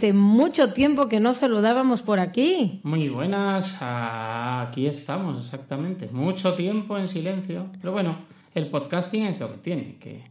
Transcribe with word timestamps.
Hace 0.00 0.14
mucho 0.14 0.72
tiempo 0.72 1.08
que 1.08 1.20
no 1.20 1.34
saludábamos 1.34 2.00
por 2.00 2.20
aquí. 2.20 2.80
Muy 2.84 3.10
buenas, 3.10 3.76
aquí 3.82 4.86
estamos 4.86 5.44
exactamente. 5.44 6.08
Mucho 6.10 6.54
tiempo 6.54 6.96
en 6.96 7.06
silencio. 7.06 7.66
Pero 7.82 7.92
bueno, 7.92 8.16
el 8.54 8.70
podcasting 8.70 9.24
es 9.26 9.38
lo 9.40 9.52
que 9.52 9.58
tiene, 9.58 9.96
que 10.00 10.22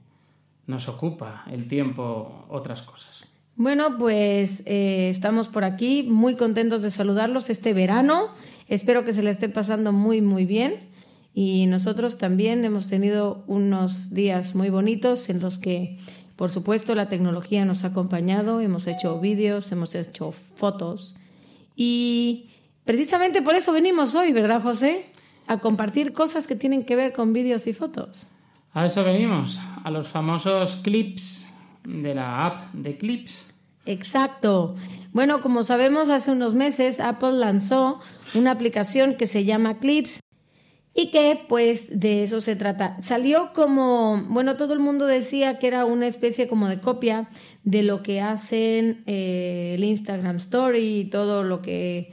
nos 0.66 0.90
ocupa 0.90 1.44
el 1.52 1.68
tiempo 1.68 2.48
otras 2.50 2.82
cosas. 2.82 3.28
Bueno, 3.58 3.96
pues 4.00 4.64
eh, 4.66 5.12
estamos 5.12 5.50
por 5.50 5.64
aquí 5.64 6.02
muy 6.02 6.34
contentos 6.34 6.82
de 6.82 6.90
saludarlos 6.90 7.52
este 7.52 7.76
verano. 7.76 8.30
Espero 8.70 9.06
que 9.06 9.14
se 9.14 9.22
le 9.22 9.30
esté 9.30 9.50
pasando 9.50 9.92
muy, 9.92 10.20
muy 10.20 10.48
bien. 10.48 10.90
Y 11.36 11.68
nosotros 11.68 12.18
también 12.18 12.66
hemos 12.66 12.90
tenido 12.90 13.44
unos 13.46 14.16
días 14.16 14.56
muy 14.56 14.72
bonitos 14.72 15.30
en 15.30 15.40
los 15.40 15.60
que, 15.60 16.00
por 16.40 16.52
supuesto, 16.52 16.96
la 16.96 17.10
tecnología 17.10 17.66
nos 17.66 17.84
ha 17.84 17.88
acompañado. 17.88 18.62
Hemos 18.62 18.88
hecho 18.88 19.20
vídeos, 19.20 19.74
hemos 19.74 19.94
hecho 19.94 20.32
fotos. 20.32 21.16
Y 21.76 22.52
precisamente 22.86 23.42
por 23.42 23.56
eso 23.56 23.74
venimos 23.74 24.16
hoy, 24.16 24.32
¿verdad, 24.32 24.62
José? 24.62 25.08
A 25.48 25.58
compartir 25.58 26.14
cosas 26.14 26.48
que 26.48 26.56
tienen 26.56 26.86
que 26.86 26.96
ver 26.96 27.12
con 27.12 27.34
vídeos 27.34 27.68
y 27.68 27.74
fotos. 27.74 28.28
A 28.72 28.86
eso 28.86 29.04
venimos, 29.04 29.60
a 29.84 29.92
los 29.92 30.08
famosos 30.08 30.78
clips 30.78 31.50
de 31.84 32.16
la 32.16 32.46
app 32.46 32.72
de 32.72 32.98
clips. 32.98 33.54
Exacto. 33.86 34.78
Bueno, 35.12 35.42
como 35.42 35.66
sabemos, 35.66 36.08
hace 36.08 36.32
unos 36.32 36.54
meses 36.54 37.02
Apple 37.02 37.34
lanzó 37.34 38.00
una 38.34 38.52
aplicación 38.52 39.16
que 39.16 39.28
se 39.28 39.44
llama 39.44 39.80
Clips 39.80 40.22
y 40.96 41.12
que 41.12 41.40
pues 41.48 42.00
de 42.00 42.24
eso 42.24 42.42
se 42.42 42.56
trata. 42.56 43.00
Salió 43.00 43.52
como, 43.54 44.22
bueno, 44.30 44.58
todo 44.58 44.74
el 44.74 44.80
mundo 44.80 45.06
decía 45.06 45.60
que 45.60 45.68
era 45.68 45.86
una 45.86 46.08
especie 46.08 46.48
como 46.48 46.68
de 46.68 46.80
copia 46.80 47.30
de 47.64 47.84
lo 47.84 48.02
que 48.04 48.22
hacen 48.22 49.04
eh, 49.06 49.74
el 49.76 49.84
Instagram 49.84 50.38
Story 50.38 51.02
y 51.02 51.06
todo 51.06 51.44
lo 51.44 51.62
que 51.62 52.12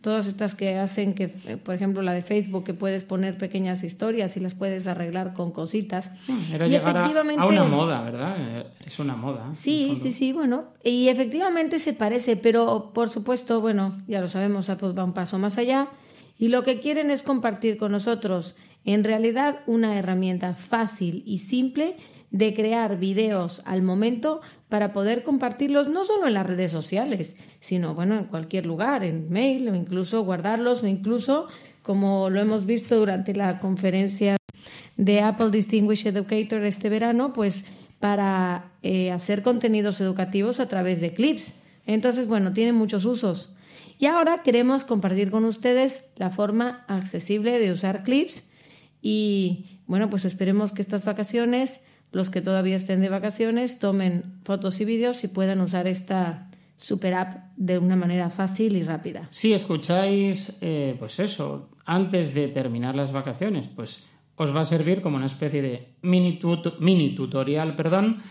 todas 0.00 0.26
estas 0.26 0.54
que 0.54 0.78
hacen 0.78 1.12
que 1.12 1.28
por 1.28 1.74
ejemplo 1.74 2.00
la 2.00 2.14
de 2.14 2.22
Facebook 2.22 2.64
que 2.64 2.72
puedes 2.72 3.04
poner 3.04 3.36
pequeñas 3.36 3.82
historias 3.84 4.34
y 4.38 4.40
las 4.40 4.54
puedes 4.54 4.86
arreglar 4.86 5.34
con 5.34 5.50
cositas 5.52 6.08
Era 6.50 6.66
Y 6.66 6.70
llegar 6.70 6.96
efectivamente- 6.96 7.42
a 7.42 7.46
una 7.46 7.64
moda, 7.64 8.00
¿verdad? 8.00 8.36
Eh, 8.38 8.64
Es 8.86 8.98
una 8.98 9.14
moda. 9.16 9.52
Sí, 9.52 9.98
sí, 10.00 10.12
sí, 10.12 10.32
bueno, 10.32 10.64
y 10.82 11.08
efectivamente 11.08 11.78
se 11.78 11.92
parece, 11.92 12.36
pero 12.36 12.92
por 12.94 13.10
supuesto, 13.10 13.60
bueno, 13.60 13.92
ya 14.08 14.22
lo 14.22 14.28
sabemos, 14.28 14.70
Apple 14.70 14.92
va 14.92 15.04
un 15.04 15.12
paso 15.12 15.38
más 15.38 15.58
allá 15.58 15.88
y 16.40 16.48
lo 16.48 16.64
que 16.64 16.80
quieren 16.80 17.10
es 17.10 17.22
compartir 17.22 17.76
con 17.76 17.92
nosotros, 17.92 18.56
en 18.86 19.04
realidad, 19.04 19.60
una 19.66 19.98
herramienta 19.98 20.54
fácil 20.54 21.22
y 21.26 21.40
simple 21.40 21.96
de 22.30 22.54
crear 22.54 22.98
videos 22.98 23.60
al 23.66 23.82
momento 23.82 24.40
para 24.70 24.94
poder 24.94 25.22
compartirlos 25.22 25.90
no 25.90 26.06
solo 26.06 26.26
en 26.26 26.32
las 26.32 26.46
redes 26.46 26.72
sociales, 26.72 27.36
sino 27.60 27.94
bueno, 27.94 28.16
en 28.16 28.24
cualquier 28.24 28.64
lugar, 28.64 29.04
en 29.04 29.28
mail 29.28 29.68
o 29.68 29.74
incluso 29.74 30.24
guardarlos 30.24 30.82
o 30.82 30.86
incluso 30.86 31.46
como 31.82 32.30
lo 32.30 32.40
hemos 32.40 32.64
visto 32.64 32.98
durante 32.98 33.34
la 33.34 33.58
conferencia 33.58 34.36
de 34.96 35.20
Apple 35.20 35.50
Distinguished 35.50 36.16
Educator 36.16 36.64
este 36.64 36.88
verano, 36.88 37.34
pues 37.34 37.66
para 37.98 38.72
eh, 38.82 39.10
hacer 39.10 39.42
contenidos 39.42 40.00
educativos 40.00 40.58
a 40.58 40.68
través 40.68 41.02
de 41.02 41.12
clips. 41.12 41.56
Entonces, 41.84 42.28
bueno, 42.28 42.54
tiene 42.54 42.72
muchos 42.72 43.04
usos. 43.04 43.58
Y 44.00 44.06
ahora 44.06 44.42
queremos 44.42 44.84
compartir 44.84 45.30
con 45.30 45.44
ustedes 45.44 46.12
la 46.16 46.30
forma 46.30 46.86
accesible 46.88 47.58
de 47.58 47.70
usar 47.70 48.02
clips 48.02 48.50
y 49.02 49.82
bueno, 49.86 50.08
pues 50.08 50.24
esperemos 50.24 50.72
que 50.72 50.80
estas 50.80 51.04
vacaciones, 51.04 51.86
los 52.10 52.30
que 52.30 52.40
todavía 52.40 52.76
estén 52.76 53.02
de 53.02 53.10
vacaciones, 53.10 53.78
tomen 53.78 54.40
fotos 54.42 54.80
y 54.80 54.86
vídeos 54.86 55.22
y 55.22 55.28
puedan 55.28 55.60
usar 55.60 55.86
esta 55.86 56.48
super 56.78 57.12
app 57.12 57.52
de 57.56 57.76
una 57.76 57.94
manera 57.94 58.30
fácil 58.30 58.74
y 58.74 58.82
rápida. 58.82 59.28
Si 59.32 59.52
escucháis, 59.52 60.56
eh, 60.62 60.96
pues 60.98 61.20
eso, 61.20 61.68
antes 61.84 62.32
de 62.32 62.48
terminar 62.48 62.94
las 62.94 63.12
vacaciones, 63.12 63.68
pues 63.68 64.06
os 64.36 64.56
va 64.56 64.62
a 64.62 64.64
servir 64.64 65.02
como 65.02 65.18
una 65.18 65.26
especie 65.26 65.60
de 65.60 65.88
mini, 66.00 66.40
mini 66.78 67.14
tutorial, 67.14 67.76
perdón, 67.76 68.22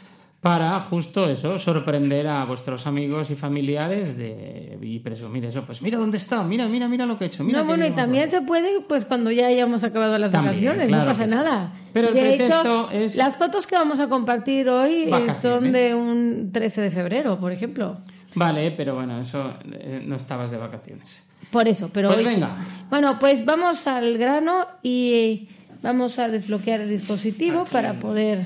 para 0.42 0.80
justo 0.80 1.30
eso, 1.30 1.60
sorprender 1.60 2.26
a 2.28 2.46
vuestros 2.46 2.88
amigos 2.88 3.30
y 3.30 3.36
familiares 3.36 4.16
de, 4.18 4.78
y 4.82 5.00
presumir 5.00 5.44
eso. 5.44 5.64
Pues 5.64 5.82
mira 5.82 5.98
dónde 5.98 6.16
está, 6.16 6.44
mira, 6.44 6.66
mira, 6.68 6.88
mira 6.88 7.06
lo 7.06 7.18
que 7.18 7.26
he 7.26 7.28
hecho. 7.28 7.44
Mira 7.44 7.60
no, 7.60 7.66
bueno, 7.66 7.86
y 7.86 7.92
también 7.92 8.30
se 8.30 8.42
puede, 8.42 8.80
pues 8.88 9.04
cuando 9.04 9.32
ya 9.32 9.48
hayamos 9.48 9.84
acabado 9.84 10.18
las 10.18 10.32
También, 10.32 10.54
vacaciones, 10.54 10.88
claro 10.88 11.12
no 11.12 11.18
pasa 11.18 11.28
nada. 11.36 11.74
Pero 11.92 12.08
el 12.10 12.14
de 12.14 12.22
pretexto 12.22 12.62
hecho, 12.62 12.92
es- 12.92 13.18
las 13.18 13.36
fotos 13.36 13.68
que 13.68 13.76
vamos 13.76 14.00
a 14.00 14.08
compartir 14.08 14.70
hoy 14.70 15.10
eh, 15.12 15.34
son 15.34 15.74
de 15.74 15.94
un 15.94 16.52
13 16.54 16.82
de 16.82 16.92
febrero, 16.92 17.38
por 17.38 17.52
ejemplo. 17.52 17.98
Vale, 18.36 18.72
pero 18.72 18.96
bueno, 18.96 19.20
eso 19.20 19.54
eh, 19.74 20.02
no 20.06 20.16
estabas 20.16 20.52
de 20.52 20.58
vacaciones. 20.58 21.26
Por 21.52 21.68
eso, 21.68 21.90
pero 21.94 22.10
Pues 22.10 22.20
hoy 22.22 22.28
sí. 22.28 22.34
venga. 22.36 22.52
Bueno, 22.90 23.18
pues 23.20 23.44
vamos 23.44 23.88
al 23.88 24.18
grano 24.18 24.68
y 24.84 25.50
vamos 25.82 26.18
a 26.20 26.30
desbloquear 26.30 26.80
el 26.82 26.90
dispositivo 26.90 27.62
Aquí. 27.62 27.72
para 27.72 27.96
poder 27.96 28.46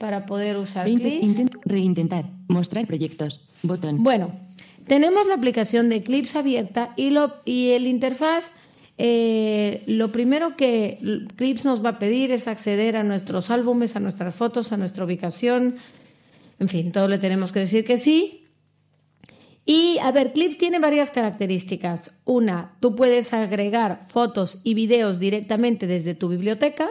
para 0.00 0.24
poder 0.26 0.56
usar 0.56 0.86
clips. 0.86 1.22
intent- 1.22 1.60
reintentar. 1.64 2.24
Mostrar 2.48 2.86
proyectos. 2.86 3.42
Botón. 3.62 4.02
Bueno, 4.02 4.32
tenemos 4.86 5.26
la 5.28 5.34
aplicación 5.34 5.88
de 5.90 6.02
Clips 6.02 6.34
abierta 6.34 6.94
y, 6.96 7.10
lo, 7.10 7.34
y 7.44 7.70
el 7.72 7.86
interfaz, 7.86 8.52
eh, 8.98 9.82
lo 9.86 10.08
primero 10.10 10.56
que 10.56 10.98
Clips 11.36 11.64
nos 11.66 11.84
va 11.84 11.90
a 11.90 11.98
pedir 11.98 12.32
es 12.32 12.48
acceder 12.48 12.96
a 12.96 13.04
nuestros 13.04 13.50
álbumes, 13.50 13.94
a 13.94 14.00
nuestras 14.00 14.34
fotos, 14.34 14.72
a 14.72 14.76
nuestra 14.78 15.04
ubicación, 15.04 15.76
en 16.58 16.68
fin, 16.68 16.92
todo 16.92 17.06
le 17.06 17.18
tenemos 17.18 17.52
que 17.52 17.60
decir 17.60 17.84
que 17.84 17.98
sí. 17.98 18.44
Y 19.66 19.98
a 20.02 20.10
ver, 20.12 20.32
Clips 20.32 20.56
tiene 20.58 20.78
varias 20.78 21.10
características. 21.10 22.20
Una, 22.24 22.76
tú 22.80 22.96
puedes 22.96 23.32
agregar 23.34 24.06
fotos 24.08 24.60
y 24.64 24.72
videos 24.74 25.18
directamente 25.20 25.86
desde 25.86 26.14
tu 26.14 26.28
biblioteca, 26.28 26.88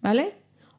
¿vale? 0.00 0.32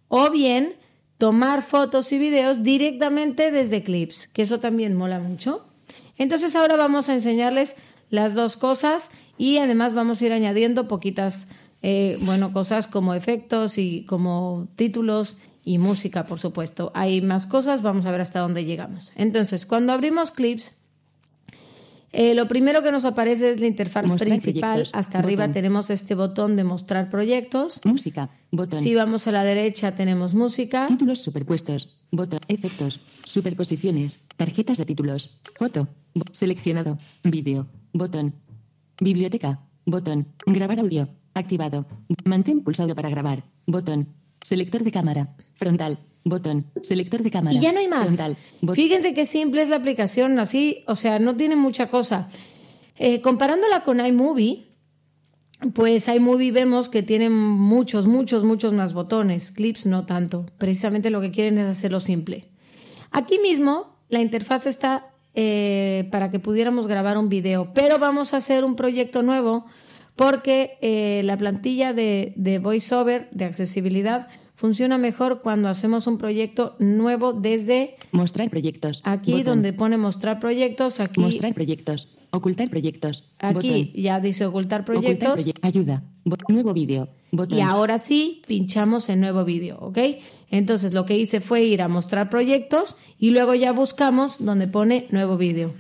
O 0.09 0.29
bien 0.31 0.73
tomar 1.21 1.61
fotos 1.61 2.11
y 2.13 2.17
videos 2.17 2.63
directamente 2.63 3.51
desde 3.51 3.83
Clips, 3.83 4.25
que 4.25 4.41
eso 4.41 4.59
también 4.59 4.95
mola 4.95 5.19
mucho. 5.19 5.63
Entonces 6.17 6.55
ahora 6.55 6.77
vamos 6.77 7.09
a 7.09 7.13
enseñarles 7.13 7.75
las 8.09 8.33
dos 8.33 8.57
cosas 8.57 9.11
y 9.37 9.59
además 9.59 9.93
vamos 9.93 10.19
a 10.19 10.25
ir 10.25 10.33
añadiendo 10.33 10.87
poquitas, 10.87 11.49
eh, 11.83 12.17
bueno, 12.21 12.51
cosas 12.53 12.87
como 12.87 13.13
efectos 13.13 13.77
y 13.77 14.03
como 14.05 14.67
títulos 14.75 15.37
y 15.63 15.77
música, 15.77 16.25
por 16.25 16.39
supuesto. 16.39 16.91
Hay 16.95 17.21
más 17.21 17.45
cosas, 17.45 17.83
vamos 17.83 18.07
a 18.07 18.11
ver 18.11 18.21
hasta 18.21 18.39
dónde 18.39 18.65
llegamos. 18.65 19.11
Entonces, 19.15 19.67
cuando 19.67 19.93
abrimos 19.93 20.31
Clips, 20.31 20.80
eh, 22.13 22.35
lo 22.35 22.47
primero 22.47 22.83
que 22.83 22.91
nos 22.91 23.05
aparece 23.05 23.51
es 23.51 23.59
la 23.59 23.67
interfaz 23.67 24.05
Mostrar 24.07 24.29
principal. 24.29 24.71
proyectos. 24.73 24.91
Hasta 24.93 25.19
arriba 25.19 25.51
tenemos 25.51 25.89
este 25.89 26.13
botón 26.15 26.55
de 26.55 26.63
mostrar 26.63 27.09
proyectos. 27.09 27.79
Música. 27.85 28.29
Botón. 28.51 28.81
Si 28.81 28.93
vamos 28.95 29.27
a 29.27 29.31
la 29.31 29.43
derecha 29.43 29.95
tenemos 29.95 30.33
música. 30.33 30.87
Títulos 30.87 31.23
superpuestos. 31.23 31.97
Botón. 32.11 32.39
Efectos. 32.47 32.99
Superposiciones. 33.25 34.19
Tarjetas 34.35 34.77
de 34.77 34.85
títulos. 34.85 35.41
Foto. 35.57 35.87
Seleccionado. 36.31 36.97
Vídeo. 37.23 37.67
Botón. 37.93 38.33
Biblioteca. 38.99 39.61
Botón. 39.85 40.27
Grabar 40.45 40.79
audio. 40.79 41.07
Activado. 41.33 41.85
Mantén 42.25 42.59
pulsado 42.61 42.93
para 42.93 43.09
grabar. 43.09 43.43
Botón. 43.65 44.09
Selector 44.43 44.83
de 44.83 44.91
cámara. 44.91 45.35
Frontal. 45.55 45.99
Botón. 46.23 46.65
Selector 46.81 47.23
de 47.23 47.31
cámara. 47.31 47.55
Y 47.55 47.59
ya 47.59 47.71
no 47.71 47.79
hay 47.79 47.87
más. 47.87 48.03
Frontal. 48.03 48.37
Fíjense 48.73 49.13
qué 49.13 49.25
simple 49.25 49.63
es 49.63 49.69
la 49.69 49.77
aplicación, 49.77 50.39
así, 50.39 50.83
o 50.87 50.95
sea, 50.95 51.19
no 51.19 51.35
tiene 51.35 51.55
mucha 51.55 51.87
cosa. 51.87 52.29
Eh, 52.97 53.21
comparándola 53.21 53.81
con 53.81 54.05
iMovie, 54.05 54.67
pues 55.73 56.07
iMovie 56.07 56.51
vemos 56.51 56.89
que 56.89 57.03
tiene 57.03 57.29
muchos, 57.29 58.05
muchos, 58.05 58.43
muchos 58.43 58.73
más 58.73 58.93
botones. 58.93 59.51
Clips 59.51 59.85
no 59.85 60.05
tanto. 60.05 60.45
Precisamente 60.57 61.09
lo 61.09 61.21
que 61.21 61.31
quieren 61.31 61.57
es 61.57 61.65
hacerlo 61.65 61.99
simple. 61.99 62.49
Aquí 63.11 63.39
mismo 63.39 63.97
la 64.09 64.21
interfaz 64.21 64.67
está 64.67 65.11
eh, 65.33 66.07
para 66.11 66.29
que 66.29 66.39
pudiéramos 66.39 66.87
grabar 66.87 67.17
un 67.17 67.29
video, 67.29 67.73
pero 67.73 67.97
vamos 67.97 68.33
a 68.33 68.37
hacer 68.37 68.63
un 68.63 68.75
proyecto 68.75 69.21
nuevo 69.23 69.65
porque 70.15 70.77
eh, 70.81 71.21
la 71.23 71.37
plantilla 71.37 71.93
de, 71.93 72.33
de 72.35 72.59
VoiceOver, 72.59 73.29
de 73.31 73.45
accesibilidad, 73.45 74.27
funciona 74.61 74.99
mejor 74.99 75.41
cuando 75.41 75.69
hacemos 75.69 76.05
un 76.05 76.19
proyecto 76.19 76.75
nuevo 76.77 77.33
desde 77.33 77.95
Mostrar 78.11 78.51
proyectos. 78.51 79.01
aquí 79.03 79.31
Botón. 79.31 79.45
donde 79.45 79.73
pone 79.73 79.97
mostrar 79.97 80.39
proyectos, 80.39 80.99
aquí, 80.99 81.19
Mostrar 81.19 81.55
proyectos. 81.55 82.09
Ocultar 82.29 82.69
proyectos. 82.69 83.23
aquí 83.39 83.55
Botón. 83.55 83.93
ya 84.03 84.19
dice 84.19 84.45
ocultar 84.45 84.81
Ocultar 84.81 85.01
proyectos. 85.01 85.45
proye- 85.45 85.53
Ayuda. 85.63 86.03
Bot- 86.25 86.43
Nuevo 86.47 86.73
vídeo. 86.73 87.09
Y 87.49 87.61
ahora 87.61 87.97
sí, 87.97 88.43
pinchamos 88.45 89.09
en 89.09 89.19
nuevo 89.21 89.43
vídeo, 89.45 89.79
¿ok? 89.81 89.97
Entonces 90.51 90.93
lo 90.93 91.05
que 91.05 91.17
hice 91.17 91.39
fue 91.39 91.63
ir 91.63 91.81
a 91.81 91.87
mostrar 91.87 92.29
proyectos 92.29 92.95
y 93.17 93.31
luego 93.31 93.55
ya 93.55 93.71
buscamos 93.73 94.45
donde 94.45 94.67
pone 94.67 95.07
nuevo 95.09 95.37
vídeo. 95.37 95.73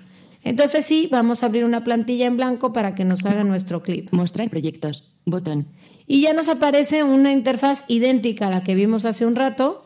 Entonces 0.43 0.85
sí, 0.85 1.07
vamos 1.11 1.43
a 1.43 1.47
abrir 1.47 1.65
una 1.65 1.83
plantilla 1.83 2.25
en 2.25 2.37
blanco 2.37 2.73
para 2.73 2.95
que 2.95 3.05
nos 3.05 3.25
haga 3.25 3.43
nuestro 3.43 3.83
clip. 3.83 4.09
Mostrar 4.11 4.49
proyectos. 4.49 5.11
Botón. 5.25 5.67
Y 6.07 6.21
ya 6.21 6.33
nos 6.33 6.49
aparece 6.49 7.03
una 7.03 7.31
interfaz 7.31 7.85
idéntica 7.87 8.47
a 8.47 8.49
la 8.49 8.63
que 8.63 8.75
vimos 8.75 9.05
hace 9.05 9.25
un 9.25 9.35
rato, 9.35 9.85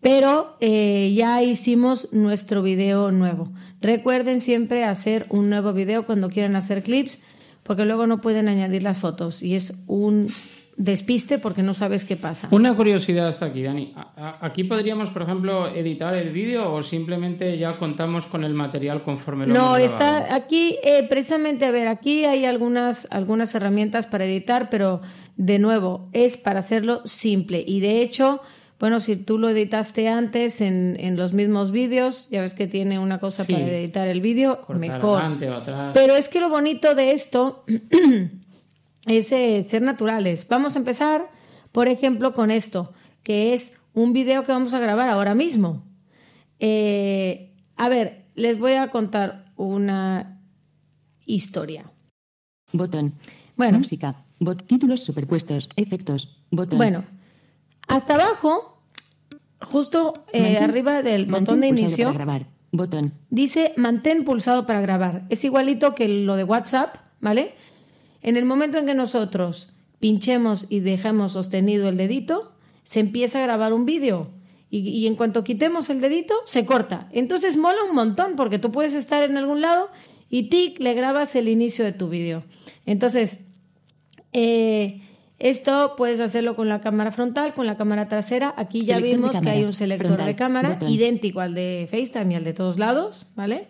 pero 0.00 0.56
eh, 0.60 1.12
ya 1.16 1.42
hicimos 1.42 2.12
nuestro 2.12 2.62
video 2.62 3.12
nuevo. 3.12 3.48
Recuerden 3.80 4.40
siempre 4.40 4.84
hacer 4.84 5.26
un 5.30 5.50
nuevo 5.50 5.72
video 5.72 6.04
cuando 6.04 6.30
quieran 6.30 6.56
hacer 6.56 6.82
clips, 6.82 7.20
porque 7.62 7.84
luego 7.84 8.06
no 8.06 8.20
pueden 8.20 8.48
añadir 8.48 8.82
las 8.82 8.98
fotos 8.98 9.42
y 9.42 9.54
es 9.54 9.74
un 9.86 10.28
despiste 10.78 11.38
porque 11.38 11.62
no 11.62 11.74
sabes 11.74 12.04
qué 12.04 12.16
pasa. 12.16 12.48
Una 12.52 12.74
curiosidad 12.74 13.26
hasta 13.26 13.46
aquí, 13.46 13.62
Dani. 13.64 13.92
¿Aquí 14.40 14.64
podríamos, 14.64 15.10
por 15.10 15.22
ejemplo, 15.22 15.66
editar 15.68 16.14
el 16.14 16.30
vídeo 16.30 16.72
o 16.72 16.82
simplemente 16.82 17.58
ya 17.58 17.76
contamos 17.76 18.26
con 18.26 18.44
el 18.44 18.54
material 18.54 19.02
conforme 19.02 19.46
lo 19.46 19.52
No, 19.52 19.76
hemos 19.76 19.90
está 19.92 20.34
aquí, 20.34 20.78
eh, 20.84 21.04
precisamente, 21.08 21.66
a 21.66 21.72
ver, 21.72 21.88
aquí 21.88 22.24
hay 22.24 22.44
algunas, 22.44 23.08
algunas 23.10 23.54
herramientas 23.54 24.06
para 24.06 24.24
editar, 24.24 24.70
pero 24.70 25.00
de 25.36 25.58
nuevo, 25.58 26.08
es 26.12 26.36
para 26.36 26.60
hacerlo 26.60 27.02
simple. 27.04 27.64
Y 27.66 27.80
de 27.80 28.00
hecho, 28.00 28.40
bueno, 28.78 29.00
si 29.00 29.16
tú 29.16 29.36
lo 29.38 29.48
editaste 29.48 30.08
antes 30.08 30.60
en, 30.60 30.96
en 31.00 31.16
los 31.16 31.32
mismos 31.32 31.72
vídeos, 31.72 32.28
ya 32.30 32.40
ves 32.40 32.54
que 32.54 32.68
tiene 32.68 33.00
una 33.00 33.18
cosa 33.18 33.42
Sí. 33.44 33.52
para 33.52 33.66
editar 33.66 34.06
el 34.06 34.20
vídeo, 34.20 34.60
mejor. 34.78 35.18
adelante 35.18 35.50
o 35.50 35.56
atrás. 35.56 35.90
Pero 35.92 36.14
es 36.14 36.28
que 36.28 36.40
lo 36.40 36.48
bonito 36.48 36.94
de 36.94 37.10
esto 37.10 37.64
es 39.08 39.32
eh, 39.32 39.62
ser 39.62 39.82
naturales. 39.82 40.46
Vamos 40.48 40.76
a 40.76 40.78
empezar, 40.78 41.28
por 41.72 41.88
ejemplo, 41.88 42.34
con 42.34 42.50
esto, 42.50 42.92
que 43.22 43.54
es 43.54 43.78
un 43.94 44.12
video 44.12 44.44
que 44.44 44.52
vamos 44.52 44.74
a 44.74 44.78
grabar 44.78 45.08
ahora 45.10 45.34
mismo. 45.34 45.84
Eh, 46.60 47.54
a 47.76 47.88
ver, 47.88 48.26
les 48.34 48.58
voy 48.58 48.72
a 48.74 48.90
contar 48.90 49.52
una 49.56 50.40
historia. 51.26 51.90
Botón. 52.72 53.14
Bueno. 53.56 53.78
Música. 53.78 54.24
Bot. 54.40 54.66
Títulos 54.66 55.02
superpuestos. 55.04 55.68
Efectos. 55.76 56.44
Botón. 56.50 56.78
Bueno, 56.78 57.04
hasta 57.88 58.14
abajo, 58.14 58.82
justo 59.60 60.24
eh, 60.32 60.40
Mantén- 60.42 60.62
arriba 60.64 61.02
del 61.02 61.26
botón 61.26 61.60
de 61.60 61.68
inicio, 61.68 62.06
para 62.06 62.14
grabar. 62.18 62.46
Botón. 62.70 63.14
dice 63.30 63.72
mantén 63.76 64.24
pulsado 64.24 64.66
para 64.66 64.80
grabar. 64.80 65.24
Es 65.30 65.42
igualito 65.44 65.94
que 65.94 66.06
lo 66.06 66.36
de 66.36 66.44
WhatsApp, 66.44 66.96
¿vale? 67.20 67.54
En 68.22 68.36
el 68.36 68.44
momento 68.44 68.78
en 68.78 68.86
que 68.86 68.94
nosotros 68.94 69.68
pinchemos 70.00 70.66
y 70.68 70.80
dejamos 70.80 71.32
sostenido 71.32 71.88
el 71.88 71.96
dedito, 71.96 72.52
se 72.84 73.00
empieza 73.00 73.38
a 73.38 73.42
grabar 73.42 73.72
un 73.72 73.84
vídeo. 73.84 74.30
Y, 74.70 74.80
y 74.80 75.06
en 75.06 75.14
cuanto 75.14 75.44
quitemos 75.44 75.88
el 75.90 76.00
dedito, 76.00 76.34
se 76.46 76.66
corta. 76.66 77.08
Entonces 77.12 77.56
mola 77.56 77.78
un 77.88 77.94
montón 77.94 78.36
porque 78.36 78.58
tú 78.58 78.70
puedes 78.70 78.94
estar 78.94 79.22
en 79.22 79.36
algún 79.36 79.60
lado 79.60 79.88
y 80.30 80.44
tic, 80.44 80.78
le 80.80 80.94
grabas 80.94 81.34
el 81.36 81.48
inicio 81.48 81.84
de 81.84 81.92
tu 81.92 82.08
vídeo. 82.08 82.44
Entonces, 82.84 83.46
eh, 84.32 85.02
esto 85.38 85.94
puedes 85.96 86.20
hacerlo 86.20 86.56
con 86.56 86.68
la 86.68 86.80
cámara 86.80 87.12
frontal, 87.12 87.54
con 87.54 87.66
la 87.66 87.76
cámara 87.76 88.08
trasera. 88.08 88.54
Aquí 88.56 88.82
ya 88.82 88.96
Selector 88.96 89.18
vimos 89.18 89.40
que 89.40 89.50
hay 89.50 89.64
un 89.64 89.72
selector 89.72 90.08
Frontal. 90.08 90.26
de 90.26 90.34
cámara 90.34 90.78
idéntico 90.88 91.40
al 91.40 91.54
de 91.54 91.86
FaceTime 91.90 92.34
y 92.34 92.36
al 92.36 92.44
de 92.44 92.54
todos 92.54 92.78
lados, 92.78 93.26
¿vale? 93.36 93.68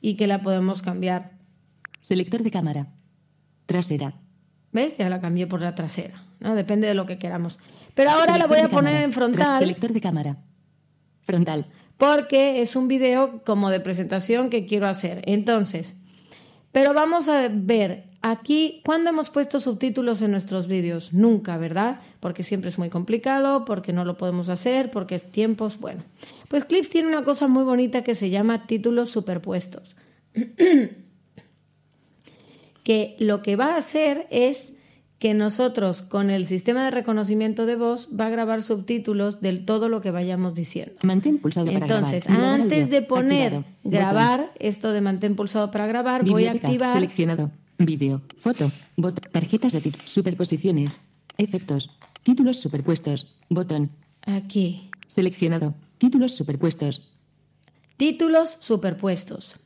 Y 0.00 0.14
que 0.14 0.26
la 0.26 0.42
podemos 0.42 0.82
cambiar. 0.82 1.32
Selector 2.00 2.42
de 2.42 2.50
cámara. 2.50 2.97
Trasera. 3.68 4.14
¿Ves? 4.72 4.96
Ya 4.96 5.10
la 5.10 5.20
cambié 5.20 5.46
por 5.46 5.60
la 5.60 5.74
trasera, 5.74 6.24
¿no? 6.40 6.54
Depende 6.54 6.86
de 6.86 6.94
lo 6.94 7.04
que 7.04 7.18
queramos. 7.18 7.58
Pero 7.94 8.10
ahora 8.10 8.38
la 8.38 8.46
voy 8.46 8.60
a 8.60 8.70
poner 8.70 8.92
cámara. 8.92 9.02
en 9.02 9.12
frontal 9.12 9.58
Selector 9.58 9.92
de 9.92 10.00
cámara. 10.00 10.36
Frontal. 11.20 11.66
porque 11.98 12.62
es 12.62 12.76
un 12.76 12.88
video 12.88 13.42
como 13.44 13.68
de 13.68 13.80
presentación 13.80 14.48
que 14.48 14.64
quiero 14.64 14.86
hacer. 14.88 15.20
Entonces, 15.26 15.96
pero 16.72 16.94
vamos 16.94 17.28
a 17.28 17.48
ver 17.52 18.04
aquí, 18.22 18.80
¿cuándo 18.86 19.10
hemos 19.10 19.28
puesto 19.28 19.60
subtítulos 19.60 20.22
en 20.22 20.30
nuestros 20.30 20.66
vídeos? 20.66 21.12
Nunca, 21.12 21.58
¿verdad? 21.58 22.00
Porque 22.20 22.44
siempre 22.44 22.70
es 22.70 22.78
muy 22.78 22.88
complicado, 22.88 23.66
porque 23.66 23.92
no 23.92 24.06
lo 24.06 24.16
podemos 24.16 24.48
hacer, 24.48 24.90
porque 24.90 25.14
es 25.14 25.30
tiempos, 25.30 25.78
bueno. 25.78 26.04
Pues 26.48 26.64
Clips 26.64 26.88
tiene 26.88 27.08
una 27.08 27.22
cosa 27.22 27.48
muy 27.48 27.64
bonita 27.64 28.02
que 28.02 28.14
se 28.14 28.30
llama 28.30 28.66
títulos 28.66 29.10
superpuestos. 29.10 29.94
que 32.88 33.16
lo 33.18 33.42
que 33.42 33.54
va 33.54 33.74
a 33.74 33.76
hacer 33.76 34.26
es 34.30 34.72
que 35.18 35.34
nosotros 35.34 36.00
con 36.00 36.30
el 36.30 36.46
sistema 36.46 36.86
de 36.86 36.90
reconocimiento 36.90 37.66
de 37.66 37.76
voz 37.76 38.08
va 38.18 38.28
a 38.28 38.30
grabar 38.30 38.62
subtítulos 38.62 39.42
del 39.42 39.66
todo 39.66 39.90
lo 39.90 40.00
que 40.00 40.10
vayamos 40.10 40.54
diciendo. 40.54 40.94
Mantén 41.02 41.36
pulsado 41.36 41.66
para 41.66 41.84
Entonces, 41.84 42.24
grabar. 42.24 42.40
Grabar 42.40 42.60
antes 42.62 42.88
de 42.88 43.02
poner 43.02 43.52
Activado. 43.56 43.74
Botón. 43.82 43.92
grabar, 43.92 44.52
esto 44.58 44.92
de 44.92 45.00
mantén 45.02 45.36
pulsado 45.36 45.70
para 45.70 45.86
grabar, 45.86 46.24
voy 46.24 46.46
a 46.46 46.52
activar 46.52 46.94
Seleccionado. 46.94 47.50
Vídeo. 47.76 48.22
Foto. 48.38 48.72
Bot. 48.96 49.20
Tarjetas 49.32 49.74
de. 49.74 49.92
Superposiciones. 50.06 51.00
Efectos. 51.36 51.90
Títulos 52.22 52.56
superpuestos. 52.56 53.36
Botón. 53.50 53.90
aquí, 54.22 54.88
Seleccionado. 55.06 55.74
Títulos 55.98 56.32
superpuestos. 56.34 57.12
títulos 57.98 58.56
superpuestos. 58.60 59.56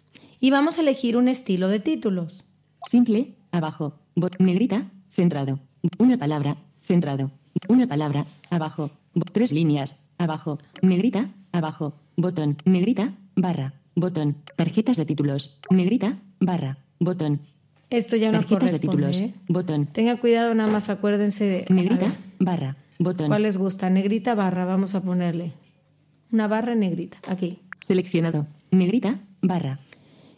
Y 0.40 0.50
vamos 0.50 0.78
a 0.78 0.80
elegir 0.80 1.16
un 1.16 1.28
estilo 1.28 1.68
de 1.68 1.78
títulos. 1.78 2.46
Simple. 2.88 3.34
Abajo. 3.52 3.94
Bot. 4.14 4.36
Negrita. 4.38 4.90
Centrado. 5.08 5.58
Una 5.98 6.16
palabra. 6.18 6.56
Centrado. 6.80 7.30
Una 7.68 7.86
palabra. 7.86 8.24
Abajo. 8.50 8.90
Bo- 9.14 9.24
Tres 9.32 9.52
líneas. 9.52 10.08
Abajo. 10.18 10.58
Negrita. 10.82 11.30
Abajo. 11.52 11.94
Botón. 12.16 12.56
Negrita. 12.64 13.12
Barra. 13.36 13.74
Botón. 13.94 14.36
Tarjetas 14.56 14.96
de 14.96 15.04
títulos. 15.04 15.60
Negrita. 15.70 16.18
Barra. 16.40 16.78
Botón. 16.98 17.40
Esto 17.90 18.16
ya 18.16 18.32
no 18.32 18.38
Tarjetas 18.38 18.72
de 18.72 18.80
corresponde. 18.80 19.08
títulos. 19.10 19.20
¿eh? 19.20 19.34
Botón. 19.48 19.86
Tengan 19.86 20.16
cuidado, 20.16 20.54
nada 20.54 20.70
más 20.70 20.88
acuérdense 20.88 21.44
de... 21.44 21.64
Negrita. 21.68 22.14
Barra. 22.38 22.76
Botón. 22.98 23.26
¿Cuál 23.28 23.42
les 23.42 23.58
gusta? 23.58 23.90
Negrita 23.90 24.34
barra, 24.34 24.64
vamos 24.64 24.94
a 24.94 25.02
ponerle. 25.02 25.52
Una 26.30 26.46
barra 26.48 26.74
negrita, 26.74 27.18
aquí. 27.28 27.58
Seleccionado. 27.80 28.46
Negrita. 28.70 29.18
Barra. 29.42 29.80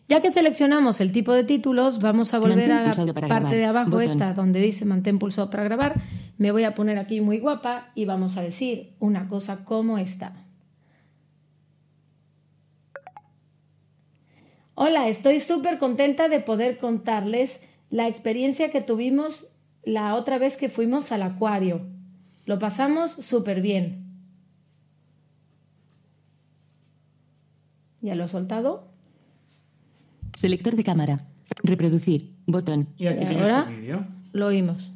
Ya 0.06 0.20
que 0.20 0.30
seleccionamos 0.30 1.00
el 1.00 1.12
tipo 1.12 1.32
de 1.32 1.44
títulos, 1.44 2.00
vamos 2.00 2.34
a 2.34 2.38
volver 2.38 2.70
a 2.73 2.84
la 2.84 2.94
parte 2.94 3.12
grabar. 3.12 3.50
de 3.50 3.64
abajo, 3.64 3.90
Botón. 3.90 4.02
esta 4.02 4.34
donde 4.34 4.61
dice 4.61 4.84
mantén 4.84 5.18
pulsado 5.18 5.49
para 5.49 5.64
grabar. 5.64 5.94
Me 6.37 6.52
voy 6.52 6.64
a 6.64 6.75
poner 6.75 6.99
aquí 6.99 7.20
muy 7.20 7.38
guapa 7.38 7.90
y 7.94 8.04
vamos 8.04 8.37
a 8.37 8.42
decir 8.42 8.94
una 8.99 9.28
cosa 9.28 9.64
como 9.64 9.96
esta. 9.96 10.44
Hola, 14.75 15.08
estoy 15.08 15.40
súper 15.40 15.78
contenta 15.78 16.28
de 16.28 16.40
poder 16.40 16.78
contarles 16.78 17.62
la 17.90 18.08
experiencia 18.08 18.70
que 18.70 18.80
tuvimos 18.82 19.52
la 19.84 20.16
otra 20.16 20.37
vez 20.37 20.56
que 20.56 20.68
fuimos 20.68 21.12
al 21.12 21.23
acuario. 21.23 21.87
Lo 22.44 22.58
pasamos 22.58 23.12
súper 23.12 23.62
bien. 23.62 24.04
¿Ya 28.02 28.14
lo 28.14 28.25
he 28.25 28.28
soltado? 28.28 28.94
Selector 30.45 30.77
de 30.77 30.85
cámara. 30.85 31.27
Reproducir. 31.63 32.35
Botón. 32.45 32.89
Y 32.99 33.07
aquí 33.07 33.25
¿Y 33.25 33.29
tienes 33.29 33.49
ahora? 33.49 33.65
tu 33.65 33.71
vídeo. 33.71 34.07
Lo 34.35 34.49
oímos. 34.49 34.93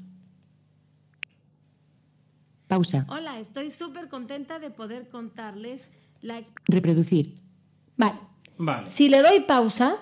Pausa. 2.66 3.06
Hola, 3.08 3.40
estoy 3.40 3.70
súper 3.70 4.10
contenta 4.10 4.58
de 4.58 4.70
poder 4.70 5.08
contarles 5.08 5.90
la... 6.20 6.42
Reproducir. 6.66 7.36
Vale, 7.96 8.18
Vale. 8.58 8.90
si 8.90 9.08
le 9.08 9.22
doy 9.22 9.40
pausa, 9.40 9.96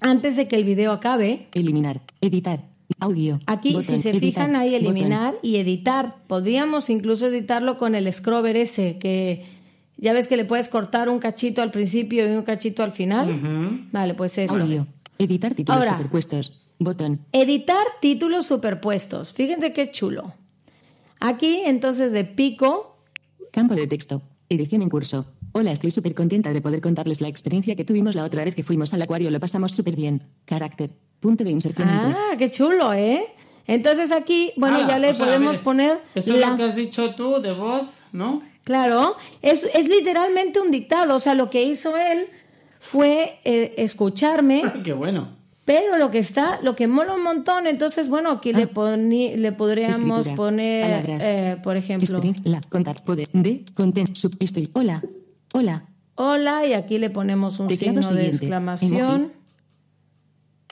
antes 0.00 0.36
de 0.36 0.46
que 0.46 0.54
el 0.54 0.62
video 0.62 0.92
acabe. 0.92 1.48
Eliminar. 1.52 2.02
Editar. 2.20 2.60
Audio. 3.00 3.40
Aquí, 3.46 3.72
Botón, 3.72 3.82
si 3.82 3.98
se 3.98 4.10
editar, 4.10 4.46
fijan, 4.46 4.52
botón. 4.52 4.72
eliminar 4.72 5.34
y 5.42 5.56
editar. 5.56 6.14
Podríamos 6.28 6.90
incluso 6.90 7.26
editarlo 7.26 7.76
con 7.76 7.96
el 7.96 8.12
scrubber 8.12 8.56
ese, 8.56 9.00
que 9.00 9.53
ya 10.04 10.12
ves 10.12 10.28
que 10.28 10.36
le 10.36 10.44
puedes 10.44 10.68
cortar 10.68 11.08
un 11.08 11.18
cachito 11.18 11.62
al 11.62 11.70
principio 11.70 12.30
y 12.30 12.36
un 12.36 12.42
cachito 12.42 12.82
al 12.82 12.92
final. 12.92 13.88
Vale, 13.90 14.12
pues 14.14 14.36
eso. 14.36 14.54
Audio. 14.54 14.86
Editar 15.18 15.54
títulos 15.54 15.78
Ahora. 15.80 15.92
superpuestos. 15.92 16.60
Botón. 16.78 17.20
Editar 17.32 17.84
títulos 18.02 18.46
superpuestos. 18.46 19.32
Fíjense 19.32 19.72
qué 19.72 19.90
chulo. 19.90 20.34
Aquí, 21.20 21.62
entonces, 21.64 22.12
de 22.12 22.24
pico, 22.24 22.98
Campo 23.50 23.74
de 23.74 23.86
texto. 23.86 24.20
Edición 24.50 24.82
en 24.82 24.90
curso. 24.90 25.24
Hola, 25.52 25.72
estoy 25.72 25.90
súper 25.90 26.14
contenta 26.14 26.52
de 26.52 26.60
poder 26.60 26.80
contarles 26.82 27.20
la 27.22 27.28
experiencia 27.28 27.74
que 27.76 27.84
tuvimos 27.84 28.14
la 28.14 28.24
otra 28.24 28.44
vez 28.44 28.54
que 28.54 28.62
fuimos 28.64 28.92
al 28.92 29.00
acuario. 29.00 29.30
Lo 29.30 29.40
pasamos 29.40 29.72
súper 29.72 29.96
bien. 29.96 30.22
Carácter. 30.44 30.92
Punto 31.20 31.44
de 31.44 31.50
inserción. 31.50 31.88
entre. 31.88 32.12
Ah, 32.12 32.34
qué 32.36 32.50
chulo, 32.50 32.92
¿eh? 32.92 33.24
Entonces 33.66 34.12
aquí, 34.12 34.52
bueno, 34.56 34.86
ya 34.86 34.98
le 34.98 35.10
o 35.10 35.14
sea, 35.14 35.24
a 35.24 35.28
podemos 35.28 35.52
ver, 35.52 35.62
poner 35.62 35.98
Eso 36.14 36.34
es 36.34 36.40
la... 36.40 36.50
lo 36.50 36.56
que 36.56 36.64
has 36.64 36.76
dicho 36.76 37.14
tú 37.14 37.40
de 37.40 37.52
voz, 37.52 37.86
¿no? 38.12 38.42
Claro, 38.64 39.16
es, 39.42 39.68
es 39.74 39.88
literalmente 39.88 40.60
un 40.60 40.70
dictado. 40.70 41.14
O 41.16 41.20
sea, 41.20 41.34
lo 41.34 41.50
que 41.50 41.62
hizo 41.64 41.96
él 41.96 42.26
fue 42.80 43.38
eh, 43.44 43.74
escucharme, 43.78 44.62
Qué 44.84 44.92
bueno. 44.94 45.36
pero 45.66 45.98
lo 45.98 46.10
que 46.10 46.18
está, 46.18 46.58
lo 46.62 46.74
que 46.74 46.86
mola 46.86 47.14
un 47.14 47.22
montón. 47.22 47.66
Entonces, 47.66 48.08
bueno, 48.08 48.30
aquí 48.30 48.52
le, 48.52 48.68
poni- 48.70 49.36
le 49.36 49.52
podríamos 49.52 49.96
Ah. 49.98 50.20
Escritura, 50.20 50.36
poner, 50.36 50.82
palabras, 51.02 51.22
eh, 51.26 51.56
por 51.62 51.76
ejemplo. 51.76 52.22
La. 52.44 52.60
Contar. 52.68 53.04
Poder. 53.04 53.28
De. 53.32 53.64
Content. 53.74 54.14
Sub. 54.16 54.34
Estoy. 54.40 54.70
Hola. 54.72 55.02
Hola. 55.52 55.84
hola, 56.16 56.66
y 56.66 56.72
aquí 56.72 56.98
le 56.98 57.10
ponemos 57.10 57.60
un 57.60 57.68
Teclado 57.68 58.02
signo 58.02 58.16
de 58.16 58.26
exclamación. 58.28 59.20
emoji. 59.20 59.32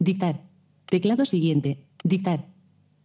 Dictar. 0.01 0.41
Teclado 0.87 1.25
siguiente. 1.25 1.87
Dictar. 2.05 2.47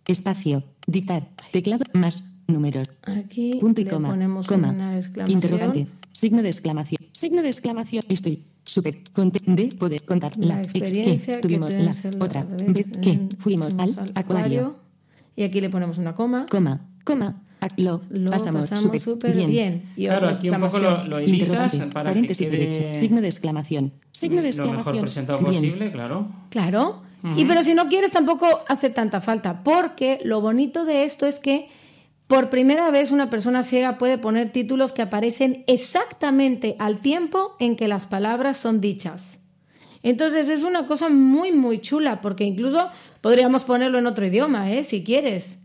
Espacio. 0.08 0.64
Dictar. 0.88 1.30
Teclado 1.52 1.84
más 1.94 2.24
números. 2.48 2.90
Aquí 3.04 3.58
Punto 3.60 3.82
y 3.82 3.84
le 3.86 3.90
coma. 3.92 4.10
ponemos 4.10 4.48
coma. 4.48 4.70
una 4.70 4.98
exclamación. 4.98 5.38
Interrogante. 5.38 5.88
Signo 6.12 6.42
de 6.42 6.50
exclamación. 6.50 7.00
Signo 7.12 7.42
de 7.42 7.48
exclamación. 7.50 8.04
Estoy 8.10 8.44
súper 8.64 9.00
contento 9.14 9.52
de 9.54 9.68
poder 9.76 10.04
contar 10.04 10.38
La 10.38 10.56
la, 10.56 10.62
ex 10.62 10.76
experiencia 10.76 11.34
que 11.36 11.42
que 11.42 11.48
tuvimos 11.48 11.70
debe 11.70 11.84
la 11.84 11.94
ser 11.94 12.16
otra 12.22 12.44
vez 12.44 12.74
vez 12.74 12.88
que 13.02 13.20
fuimos 13.40 13.74
al 13.78 13.96
acuario. 14.16 14.76
Y 15.36 15.44
aquí 15.44 15.62
le 15.62 15.70
ponemos 15.70 15.98
una 15.98 16.16
coma. 16.16 16.46
Coma. 16.50 16.82
Coma. 17.04 17.42
Lo, 17.78 18.02
Lo 18.10 18.30
pasamos, 18.30 18.68
súper 19.02 19.36
bien. 19.36 19.84
Y 19.96 20.06
Claro, 20.06 20.28
aquí 20.30 20.50
un 20.50 20.62
poco 20.62 20.78
lo, 20.78 21.04
lo 21.06 21.18
editas 21.20 21.34
Interrogante. 21.74 21.78
para 21.94 22.10
que 22.12 22.16
paréntesis 22.16 22.48
quede 22.50 22.58
derecho. 22.70 23.00
Signo 23.00 23.20
de 23.22 23.28
exclamación. 23.28 23.94
Signo 24.12 24.38
de 24.38 24.42
lo 24.44 24.48
exclamación. 24.50 24.78
mejor 24.78 25.02
presentado 25.02 25.40
Bien. 25.40 25.56
posible, 25.56 25.92
claro. 25.92 26.28
Claro. 26.50 27.02
Y 27.36 27.46
pero 27.46 27.64
si 27.64 27.74
no 27.74 27.90
quieres 27.90 28.12
tampoco 28.12 28.48
hace 28.70 28.92
tanta 28.92 29.22
falta, 29.22 29.64
porque 29.64 30.20
lo 30.24 30.40
bonito 30.40 30.86
de 30.86 31.04
esto 31.04 31.26
es 31.26 31.40
que 31.40 31.68
por 32.28 32.50
primera 32.50 32.92
vez 32.92 33.12
una 33.12 33.30
persona 33.30 33.64
ciega 33.64 33.98
puede 33.98 34.18
poner 34.18 34.52
títulos 34.52 34.92
que 34.92 35.02
aparecen 35.02 35.64
exactamente 35.68 36.76
al 36.78 37.00
tiempo 37.00 37.56
en 37.60 37.76
que 37.76 37.88
las 37.88 38.06
palabras 38.06 38.58
son 38.58 38.82
dichas. 38.82 39.40
Entonces 40.04 40.50
es 40.50 40.64
una 40.64 40.88
cosa 40.88 41.10
muy 41.10 41.52
muy 41.52 41.80
chula, 41.80 42.22
porque 42.22 42.44
incluso 42.44 42.90
podríamos 43.22 43.64
ponerlo 43.64 43.98
en 43.98 44.08
otro 44.08 44.26
idioma, 44.26 44.72
¿eh? 44.72 44.84
si 44.84 45.04
quieres. 45.04 45.64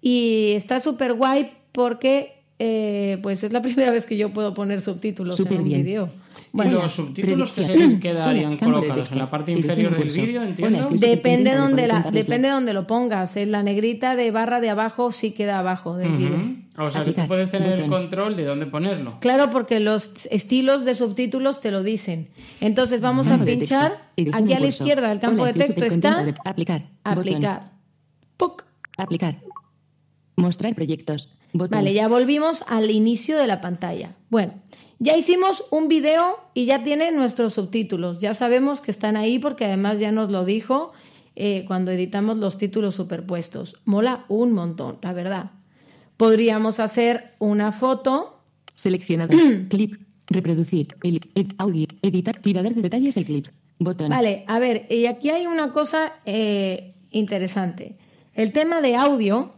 Y 0.00 0.52
está 0.54 0.80
súper 0.80 1.14
guay 1.14 1.52
porque 1.72 2.42
eh, 2.58 3.18
pues 3.22 3.44
es 3.44 3.52
la 3.52 3.62
primera 3.62 3.92
vez 3.92 4.06
que 4.06 4.16
yo 4.16 4.30
puedo 4.32 4.54
poner 4.54 4.80
subtítulos 4.80 5.38
en 5.40 5.60
un 5.60 5.64
bien. 5.64 6.06
Bueno, 6.52 6.82
los 6.82 6.92
subtítulos 6.92 7.52
que 7.52 7.64
se 7.64 8.00
quedarían 8.00 8.56
colocados 8.56 9.12
en 9.12 9.18
la 9.18 9.30
parte 9.30 9.52
inferior 9.52 9.96
del 9.96 10.08
vídeo, 10.08 10.42
entiendo. 10.42 10.88
Depende 10.90 11.54
donde 11.54 11.86
la, 11.86 12.00
depende 12.10 12.48
donde 12.48 12.72
lo 12.72 12.86
pongas. 12.86 13.36
En 13.36 13.52
la 13.52 13.62
negrita 13.62 14.16
de 14.16 14.30
barra 14.30 14.60
de 14.60 14.70
abajo 14.70 15.12
sí 15.12 15.32
queda 15.32 15.58
abajo 15.58 15.96
del 15.96 16.16
vídeo. 16.16 16.56
O 16.78 16.90
sea, 16.90 17.04
que 17.04 17.12
tú 17.12 17.26
puedes 17.26 17.50
tener 17.50 17.80
el 17.80 17.88
control 17.88 18.36
de 18.36 18.44
dónde 18.44 18.66
ponerlo. 18.66 19.18
Claro, 19.20 19.50
porque 19.50 19.80
los 19.80 20.26
estilos 20.30 20.84
de 20.84 20.94
subtítulos 20.94 21.60
te 21.60 21.70
lo 21.70 21.82
dicen. 21.82 22.28
Entonces 22.60 23.00
vamos 23.00 23.28
a 23.28 23.30
Campo 23.30 23.44
de 23.46 23.56
pinchar. 23.56 24.10
Aquí 24.32 24.52
a 24.52 24.60
la 24.60 24.66
izquierda 24.66 25.08
del 25.08 25.20
campo 25.20 25.42
Hola, 25.42 25.52
de 25.52 25.60
texto 25.60 25.84
está 25.84 26.24
de 26.24 26.34
aplicar. 26.44 26.90
Aplicar. 27.04 27.72
¡Puc! 28.36 28.64
Aplicar. 28.96 29.38
Mostrar 30.36 30.74
proyectos. 30.74 31.30
Botón. 31.52 31.78
Vale, 31.78 31.94
ya 31.94 32.08
volvimos 32.08 32.62
al 32.66 32.90
inicio 32.90 33.38
de 33.38 33.46
la 33.46 33.62
pantalla. 33.62 34.14
Bueno, 34.28 34.54
ya 34.98 35.16
hicimos 35.16 35.64
un 35.70 35.88
video 35.88 36.38
y 36.54 36.66
ya 36.66 36.82
tiene 36.84 37.12
nuestros 37.12 37.54
subtítulos. 37.54 38.18
Ya 38.20 38.34
sabemos 38.34 38.80
que 38.80 38.90
están 38.90 39.16
ahí 39.16 39.38
porque 39.38 39.64
además 39.66 39.98
ya 40.00 40.10
nos 40.12 40.30
lo 40.30 40.44
dijo 40.44 40.92
eh, 41.34 41.64
cuando 41.66 41.90
editamos 41.90 42.38
los 42.38 42.56
títulos 42.58 42.94
superpuestos. 42.94 43.76
Mola 43.84 44.24
un 44.28 44.52
montón, 44.52 44.98
la 45.02 45.12
verdad. 45.12 45.50
Podríamos 46.16 46.80
hacer 46.80 47.34
una 47.38 47.72
foto. 47.72 48.40
Seleccionado. 48.74 49.36
clip. 49.68 50.00
Reproducir. 50.28 50.88
El, 51.02 51.20
el 51.34 51.48
audio. 51.58 51.86
Editar. 52.02 52.36
Tirador 52.40 52.74
de 52.74 52.82
detalles 52.82 53.14
del 53.14 53.24
clip. 53.26 53.46
Botón. 53.78 54.08
Vale, 54.08 54.44
a 54.48 54.58
ver, 54.58 54.86
y 54.90 55.04
aquí 55.04 55.28
hay 55.28 55.46
una 55.46 55.70
cosa 55.72 56.14
eh, 56.24 56.94
interesante. 57.10 57.98
El 58.34 58.52
tema 58.52 58.80
de 58.80 58.96
audio, 58.96 59.52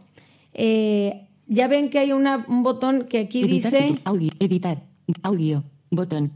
eh, 0.53 1.27
ya 1.47 1.69
ven 1.69 1.89
que 1.89 1.99
hay 1.99 2.11
una- 2.11 2.45
un 2.49 2.61
botón 2.63 3.05
que 3.09 3.19
aquí 3.19 3.43
Editar. 3.43 3.71
dice... 3.71 3.95
Audio. 4.03 4.29
Editar. 4.39 4.83
Audio. 5.23 5.63
Botón. 5.91 6.31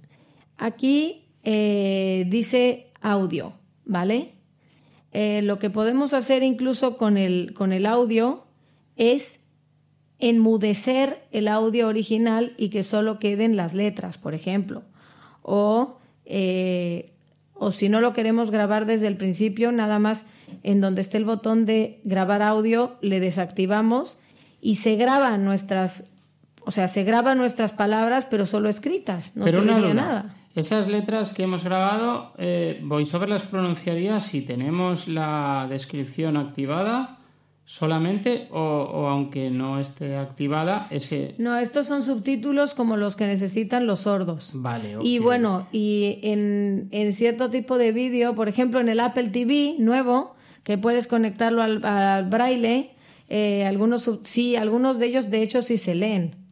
Aquí 0.57 1.25
eh, 1.43 2.25
dice 2.29 2.91
audio, 3.01 3.53
¿vale? 3.85 4.33
Eh, 5.11 5.41
lo 5.43 5.59
que 5.59 5.69
podemos 5.69 6.13
hacer 6.13 6.41
incluso 6.41 6.97
con 6.97 7.17
el, 7.17 7.53
con 7.53 7.71
el 7.71 7.85
audio 7.85 8.45
es 8.95 9.43
enmudecer 10.19 11.27
el 11.31 11.47
audio 11.47 11.87
original 11.87 12.53
y 12.57 12.69
que 12.69 12.83
solo 12.83 13.19
queden 13.19 13.55
las 13.55 13.73
letras, 13.73 14.17
por 14.17 14.33
ejemplo. 14.33 14.83
O, 15.41 15.97
eh, 16.25 17.11
o 17.53 17.71
si 17.71 17.89
no 17.89 18.01
lo 18.01 18.13
queremos 18.13 18.49
grabar 18.49 18.85
desde 18.85 19.07
el 19.07 19.17
principio, 19.17 19.71
nada 19.71 19.99
más 19.99 20.25
en 20.63 20.81
donde 20.81 21.01
esté 21.01 21.17
el 21.17 21.25
botón 21.25 21.65
de 21.65 21.99
grabar 22.03 22.41
audio, 22.41 22.95
le 23.01 23.19
desactivamos 23.19 24.17
y 24.61 24.75
se 24.75 24.95
graban 24.95 25.43
nuestras, 25.43 26.12
o 26.65 26.71
sea, 26.71 26.87
se 26.87 27.03
graban 27.03 27.37
nuestras 27.37 27.71
palabras, 27.71 28.25
pero 28.29 28.45
solo 28.45 28.69
escritas, 28.69 29.35
no 29.35 29.45
Pero 29.45 29.63
se 29.63 29.69
una 29.69 29.93
nada. 29.93 30.35
Esas 30.55 30.87
letras 30.87 31.33
que 31.33 31.43
hemos 31.43 31.63
grabado, 31.63 32.33
eh, 32.37 32.79
VoiceOver 32.83 33.27
las 33.27 33.41
pronunciaría 33.41 34.19
si 34.19 34.41
tenemos 34.41 35.07
la 35.07 35.65
descripción 35.67 36.37
activada 36.37 37.17
solamente 37.65 38.49
o, 38.51 38.59
o 38.59 39.07
aunque 39.07 39.49
no 39.49 39.79
esté 39.79 40.15
activada 40.17 40.87
ese... 40.91 41.33
No, 41.39 41.57
estos 41.57 41.87
son 41.87 42.03
subtítulos 42.03 42.75
como 42.75 42.97
los 42.97 43.15
que 43.15 43.25
necesitan 43.25 43.87
los 43.87 44.01
sordos. 44.01 44.51
Vale, 44.53 44.97
Y 45.01 45.17
ok. 45.17 45.23
bueno, 45.23 45.67
y 45.71 46.19
en, 46.21 46.89
en 46.91 47.13
cierto 47.13 47.49
tipo 47.49 47.77
de 47.79 47.91
vídeo, 47.91 48.35
por 48.35 48.47
ejemplo 48.47 48.79
en 48.79 48.89
el 48.89 48.99
Apple 48.99 49.29
TV 49.29 49.77
nuevo, 49.79 50.35
que 50.63 50.77
puedes 50.77 51.07
conectarlo 51.07 51.63
al, 51.63 51.83
al 51.83 52.25
braille, 52.29 52.91
eh, 53.29 53.65
algunos 53.65 54.07
sí, 54.23 54.55
algunos 54.55 54.99
de 54.99 55.07
ellos 55.07 55.31
de 55.31 55.41
hecho 55.41 55.63
sí 55.63 55.77
se 55.77 55.95
leen 55.95 56.42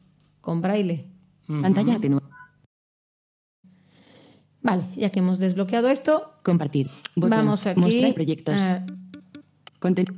con 0.42 0.62
braille. 0.62 1.06
Pantalla 1.48 1.96
atenuada. 1.96 2.28
Vale, 4.62 4.84
ya 4.96 5.10
que 5.10 5.20
hemos 5.20 5.40
desbloqueado 5.40 5.90
esto, 5.90 6.34
Compartir. 6.44 6.90
Botón. 7.16 7.30
vamos 7.32 7.66
aquí. 7.68 7.80
Mostrar 7.80 8.14
proyectos. 8.14 8.60
a- 8.62 8.86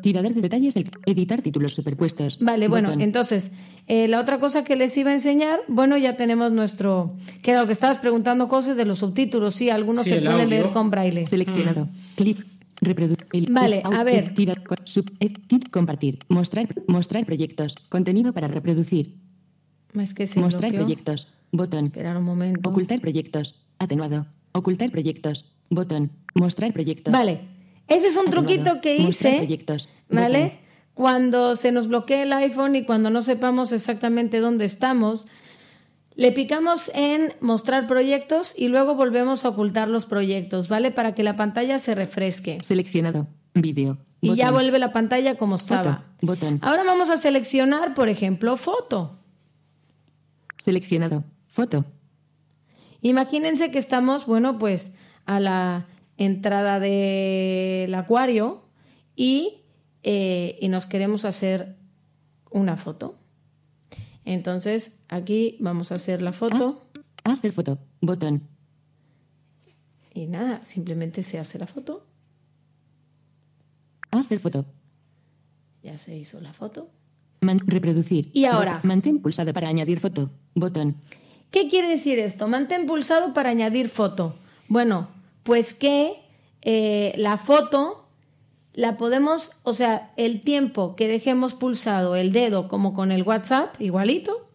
tirador 0.01 0.33
de 0.33 0.41
detalles 0.41 0.73
del 0.73 0.89
editar 1.05 1.41
títulos 1.41 1.73
superpuestos. 1.73 2.37
Vale, 2.41 2.67
bueno, 2.67 2.91
entonces, 2.99 3.53
eh, 3.87 4.09
la 4.09 4.19
otra 4.19 4.37
cosa 4.37 4.65
que 4.65 4.75
les 4.75 4.95
iba 4.97 5.11
a 5.11 5.13
enseñar, 5.13 5.61
bueno, 5.69 5.95
ya 5.97 6.17
tenemos 6.17 6.51
nuestro, 6.51 7.15
que 7.41 7.51
era 7.51 7.61
lo 7.61 7.67
que 7.67 7.71
estabas 7.71 7.97
preguntando, 7.99 8.49
cosas 8.49 8.75
de 8.75 8.83
los 8.83 8.99
subtítulos, 8.99 9.55
sí, 9.55 9.69
algunos 9.69 10.03
Sí, 10.03 10.09
se 10.09 10.15
pueden 10.17 10.33
audio. 10.41 10.49
leer 10.49 10.71
con 10.71 10.89
braille. 10.91 11.25
Seleccionado. 11.25 11.87
Clip. 12.17 12.39
Reproducir. 12.81 13.49
Vale, 13.49 13.81
a 13.85 14.03
ver. 14.03 14.33
Tirar, 14.33 14.61
sub, 14.83 15.09
compartir. 15.71 16.19
Mostrar, 16.27 16.67
mostrar 16.87 17.25
proyectos. 17.25 17.75
Contenido 17.87 18.33
para 18.33 18.49
reproducir. 18.49 19.15
Es 19.95 20.13
que 20.13 20.27
se 20.27 20.39
mostrar 20.39 20.71
bloqueó. 20.71 20.85
proyectos. 20.85 21.27
Botón. 21.51 21.85
Esperar 21.85 22.17
un 22.17 22.23
momento. 22.23 22.69
Ocultar 22.69 23.00
proyectos. 23.00 23.55
Atenuado. 23.79 24.25
Ocultar 24.53 24.89
proyectos. 24.91 25.45
Botón. 25.69 26.12
Mostrar 26.35 26.73
proyectos. 26.73 27.12
Vale, 27.12 27.41
ese 27.88 28.07
es 28.07 28.15
un 28.15 28.27
Atenuado. 28.27 28.45
truquito 28.47 28.81
que 28.81 29.00
Mostrar 29.00 29.33
hice, 29.33 29.38
proyectos. 29.39 29.89
¿vale? 30.09 30.39
Botón. 30.43 30.57
Cuando 30.95 31.55
se 31.55 31.71
nos 31.71 31.88
bloquea 31.88 32.23
el 32.23 32.33
iPhone 32.33 32.75
y 32.75 32.85
cuando 32.85 33.09
no 33.09 33.21
sepamos 33.23 33.71
exactamente 33.71 34.39
dónde 34.39 34.65
estamos, 34.65 35.25
le 36.15 36.31
picamos 36.31 36.91
en 36.93 37.33
mostrar 37.41 37.88
proyectos 37.88 38.53
y 38.55 38.67
luego 38.67 38.93
volvemos 38.93 39.45
a 39.45 39.50
ocultar 39.50 39.88
los 39.88 40.05
proyectos, 40.05 40.69
¿vale? 40.69 40.91
Para 40.91 41.15
que 41.15 41.23
la 41.23 41.35
pantalla 41.35 41.79
se 41.79 41.95
refresque. 41.95 42.59
Seleccionado. 42.62 43.27
Vídeo. 43.55 43.97
Y 44.21 44.35
ya 44.35 44.51
vuelve 44.51 44.77
la 44.79 44.93
pantalla 44.93 45.35
como 45.35 45.55
estaba. 45.55 46.05
Botón. 46.21 46.59
Ahora 46.62 46.83
vamos 46.83 47.09
a 47.09 47.17
seleccionar, 47.17 47.93
por 47.95 48.07
ejemplo, 48.09 48.55
foto. 48.57 49.19
Seleccionado. 50.57 51.24
Foto. 51.48 51.86
Imagínense 53.01 53.72
que 53.72 53.79
estamos, 53.79 54.25
bueno, 54.25 54.57
pues 54.57 54.95
a 55.25 55.39
la 55.39 55.88
entrada 56.17 56.79
del 56.79 57.93
acuario 57.95 58.63
y, 59.15 59.62
eh, 60.03 60.57
y 60.62 60.67
nos 60.69 60.86
queremos 60.86 61.25
hacer 61.25 61.75
una 62.50 62.77
foto. 62.77 63.17
Entonces, 64.25 65.00
aquí 65.10 65.57
vamos 65.60 65.91
a 65.91 65.95
hacer 65.95 66.22
la 66.22 66.31
foto 66.31 66.81
Hacer 67.24 67.53
foto. 67.53 67.79
Botón. 68.01 68.48
y 70.13 70.27
nada, 70.27 70.63
simplemente 70.65 71.24
se 71.24 71.39
hace 71.39 71.57
la 71.57 71.67
foto. 71.67 72.05
Hacer 74.12 74.39
foto. 74.39 74.65
Ya 75.81 75.98
se 75.98 76.15
hizo 76.15 76.39
la 76.41 76.53
foto. 76.53 76.89
Man- 77.43 77.59
reproducir. 77.65 78.29
Y 78.33 78.45
ahora. 78.45 78.79
Mantén 78.83 79.19
pulsado 79.19 79.53
para 79.53 79.67
añadir 79.69 80.00
foto. 80.00 80.29
Botón. 80.55 80.95
¿Qué 81.51 81.67
quiere 81.69 81.88
decir 81.89 82.19
esto? 82.19 82.47
Mantén 82.47 82.85
pulsado 82.88 83.33
para 83.33 83.50
añadir 83.51 83.89
foto. 83.89 84.33
Bueno, 84.67 85.07
pues 85.43 85.73
que 85.73 86.15
eh, 86.62 87.13
la 87.17 87.38
foto 87.38 88.07
la 88.73 88.97
podemos, 88.97 89.51
o 89.63 89.73
sea, 89.73 90.07
el 90.17 90.41
tiempo 90.41 90.95
que 90.95 91.07
dejemos 91.07 91.53
pulsado 91.53 92.15
el 92.15 92.31
dedo 92.31 92.67
como 92.67 92.93
con 92.95 93.12
el 93.12 93.21
WhatsApp, 93.23 93.79
igualito, 93.79 94.47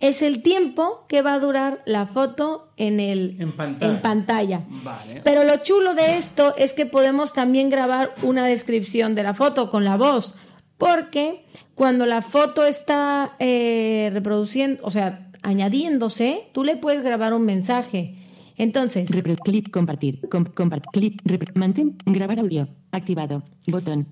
es 0.00 0.22
el 0.22 0.42
tiempo 0.42 1.04
que 1.08 1.22
va 1.22 1.32
a 1.34 1.38
durar 1.40 1.82
la 1.86 2.06
foto 2.06 2.68
en, 2.76 3.00
el, 3.00 3.36
En 3.40 3.52
pantalla. 3.56 3.90
en 3.92 4.00
pantalla. 4.02 4.60
Vale. 4.68 5.20
Pero 5.24 5.44
lo 5.44 5.56
chulo 5.62 5.94
de 5.94 6.16
esto 6.18 6.54
es 6.56 6.74
que 6.74 6.84
podemos 6.86 7.32
también 7.32 7.70
grabar 7.70 8.14
una 8.22 8.46
descripción 8.46 9.14
de 9.14 9.22
la 9.22 9.34
foto 9.34 9.70
con 9.70 9.84
la 9.84 9.96
voz, 9.96 10.34
porque 10.78 11.44
cuando 11.74 12.06
la 12.06 12.22
foto 12.22 12.64
está 12.64 13.34
eh, 13.38 14.10
reproduciendo, 14.12 14.82
o 14.84 14.90
sea, 14.90 15.30
añadiéndose, 15.42 16.48
tú 16.52 16.64
le 16.64 16.76
puedes 16.76 17.02
grabar 17.04 17.32
un 17.34 17.44
mensaje. 17.44 18.16
Entonces, 18.56 19.10
Repro- 19.10 19.36
clip 19.42 19.70
compartir. 19.70 20.20
Com- 20.30 20.44
compart- 20.46 20.86
clip. 20.92 21.20
repro- 21.24 21.52
mantén. 21.54 21.96
Grabar 22.06 22.38
audio. 22.38 22.68
Activado. 22.92 23.42
Botón. 23.66 24.06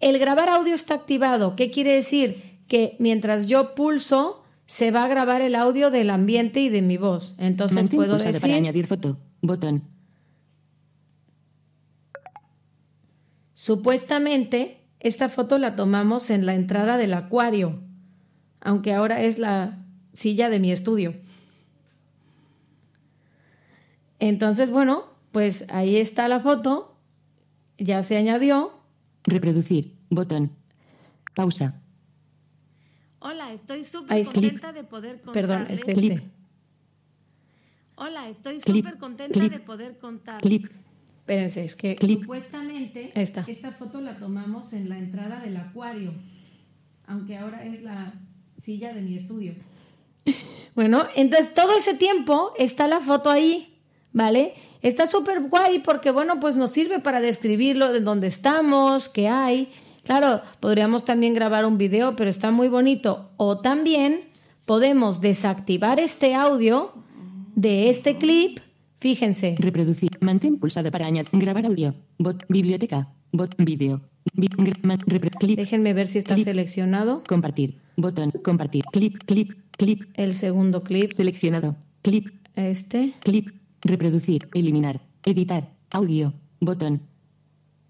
el 0.00 0.18
grabar 0.20 0.48
audio 0.48 0.74
está 0.74 0.94
activado. 0.94 1.56
¿Qué 1.56 1.70
quiere 1.72 1.94
decir? 1.94 2.60
Que 2.68 2.94
mientras 3.00 3.48
yo 3.48 3.74
pulso, 3.74 4.44
se 4.66 4.92
va 4.92 5.02
a 5.04 5.08
grabar 5.08 5.40
el 5.40 5.56
audio 5.56 5.90
del 5.90 6.10
ambiente 6.10 6.60
y 6.60 6.68
de 6.68 6.82
mi 6.82 6.96
voz. 6.96 7.34
Entonces 7.38 7.74
Mantén 7.74 7.96
puedo 7.96 8.12
pulsado 8.12 8.32
para 8.34 8.46
decir, 8.46 8.54
añadir 8.62 8.86
foto. 8.86 9.18
Botón. 9.42 9.82
supuestamente, 13.54 14.77
esta 15.00 15.28
foto 15.28 15.58
la 15.58 15.76
tomamos 15.76 16.30
en 16.30 16.46
la 16.46 16.54
entrada 16.54 16.96
del 16.96 17.14
acuario, 17.14 17.80
aunque 18.60 18.92
ahora 18.94 19.22
es 19.22 19.38
la 19.38 19.78
silla 20.12 20.48
de 20.48 20.58
mi 20.60 20.72
estudio. 20.72 21.14
Entonces, 24.18 24.70
bueno, 24.70 25.04
pues 25.32 25.64
ahí 25.68 25.96
está 25.96 26.26
la 26.28 26.40
foto, 26.40 26.96
ya 27.78 28.02
se 28.02 28.16
añadió. 28.16 28.72
Reproducir. 29.24 29.94
Botón. 30.10 30.50
Pausa. 31.34 31.80
Hola, 33.20 33.52
estoy 33.52 33.84
súper 33.84 34.24
contenta 34.24 34.72
de 34.72 34.84
poder 34.84 35.20
Perdón, 35.32 35.58
contarles. 35.58 35.88
es 35.88 35.98
Clip. 35.98 36.12
este. 36.12 36.28
Hola, 37.96 38.28
estoy 38.28 38.58
Clip, 38.58 38.84
súper 38.84 38.98
contenta 38.98 39.38
clip, 39.38 39.52
de 39.52 39.60
poder 39.60 39.98
contar. 39.98 40.40
Clip. 40.40 40.66
Espérense, 41.28 41.62
es 41.62 41.76
que 41.76 41.94
Clip. 41.94 42.20
supuestamente 42.22 43.12
Esta. 43.14 43.44
esta 43.46 43.70
foto 43.72 44.00
la 44.00 44.16
tomamos 44.16 44.72
en 44.72 44.88
la 44.88 44.96
entrada 44.96 45.40
del 45.40 45.58
acuario, 45.58 46.14
aunque 47.06 47.36
ahora 47.36 47.66
es 47.66 47.82
la 47.82 48.14
silla 48.62 48.94
de 48.94 49.02
mi 49.02 49.16
estudio. 49.16 49.54
Bueno, 50.74 51.08
entonces 51.16 51.54
todo 51.54 51.76
ese 51.76 51.94
tiempo 51.94 52.52
está 52.56 52.86
la 52.86 53.00
foto 53.00 53.30
ahí, 53.30 53.80
¿vale? 54.12 54.54
Está 54.80 55.08
súper 55.08 55.40
guay 55.40 55.80
porque, 55.80 56.12
bueno, 56.12 56.38
pues 56.38 56.54
nos 56.54 56.70
sirve 56.70 57.00
para 57.00 57.20
describirlo 57.20 57.92
de 57.92 58.00
dónde 58.00 58.28
estamos, 58.28 59.08
qué 59.08 59.26
hay. 59.26 59.72
Claro, 60.04 60.40
podríamos 60.60 61.04
también 61.04 61.34
grabar 61.34 61.66
un 61.66 61.78
video, 61.78 62.14
pero 62.14 62.30
está 62.30 62.52
muy 62.52 62.68
bonito. 62.68 63.32
O 63.38 63.58
también 63.58 64.20
podemos 64.66 65.20
desactivar 65.20 65.98
este 65.98 66.36
audio 66.36 66.94
de 67.56 67.90
este 67.90 68.16
clip. 68.16 68.60
Fíjense, 68.98 69.56
Reproducir. 69.58 70.07
Mantén 70.20 70.58
pulsado 70.58 70.90
para 70.90 71.06
añadir. 71.06 71.28
Grabar 71.32 71.66
audio. 71.66 71.94
Bot. 72.18 72.44
Biblioteca. 72.48 73.08
Bot. 73.32 73.54
Vídeo. 73.58 74.00
Vi- 74.34 74.48
gra- 74.48 74.78
man- 74.82 74.98
repro- 75.06 75.30
clip. 75.38 75.56
déjenme 75.58 75.94
ver 75.94 76.06
si 76.06 76.18
está 76.18 76.34
Clip. 76.34 76.44
seleccionado. 76.46 77.22
Compartir. 77.28 77.78
Botón. 77.96 78.30
Compartir. 78.44 78.84
Clip. 78.92 79.16
Clip. 79.24 79.52
Clip. 79.76 80.02
El 80.14 80.34
segundo 80.34 80.82
clip, 80.82 81.12
Seleccionado. 81.12 81.76
Clip. 82.02 82.28
este. 82.56 83.14
Clip. 83.20 83.48
Reproducir. 83.82 84.48
Eliminar. 84.54 85.00
Editar. 85.24 85.70
Audio. 85.92 86.34
Botón. 86.60 87.02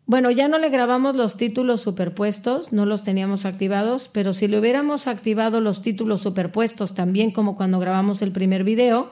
Bueno, 0.07 0.31
ya 0.31 0.49
no 0.49 0.59
le 0.59 0.71
grabamos 0.71 1.17
los 1.17 1.37
títulos 1.37 1.83
superpuestos, 1.83 2.73
no 2.73 2.87
los 2.87 3.05
teníamos 3.05 3.45
activados, 3.45 4.09
pero 4.11 4.33
si 4.33 4.49
le 4.49 4.59
hubiéramos 4.59 5.07
activado 5.07 5.61
los 5.61 5.83
títulos 5.83 6.23
superpuestos 6.23 6.95
también 6.95 7.31
como 7.31 7.57
cuando 7.57 7.79
grabamos 7.79 8.23
el 8.23 8.33
primer 8.33 8.65
video, 8.65 9.11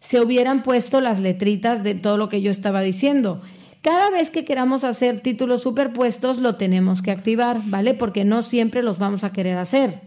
se 0.00 0.20
hubieran 0.20 0.62
puesto 0.62 1.00
las 1.00 1.18
letritas 1.20 1.82
de 1.82 1.94
todo 1.94 2.16
lo 2.16 2.28
que 2.28 2.40
yo 2.42 2.50
estaba 2.50 2.80
diciendo. 2.82 3.40
Cada 3.82 4.10
vez 4.10 4.30
que 4.30 4.44
queramos 4.44 4.84
hacer 4.84 5.20
títulos 5.20 5.62
superpuestos 5.62 6.38
lo 6.38 6.56
tenemos 6.56 7.00
que 7.02 7.10
activar, 7.10 7.58
¿vale? 7.66 7.94
Porque 7.94 8.24
no 8.24 8.42
siempre 8.42 8.82
los 8.82 8.98
vamos 8.98 9.24
a 9.24 9.32
querer 9.32 9.56
hacer. 9.58 10.00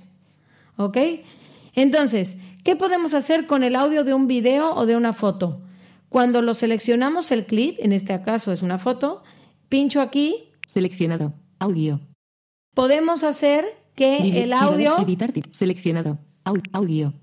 ¿Ok? 0.78 0.98
Entonces, 1.74 2.40
¿qué 2.64 2.76
podemos 2.76 3.14
hacer 3.14 3.48
con 3.48 3.64
el 3.64 3.76
audio 3.76 4.04
de 4.04 4.14
un 4.14 4.28
video 4.28 4.76
o 4.76 4.86
de 4.86 4.96
una 4.98 5.14
foto? 5.14 5.62
Cuando 6.10 6.42
lo 6.42 6.54
seleccionamos 6.54 7.32
el 7.32 7.46
clip, 7.46 7.78
en 7.80 7.94
este 7.94 8.22
caso 8.22 8.52
es 8.52 8.62
una 8.62 8.78
foto, 8.78 9.24
pincho 9.70 10.02
aquí, 10.02 10.50
Seleccionado. 10.68 11.34
Audio. 11.60 12.02
podemos 12.76 13.24
hacer 13.24 13.66
que 13.96 14.42
el 14.44 14.52
audio 14.54 14.98
Editar. 15.00 15.32
Seleccionado. 15.52 16.18
Au- 16.44 16.62
audio. 16.74 17.14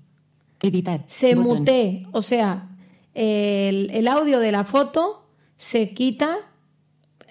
Editar. 0.61 1.03
se 1.07 1.35
Botón. 1.35 1.59
mutee, 1.59 2.05
o 2.11 2.21
sea, 2.21 2.69
el, 3.13 3.89
el 3.93 4.07
audio 4.07 4.39
de 4.39 4.51
la 4.51 4.63
foto 4.63 5.25
se 5.57 5.91
quita 5.93 6.37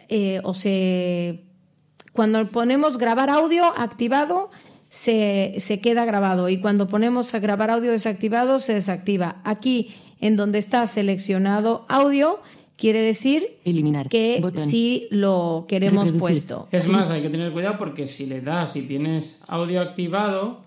eh, 0.09 0.41
o 0.45 0.55
se... 0.55 1.45
Cuando 2.13 2.47
ponemos 2.49 2.99
grabar 2.99 3.31
audio 3.31 3.65
activado, 3.77 4.51
se, 4.89 5.55
se 5.59 5.81
queda 5.81 6.05
grabado 6.05 6.49
y 6.49 6.61
cuando 6.61 6.89
ponemos 6.89 7.33
a 7.35 7.39
grabar 7.39 7.71
audio 7.71 7.93
desactivado, 7.93 8.59
se 8.59 8.75
desactiva. 8.75 9.41
Aquí, 9.45 9.95
en 10.21 10.35
donde 10.37 10.59
está 10.59 10.87
seleccionado 10.89 11.85
audio, 11.89 12.41
quiere 12.77 13.01
decir 13.03 13.59
Eliminar. 13.65 14.09
que 14.09 14.39
Botón. 14.43 14.69
sí 14.69 15.07
lo 15.11 15.67
queremos 15.69 16.07
Reproducir. 16.11 16.21
puesto. 16.21 16.69
Es 16.73 16.89
más, 16.89 17.09
hay 17.11 17.23
que 17.23 17.31
tener 17.31 17.53
cuidado 17.53 17.77
porque 17.79 18.07
si 18.07 18.27
le 18.27 18.41
das 18.41 18.75
y 18.77 18.83
tienes 18.83 19.41
audio 19.47 19.81
activado 19.81 20.63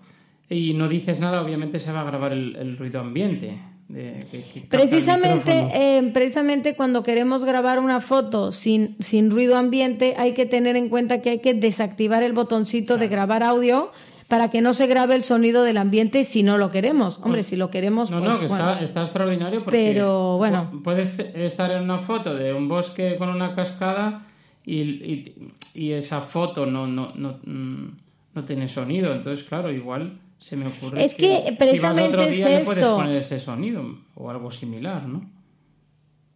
y 0.54 0.74
no 0.74 0.88
dices 0.88 1.20
nada, 1.20 1.42
obviamente 1.42 1.78
se 1.78 1.92
va 1.92 2.00
a 2.02 2.04
grabar 2.04 2.32
el, 2.32 2.56
el 2.56 2.76
ruido 2.76 3.00
ambiente. 3.00 3.58
de- 3.88 4.24
que- 4.30 4.42
que 4.42 4.60
capta 4.62 4.62
el 4.62 4.68
Precisamente, 4.88 5.52
eh, 5.74 6.10
precisamente 6.14 6.74
cuando 6.76 7.02
queremos 7.02 7.44
grabar 7.44 7.78
una 7.78 8.00
foto 8.00 8.50
sin, 8.50 8.96
sin 9.00 9.30
ruido 9.30 9.56
ambiente, 9.58 10.14
hay 10.16 10.32
que 10.32 10.46
tener 10.46 10.76
en 10.76 10.88
cuenta 10.88 11.20
que 11.20 11.28
hay 11.30 11.38
que 11.40 11.52
desactivar 11.52 12.22
el 12.22 12.32
botoncito 12.32 12.96
de 12.96 13.08
grabar 13.08 13.42
audio 13.42 13.90
para 14.28 14.50
que 14.50 14.62
no 14.62 14.72
se 14.72 14.86
grabe 14.86 15.14
el 15.14 15.22
sonido 15.22 15.62
del 15.62 15.76
ambiente 15.76 16.24
si 16.24 16.42
no 16.42 16.56
lo 16.56 16.70
queremos. 16.70 17.18
Hombre, 17.22 17.42
si 17.42 17.54
lo 17.56 17.68
queremos, 17.68 18.10
No, 18.10 18.18
pues, 18.20 18.30
no, 18.30 18.38
que 18.40 18.46
bueno. 18.46 18.64
está, 18.70 18.80
está 18.82 19.02
extraordinario 19.02 19.62
porque 19.62 19.90
Pero, 19.92 20.38
bueno. 20.38 20.70
pu- 20.72 20.82
puedes 20.82 21.18
estar 21.18 21.70
en 21.72 21.82
una 21.82 21.98
foto 21.98 22.34
de 22.34 22.54
un 22.54 22.68
bosque 22.68 23.16
con 23.18 23.28
una 23.28 23.52
cascada 23.52 24.26
y, 24.64 24.80
y- 24.80 25.34
y 25.74 25.92
esa 25.92 26.22
foto 26.22 26.64
no, 26.64 26.86
no, 26.86 27.12
no, 27.14 27.40
mm, 27.44 27.88
no 28.36 28.44
tiene 28.44 28.68
sonido. 28.68 29.12
Entonces, 29.14 29.44
claro, 29.46 29.70
igual 29.70 30.18
se 30.42 30.56
me 30.56 30.66
ocurre 30.66 31.04
Es 31.04 31.14
que 31.14 31.54
precisamente 31.56 32.10
si 32.10 32.16
vas 32.16 32.20
otro 32.20 32.22
es 32.22 32.36
día 32.36 32.48
le 32.48 32.64
puedes 32.64 32.82
esto. 32.82 32.96
poner 32.96 33.16
ese 33.16 33.38
sonido 33.38 33.98
o 34.16 34.28
algo 34.28 34.50
similar, 34.50 35.06
¿no? 35.06 35.30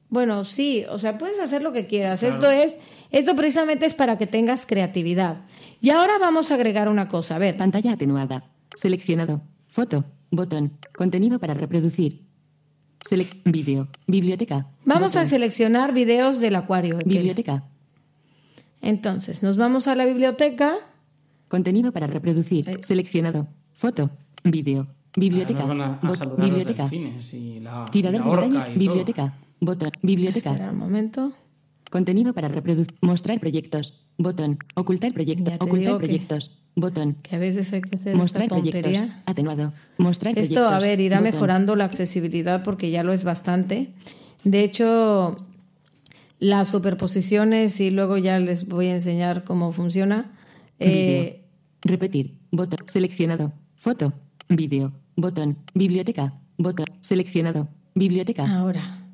Bueno, 0.09 0.45
sí, 0.45 0.85
o 0.88 0.99
sea, 0.99 1.19
puedes 1.19 1.40
hacer 1.40 1.62
lo 1.62 1.73
que 1.73 1.88
quieras. 1.88 2.21
Claro. 2.21 2.37
Esto 2.37 2.51
es, 2.53 2.79
esto 3.11 3.35
precisamente 3.35 3.85
es 3.85 3.95
para 3.95 4.16
que 4.16 4.29
tengas 4.29 4.64
creatividad. 4.64 5.38
Y 5.81 5.90
ahora 5.90 6.19
vamos 6.19 6.53
a 6.53 6.55
agregar 6.55 6.88
una 6.88 7.09
cosa. 7.09 7.35
A 7.35 7.38
ver, 7.40 7.57
Pantalla 7.57 7.95
atenuada. 7.95 8.45
Seleccionado. 8.77 9.42
Foto. 9.66 10.05
Botón. 10.31 10.79
Contenido 10.97 11.40
para 11.40 11.55
reproducir. 11.55 12.23
Select. 13.09 13.35
Vídeo. 13.45 13.88
Biblioteca. 14.07 14.69
vamos 14.85 15.16
a 15.16 15.27
seleccionar 15.27 15.92
videos 15.92 16.38
del 16.38 16.55
acuario. 16.55 16.99
Biblioteca. 17.05 17.64
Entonces, 18.83 19.42
nos 19.42 19.57
vamos 19.57 19.88
a 19.88 19.97
la 19.97 20.05
biblioteca. 20.05 20.77
Contenido 21.49 21.90
para 21.90 22.07
reproducir. 22.07 22.69
Eh. 22.69 22.79
Seleccionado. 22.83 23.49
Foto. 23.77 24.11
Vídeo. 24.45 24.87
Biblioteca. 25.17 25.61
Nos 25.61 25.69
van 25.69 25.81
a, 25.81 25.93
a 25.95 26.15
saludar 26.15 26.39
los 26.41 26.49
biblioteca. 26.49 26.83
delfines 26.85 27.35
y 27.35 27.61
la, 27.61 27.85
y 27.89 27.91
Tirador 27.91 28.21
la 28.21 28.25
de 28.27 28.31
orca 28.33 28.47
montañas. 28.49 28.77
y 28.77 28.79
Biblioteca. 28.79 29.35
Botón. 29.61 29.91
Biblioteca. 30.03 30.51
Espera 30.51 30.71
un 30.73 30.79
momento. 30.79 31.33
Contenido 31.91 32.35
para 32.35 32.49
reproducir. 32.49 32.95
Mostrar 33.01 33.41
proyectos. 33.41 33.95
Botón. 34.19 34.59
Ocultar 34.75 35.12
proyectos. 35.12 35.55
Ocultar 35.61 35.79
digo 35.89 35.99
que- 35.99 36.07
proyectos. 36.07 36.51
Botón. 36.75 37.17
Que 37.23 37.37
a 37.37 37.39
veces 37.39 37.73
hay 37.73 37.81
que 37.81 37.95
hacer 37.95 38.15
Mostrar 38.17 38.45
esta 38.45 38.57
proyectos. 38.57 38.83
tontería. 38.83 39.23
Atenuado. 39.25 39.73
Mostrar 39.97 40.39
Esto, 40.39 40.55
proyectos. 40.55 40.83
a 40.83 40.87
ver, 40.87 41.01
irá 41.01 41.19
Botón. 41.21 41.33
mejorando 41.33 41.77
la 41.77 41.85
accesibilidad 41.87 42.62
porque 42.62 42.91
ya 42.91 43.03
lo 43.03 43.12
es 43.15 43.25
bastante. 43.25 43.95
De 44.45 44.62
hecho, 44.65 45.37
las 46.39 46.69
superposiciones 46.69 47.81
y 47.81 47.91
luego 47.91 48.19
ya 48.19 48.39
les 48.39 48.69
voy 48.69 48.89
a 48.89 48.95
enseñar 48.95 49.45
cómo 49.45 49.73
funciona. 49.73 50.33
Eh, 50.79 51.45
Repetir. 51.83 52.39
Botón. 52.51 52.81
Seleccionado. 52.87 53.53
Foto. 53.87 54.12
Vídeo. 54.49 54.90
Botón. 55.14 55.59
Biblioteca. 55.72 56.33
Botón. 56.59 56.87
Seleccionado. 56.99 57.68
Biblioteca. 57.94 58.42
ahora. 58.59 59.07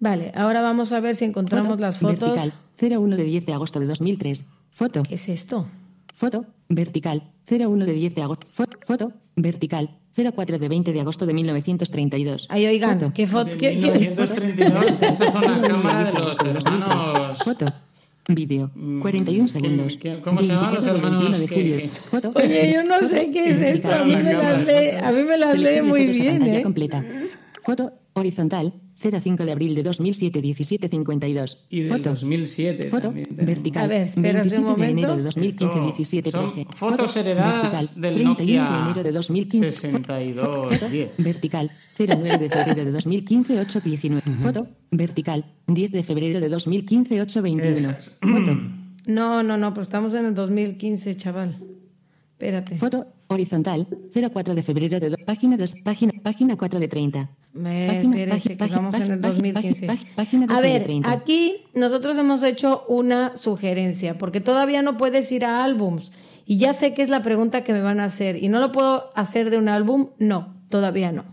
Vale, 0.00 0.32
ahora 0.34 0.60
vamos 0.60 0.92
a 0.92 1.00
ver 1.00 1.14
si 1.14 1.24
encontramos 1.24 1.68
Foto, 1.70 1.80
las 1.80 1.98
fotos. 1.98 2.20
Vertical. 2.20 2.52
01 3.00 3.16
de 3.16 3.24
10 3.24 3.46
de 3.46 3.52
agosto 3.54 3.80
de 3.80 3.86
2003. 3.86 4.44
Foto. 4.68 5.02
¿Qué 5.02 5.14
es 5.14 5.30
esto? 5.30 5.66
Foto. 6.14 6.44
Vertical. 6.68 7.22
01 7.50 7.86
de 7.86 7.92
10 7.94 8.14
de 8.16 8.22
agosto. 8.22 8.46
Foto. 8.52 8.78
Foto. 8.84 9.12
Vertical. 9.34 9.96
04 10.14 10.58
de 10.58 10.68
20 10.68 10.92
de 10.92 11.00
agosto 11.00 11.24
de 11.24 11.32
1932. 11.32 12.48
Ahí 12.50 12.66
oigan, 12.66 13.00
Foto. 13.00 13.12
¿qué 13.14 13.26
foto? 13.26 13.56
Qué- 13.56 13.76
1932, 13.76 14.84
esa 15.02 15.24
es 15.24 15.34
una 15.34 15.62
cámara 15.68 16.12
de 16.12 16.18
los 16.20 16.36
hermanos. 16.40 17.38
Foto. 17.42 17.72
Vídeo. 18.28 18.70
41 19.02 19.44
¿qué- 19.44 19.48
segundos. 19.48 19.98
cómo 20.24 20.40
se 20.42 20.48
llaman 20.48 20.74
los 20.74 20.84
24 20.84 20.84
del 20.84 20.96
hermanos 20.96 21.20
21 21.22 21.38
de 21.38 21.48
julio. 21.48 21.76
que- 21.76 21.88
Foto. 21.88 22.32
Oye, 22.34 22.72
yo 22.74 22.82
no 22.84 23.08
sé 23.08 23.30
qué 23.30 23.50
es 23.50 23.60
esto. 23.60 23.92
A 23.92 24.04
mí 24.04 24.16
me 24.16 24.32
las 24.34 24.64
lee, 24.64 24.90
a 25.02 25.12
mí 25.12 25.22
me 25.22 25.36
las 25.38 25.58
lee 25.58 25.82
muy 25.82 26.06
bien, 26.06 26.38
pantalla 26.38 26.58
¿eh? 26.58 26.62
completa. 26.62 27.04
Foto 27.62 27.92
horizontal 28.14 28.72
05 28.98 29.44
de 29.44 29.52
abril 29.52 29.74
de 29.74 29.82
2007 29.82 30.40
1752. 30.40 31.66
Y 31.70 31.80
del 31.82 31.88
Foto. 31.90 32.10
2007 32.10 32.88
Foto 32.90 33.02
también 33.08 33.28
vertical. 33.30 33.84
A 33.84 33.86
ver, 33.88 34.02
espera 34.02 34.28
un 34.42 34.48
27 34.48 34.56
de 34.56 34.64
momento. 34.70 34.90
enero 34.98 35.16
de 35.16 35.22
2015 35.22 35.66
Esto 35.66 35.82
17 35.84 36.30
son 36.30 36.52
13. 36.54 36.68
fotos 36.76 37.06
Foto 37.10 37.20
heredadas 37.20 38.00
vertical, 38.00 38.00
del 38.02 38.14
31 38.14 38.70
de 38.72 38.78
enero 38.90 39.02
de 39.02 39.12
2015. 39.12 39.72
6210. 39.72 41.14
Vertical 41.18 41.70
09 41.98 42.38
de 42.38 42.48
febrero 42.50 42.84
de 42.84 42.90
2015 42.92 43.60
8 43.60 43.80
19. 43.84 44.22
Foto 44.42 44.68
vertical 44.90 45.44
10 45.66 45.92
de 45.92 46.02
febrero 46.02 46.40
de 46.40 46.48
2015 46.48 47.20
8 47.20 47.42
21. 47.42 47.76
Esas. 47.76 48.18
Foto 48.20 48.58
No, 49.06 49.42
no, 49.42 49.56
no, 49.56 49.70
pero 49.74 49.82
estamos 49.82 50.14
en 50.14 50.24
el 50.26 50.34
2015, 50.34 51.16
chaval. 51.16 51.56
Espérate. 52.32 52.76
foto 52.76 53.06
horizontal 53.28 53.86
04 54.12 54.54
de 54.54 54.62
febrero 54.62 55.00
de 55.00 55.10
do- 55.10 55.16
página 55.24 55.56
2 55.56 55.72
página 55.82 56.12
página 56.22 56.56
4 56.56 56.78
de 56.80 56.88
30. 56.88 57.30
Me, 57.56 58.00
que 58.56 58.66
vamos 58.70 58.94
en 58.96 59.02
el 59.12 59.18
página- 59.20 59.52
2015. 59.52 59.86
página- 59.86 60.10
página 60.14 60.44
A 60.44 60.56
12 60.56 60.62
de 60.62 60.68
ver, 60.74 60.82
30. 60.84 61.10
aquí 61.10 61.64
nosotros 61.74 62.18
hemos 62.18 62.42
hecho 62.42 62.84
una 62.88 63.36
sugerencia, 63.36 64.18
porque 64.18 64.40
todavía 64.40 64.82
no 64.82 64.96
puedes 64.96 65.30
ir 65.32 65.44
a 65.44 65.64
álbums. 65.64 66.12
Y 66.44 66.58
ya 66.58 66.72
sé 66.74 66.94
que 66.94 67.02
es 67.02 67.08
la 67.08 67.22
pregunta 67.22 67.64
que 67.64 67.72
me 67.72 67.80
van 67.80 67.98
a 67.98 68.04
hacer. 68.04 68.42
¿Y 68.42 68.48
no 68.48 68.60
lo 68.60 68.70
puedo 68.72 69.10
hacer 69.16 69.50
de 69.50 69.58
un 69.58 69.68
álbum? 69.68 70.10
No, 70.18 70.54
todavía 70.68 71.10
no. 71.12 71.24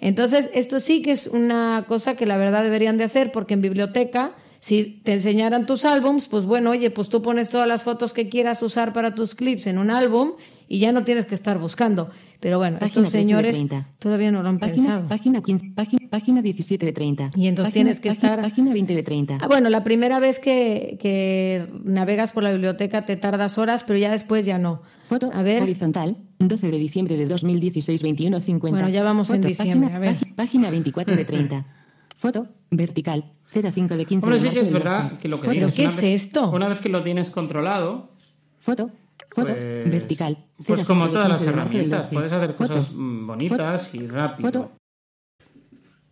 Entonces, 0.00 0.48
esto 0.54 0.80
sí 0.80 1.02
que 1.02 1.12
es 1.12 1.26
una 1.26 1.84
cosa 1.88 2.14
que 2.14 2.24
la 2.24 2.36
verdad 2.36 2.62
deberían 2.62 2.96
de 2.98 3.04
hacer, 3.04 3.32
porque 3.32 3.54
en 3.54 3.60
biblioteca, 3.62 4.32
si 4.60 5.00
te 5.04 5.12
enseñaran 5.14 5.66
tus 5.66 5.84
álbums, 5.84 6.26
pues 6.28 6.44
bueno, 6.44 6.70
oye, 6.70 6.90
pues 6.90 7.08
tú 7.08 7.20
pones 7.20 7.48
todas 7.48 7.66
las 7.66 7.82
fotos 7.82 8.12
que 8.12 8.28
quieras 8.28 8.62
usar 8.62 8.92
para 8.92 9.14
tus 9.14 9.34
clips 9.34 9.66
en 9.66 9.78
un 9.78 9.90
álbum 9.90 10.32
y 10.68 10.78
ya 10.80 10.92
no 10.92 11.02
tienes 11.04 11.26
que 11.26 11.34
estar 11.34 11.58
buscando. 11.58 12.10
Pero 12.40 12.58
bueno, 12.58 12.78
Página 12.78 12.86
estos 12.86 13.02
13 13.10 13.16
de 13.16 13.22
señores 13.24 13.56
30. 13.56 13.88
todavía 13.98 14.30
no 14.30 14.42
lo 14.44 14.48
han 14.48 14.58
Página, 14.60 14.76
pensado. 14.76 15.08
página, 15.08 15.42
15, 15.42 15.72
página, 15.74 16.08
página 16.08 16.42
17 16.42 16.86
de 16.86 16.92
30. 16.92 17.30
Y 17.34 17.48
entonces 17.48 17.70
Página- 17.72 17.72
tienes 17.84 18.00
que 18.00 18.08
página- 18.10 18.28
estar- 18.34 18.42
Página 18.42 18.72
20 18.72 18.94
de 18.94 19.02
30. 19.02 19.38
Ah, 19.40 19.46
bueno, 19.48 19.70
la 19.70 19.82
primera 19.82 20.20
vez 20.20 20.38
que, 20.38 20.98
que 21.00 21.66
navegas 21.84 22.30
por 22.30 22.42
la 22.44 22.52
biblioteca 22.52 23.04
te 23.04 23.16
tardas 23.16 23.58
horas, 23.58 23.82
pero 23.84 23.98
ya 23.98 24.10
después 24.12 24.46
ya 24.46 24.58
no. 24.58 24.82
Foto 25.06 25.30
A 25.34 25.42
ver, 25.42 25.62
horizontal 25.62 26.18
12 26.38 26.70
de 26.70 26.78
diciembre 26.78 27.16
de 27.16 27.26
2016 27.26 28.02
21 28.02 28.40
50. 28.40 28.78
Bueno, 28.78 28.88
ya 28.94 29.02
vamos 29.02 29.30
en 29.30 29.36
Foto, 29.36 29.48
diciembre, 29.48 29.88
Página, 29.88 29.96
a 29.96 30.00
ver. 30.00 30.14
página- 30.14 30.36
página 30.36 30.70
24 30.70 31.16
de 31.16 31.24
30. 31.24 31.66
Foto 32.14 32.46
vertical 32.70 33.32
05 33.46 33.96
de 33.96 34.04
15 34.04 34.24
Hombre, 34.26 34.40
de 34.40 34.48
sí 34.48 34.54
que 34.54 34.60
es 34.60 34.72
verdad 34.72 35.04
12. 35.04 35.16
que 35.18 35.28
lo 35.28 35.40
que 35.40 35.46
Foto, 35.46 35.54
dices, 35.66 35.74
¿qué 35.74 35.84
es 35.86 35.96
vez- 35.96 36.26
esto? 36.26 36.50
Una 36.50 36.68
vez 36.68 36.78
que 36.80 36.88
lo 36.88 37.02
tienes 37.02 37.30
controlado, 37.30 38.10
Foto 38.58 38.90
foto 39.30 39.52
pues, 39.52 39.90
vertical. 39.90 40.38
pues 40.66 40.80
05 40.80 40.86
como 40.86 41.10
todas 41.10 41.28
las 41.28 41.38
15 41.38 41.50
de 41.50 41.56
marzo 41.56 41.70
del 41.70 41.80
herramientas, 41.80 42.10
12. 42.10 42.14
puedes 42.14 42.32
hacer 42.32 42.54
cosas 42.54 42.94
bonitas 42.94 43.94
y 43.94 44.06
rápido. 44.06 44.48
Foto. 44.48 44.72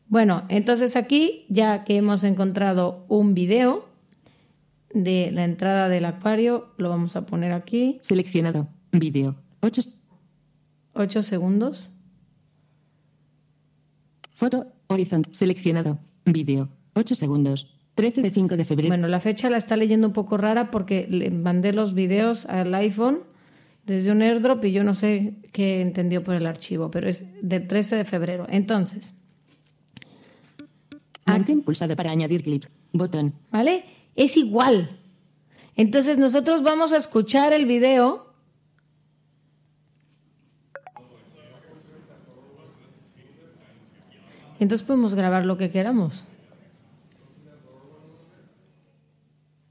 bueno, 0.09 0.45
entonces 0.49 0.97
aquí, 0.97 1.47
ya 1.49 1.85
que 1.85 1.97
hemos 1.97 2.25
encontrado 2.25 3.05
un 3.09 3.35
video 3.35 3.87
de 4.93 5.31
la 5.33 5.45
entrada 5.45 5.89
del 5.89 6.05
acuario, 6.05 6.69
lo 6.77 6.89
vamos 6.89 7.17
a 7.17 7.27
poner 7.27 7.53
aquí, 7.53 7.99
seleccionado. 8.03 8.69
Vídeo 8.93 9.37
8 9.61 9.83
8 10.95 11.23
segundos. 11.23 11.91
foto. 14.31 14.73
Horizontal 14.89 15.35
seleccionado. 15.35 15.99
Vídeo 16.25 16.69
8 16.95 17.15
segundos 17.15 17.76
13 17.97 18.23
de 18.23 18.31
5 18.31 18.57
de 18.57 18.65
febrero 18.65 18.89
Bueno, 18.89 19.09
la 19.09 19.21
fecha 19.21 19.51
la 19.51 19.57
está 19.57 19.75
leyendo 19.75 20.07
un 20.07 20.13
poco 20.13 20.37
rara 20.37 20.71
porque 20.71 21.09
le 21.11 21.31
mandé 21.31 21.73
los 21.73 21.95
videos 21.95 22.45
al 22.45 22.73
iPhone 22.75 23.21
desde 23.87 24.13
un 24.13 24.21
airdrop 24.21 24.65
y 24.67 24.73
yo 24.73 24.85
no 24.85 24.95
sé 24.95 25.35
qué 25.53 25.81
entendió 25.81 26.23
por 26.23 26.35
el 26.35 26.47
archivo, 26.47 26.91
pero 26.91 27.09
es 27.09 27.35
del 27.41 27.67
13 27.67 27.97
de 27.97 28.05
febrero. 28.05 28.47
Entonces, 28.51 29.15
mantén 31.25 31.63
pulsado 31.63 31.97
para 31.97 32.11
añadir 32.11 32.43
clip 32.43 32.65
botón 32.93 33.35
¿vale? 33.51 33.85
Es 34.15 34.37
igual. 34.37 35.01
Entonces 35.75 36.19
nosotros 36.19 36.63
vamos 36.63 36.93
a 36.93 36.99
escuchar 36.99 37.53
el 37.53 37.65
video. 37.65 38.27
Entonces 44.61 44.87
podemos 44.87 45.15
grabar 45.15 45.45
lo 45.45 45.57
que 45.57 45.71
queramos. 45.71 46.27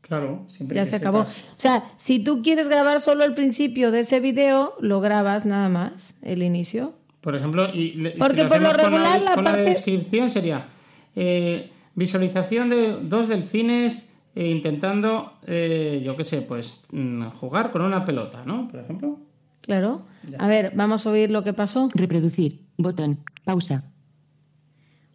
Claro, 0.08 0.46
siempre 0.48 0.76
Ya 0.76 0.84
que 0.84 0.90
se 0.92 0.96
acabó. 0.98 1.22
O 1.22 1.26
sea, 1.58 1.84
si 1.98 2.24
tú 2.24 2.44
quieres 2.44 2.68
grabar 2.70 3.02
solo 3.02 3.24
el 3.24 3.34
principio 3.34 3.90
de 3.90 4.02
ese 4.02 4.20
video, 4.20 4.76
lo 4.80 5.02
grabas 5.02 5.48
nada 5.48 5.68
más, 5.68 6.16
el 6.22 6.44
inicio. 6.44 6.94
Por 7.22 7.36
ejemplo, 7.36 7.68
y, 7.74 8.14
Porque 8.20 8.42
si 8.44 8.48
por 8.48 8.62
lo 8.62 8.70
con 8.70 8.78
regular 8.78 9.22
la 9.24 9.34
con 9.34 9.44
la 9.44 9.52
parte- 9.52 9.70
descripción 9.70 10.30
sería 10.30 10.68
eh, 11.16 11.72
visualización 11.96 12.70
de 12.70 12.98
dos 13.02 13.30
delfines 13.30 14.14
eh, 14.36 14.48
intentando, 14.50 15.34
eh, 15.48 16.04
yo 16.06 16.16
qué 16.16 16.24
sé, 16.24 16.44
pues 16.44 16.86
mm, 16.92 17.30
jugar 17.30 17.72
con 17.72 17.82
una 17.82 18.06
pelota, 18.06 18.44
¿no? 18.46 18.68
Por 18.68 18.82
ejemplo. 18.82 19.18
Claro. 19.62 20.04
A 20.38 20.48
ver, 20.48 20.74
vamos 20.76 21.08
a 21.08 21.10
oír 21.10 21.32
lo 21.32 21.44
que 21.44 21.54
pasó. 21.54 21.90
reproducir 21.96 22.62
botón 22.78 23.18
pausa 23.44 23.86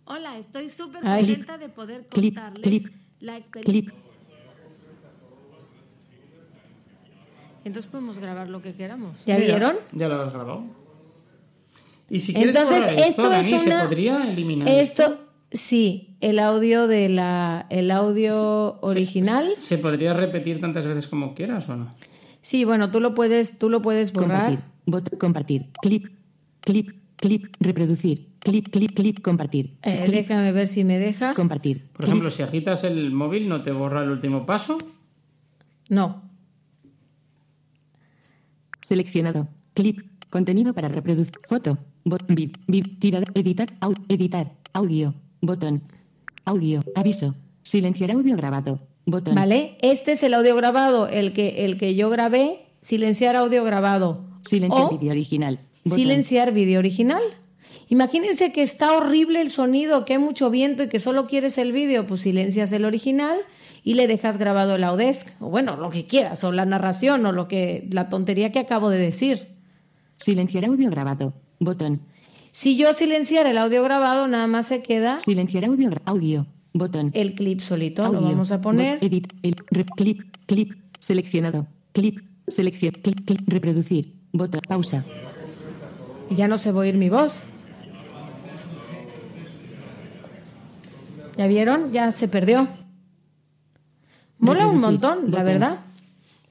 Hola, 0.05 0.37
estoy 0.38 0.68
súper 0.68 1.03
contenta 1.03 1.59
de 1.59 1.68
poder 1.68 2.07
clip 2.09 2.35
contarles 2.35 2.62
clip 2.66 2.87
la 3.20 3.37
experiencia. 3.37 3.92
clip 3.92 4.09
Entonces 7.64 7.90
podemos 7.90 8.18
grabar 8.18 8.48
lo 8.48 8.62
que 8.62 8.72
queramos. 8.74 9.24
¿Ya 9.26 9.36
Mira, 9.36 9.46
vieron? 9.56 9.76
Ya 9.92 10.08
lo 10.08 10.22
has 10.22 10.32
grabado. 10.32 10.64
Y 12.08 12.20
si 12.20 12.34
quieres 12.34 12.56
Entonces, 12.56 12.88
esto, 12.90 13.02
esto 13.08 13.32
es 13.32 13.50
Dani, 13.50 13.64
una- 13.66 13.76
¿se 13.78 13.84
podría 13.84 14.30
eliminar 14.30 14.68
Esto, 14.68 15.18
sí, 15.52 16.16
el 16.20 16.38
audio 16.40 16.86
de 16.88 17.08
la, 17.08 17.66
el 17.70 17.90
audio 17.90 18.78
original. 18.80 19.54
¿Se 19.58 19.78
podría 19.78 20.12
repetir 20.14 20.60
tantas 20.60 20.86
veces 20.86 21.06
como 21.06 21.34
quieras 21.34 21.68
o 21.68 21.76
no? 21.76 21.94
Sí, 22.42 22.64
bueno, 22.64 22.90
tú 22.90 23.00
lo 23.00 23.14
puedes, 23.14 23.58
tú 23.58 23.68
lo 23.68 23.80
puedes 23.82 24.10
compartir 24.12 24.58
borrar. 24.58 24.70
botón 24.86 25.18
compartir 25.18 25.66
clip 25.82 26.06
clip 26.62 26.88
clip 27.16 27.54
reproducir 27.60 28.28
clip 28.40 28.68
clip 28.70 28.92
clip 28.94 29.20
compartir 29.20 29.74
Eh, 29.82 30.02
clip, 30.06 30.14
déjame 30.26 30.50
ver 30.52 30.66
si 30.66 30.82
me 30.82 30.98
deja. 30.98 31.34
compartir 31.34 31.86
Por 31.92 32.06
ejemplo, 32.06 32.30
si 32.30 32.42
agitas 32.42 32.82
el 32.84 33.12
móvil, 33.12 33.48
¿no 33.48 33.60
te 33.60 33.70
borra 33.72 34.02
el 34.02 34.10
último 34.10 34.46
paso? 34.46 34.78
No. 35.90 36.22
Seleccionado. 38.90 39.46
Clip. 39.74 40.00
Contenido 40.31 40.74
para 40.74 40.88
reproducir. 40.88 41.33
Foto. 41.48 41.79
Bot 42.05 42.24
vid, 42.29 42.50
vid, 42.66 42.85
tirar 42.98 43.24
editar 43.35 43.68
au, 43.81 43.94
editar. 44.09 44.53
Audio. 44.72 45.14
Botón. 45.40 45.83
Audio. 46.44 46.83
Aviso. 46.96 47.37
Silenciar 47.62 48.11
audio 48.11 48.37
grabado. 48.37 48.81
Botón. 49.07 49.37
¿Vale? 49.37 49.76
Este 49.81 50.12
es 50.12 50.22
el 50.24 50.35
audio 50.35 50.57
grabado, 50.57 51.07
el 51.07 51.33
que, 51.33 51.64
el 51.64 51.79
que 51.79 51.94
yo 51.94 52.11
grabé, 52.11 52.66
silenciar 52.81 53.37
audio 53.37 53.62
grabado. 53.62 54.24
silenciar 54.42 54.87
O 54.87 54.98
vídeo 54.98 55.12
original. 55.12 55.61
Botón, 55.85 55.96
silenciar 55.96 56.53
vídeo 56.53 56.81
original. 56.81 57.22
Imagínense 57.88 58.53
que 58.53 58.62
está 58.62 58.96
horrible 58.96 59.40
el 59.40 59.50
sonido, 59.50 60.05
que 60.05 60.14
hay 60.14 60.18
mucho 60.18 60.50
viento 60.50 60.83
y 60.83 60.88
que 60.88 60.98
solo 60.98 61.26
quieres 61.26 61.59
el 61.59 61.70
vídeo, 61.70 62.07
pues 62.09 62.22
silencias 62.22 62.72
el 62.72 62.85
original 62.85 63.38
y 63.82 63.94
le 63.94 64.06
dejas 64.06 64.36
grabado 64.38 64.74
el 64.76 64.84
Audesc, 64.84 65.28
o 65.40 65.48
bueno, 65.50 65.76
lo 65.76 65.90
que 65.90 66.06
quieras, 66.06 66.42
o 66.44 66.52
la 66.52 66.64
narración, 66.66 67.24
o 67.26 67.32
lo 67.32 67.48
que, 67.48 67.86
la 67.90 68.08
tontería 68.08 68.52
que 68.52 68.58
acabo 68.58 68.90
de 68.90 68.98
decir. 68.98 69.48
silenciar 70.16 70.64
audio 70.66 70.90
grabado 70.90 71.32
botón 71.58 72.00
Si 72.52 72.76
yo 72.76 72.92
silenciara 72.94 73.50
el 73.50 73.58
audio 73.58 73.82
grabado, 73.82 74.26
nada 74.26 74.46
más 74.46 74.66
se 74.66 74.82
queda 74.82 75.18
silenciar 75.20 75.64
audio 75.64 75.90
audio 76.04 76.46
botón 76.72 77.10
el 77.14 77.34
clip 77.34 77.60
solito. 77.60 78.02
Lo 78.02 78.08
Audio. 78.18 78.20
vamos 78.30 78.52
a 78.52 78.60
poner. 78.60 78.96
Bot- 79.00 79.04
Edit. 79.06 79.32
El, 79.42 79.54
re- 79.70 79.84
clip. 79.96 80.22
Clip. 80.46 80.72
Seleccionado. 80.98 81.66
Clip. 81.92 82.18
Selección. 82.48 82.92
Clip. 83.02 83.24
Clip. 83.26 83.40
Reproducir. 83.48 84.14
Botón. 84.32 84.60
Pausa. 84.68 85.04
Y 86.30 86.34
ya 86.36 86.46
no 86.48 86.58
se 86.58 86.70
va 86.72 86.78
a 86.78 86.82
oír 86.82 86.96
mi 86.96 87.08
voz. 87.08 87.42
¿Ya 91.36 91.46
vieron? 91.46 91.92
Ya 91.92 92.10
se 92.12 92.28
perdió. 92.28 92.68
Mola 94.40 94.66
un 94.66 94.81
montón, 94.81 95.31
la 95.31 95.42
verdad. 95.42 95.81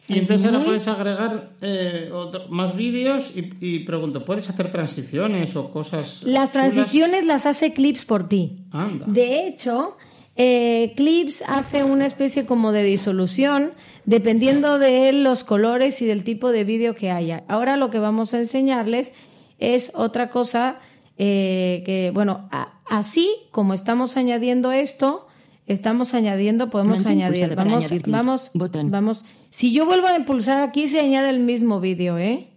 Y 0.08 0.18
entonces 0.18 0.52
ahora 0.52 0.66
puedes 0.66 0.88
agregar 0.88 1.50
eh, 1.62 2.10
otro- 2.12 2.48
más 2.50 2.76
vídeos 2.76 3.36
y, 3.38 3.54
y 3.62 3.80
pregunto, 3.80 4.26
¿puedes 4.26 4.50
hacer 4.50 4.72
transiciones 4.72 5.56
o 5.56 5.70
cosas? 5.70 6.24
Las 6.24 6.52
transiciones 6.52 7.26
las 7.26 7.46
hace 7.46 7.74
Clips 7.74 8.06
por 8.06 8.28
ti. 8.28 8.58
Anda. 8.72 9.06
De 9.08 9.48
hecho, 9.48 9.98
eh, 10.36 10.94
Clips 10.96 11.44
hace 11.48 11.84
una 11.84 12.08
especie 12.08 12.48
como 12.48 12.72
de 12.72 12.84
disolución 12.84 13.74
dependiendo 14.06 14.80
de 14.80 15.12
los 15.14 15.44
colores 15.44 16.02
y 16.02 16.08
del 16.08 16.24
tipo 16.24 16.52
de 16.52 16.64
vídeo 16.64 16.96
que 16.96 17.12
haya. 17.12 17.44
Ahora 17.48 17.78
lo 17.78 17.92
que 17.92 18.00
vamos 18.00 18.34
a 18.34 18.40
enseñarles 18.40 19.14
es 19.60 19.92
otra 19.94 20.32
cosa 20.32 20.80
eh, 21.20 21.84
que, 21.86 22.10
bueno, 22.12 22.48
a- 22.52 22.80
así 22.90 23.30
como 23.52 23.76
estamos 23.76 24.18
añadiendo 24.18 24.72
esto, 24.72 25.28
estamos 25.70 26.14
añadiendo, 26.14 26.70
podemos 26.70 27.06
Mantén 27.06 27.24
añadir, 27.24 27.56
vamos, 27.56 27.86
añadir 27.86 28.04
vamos, 28.08 28.52
Botón. 28.54 28.92
vamos. 28.92 29.24
Si 29.50 29.72
yo 29.72 29.86
vuelvo 29.86 30.08
a 30.08 30.18
impulsar 30.18 30.68
aquí, 30.68 30.88
se 30.88 31.00
añade 31.00 31.30
el 31.30 31.40
mismo 31.40 31.80
vídeo, 31.80 32.18
¿eh? 32.18 32.50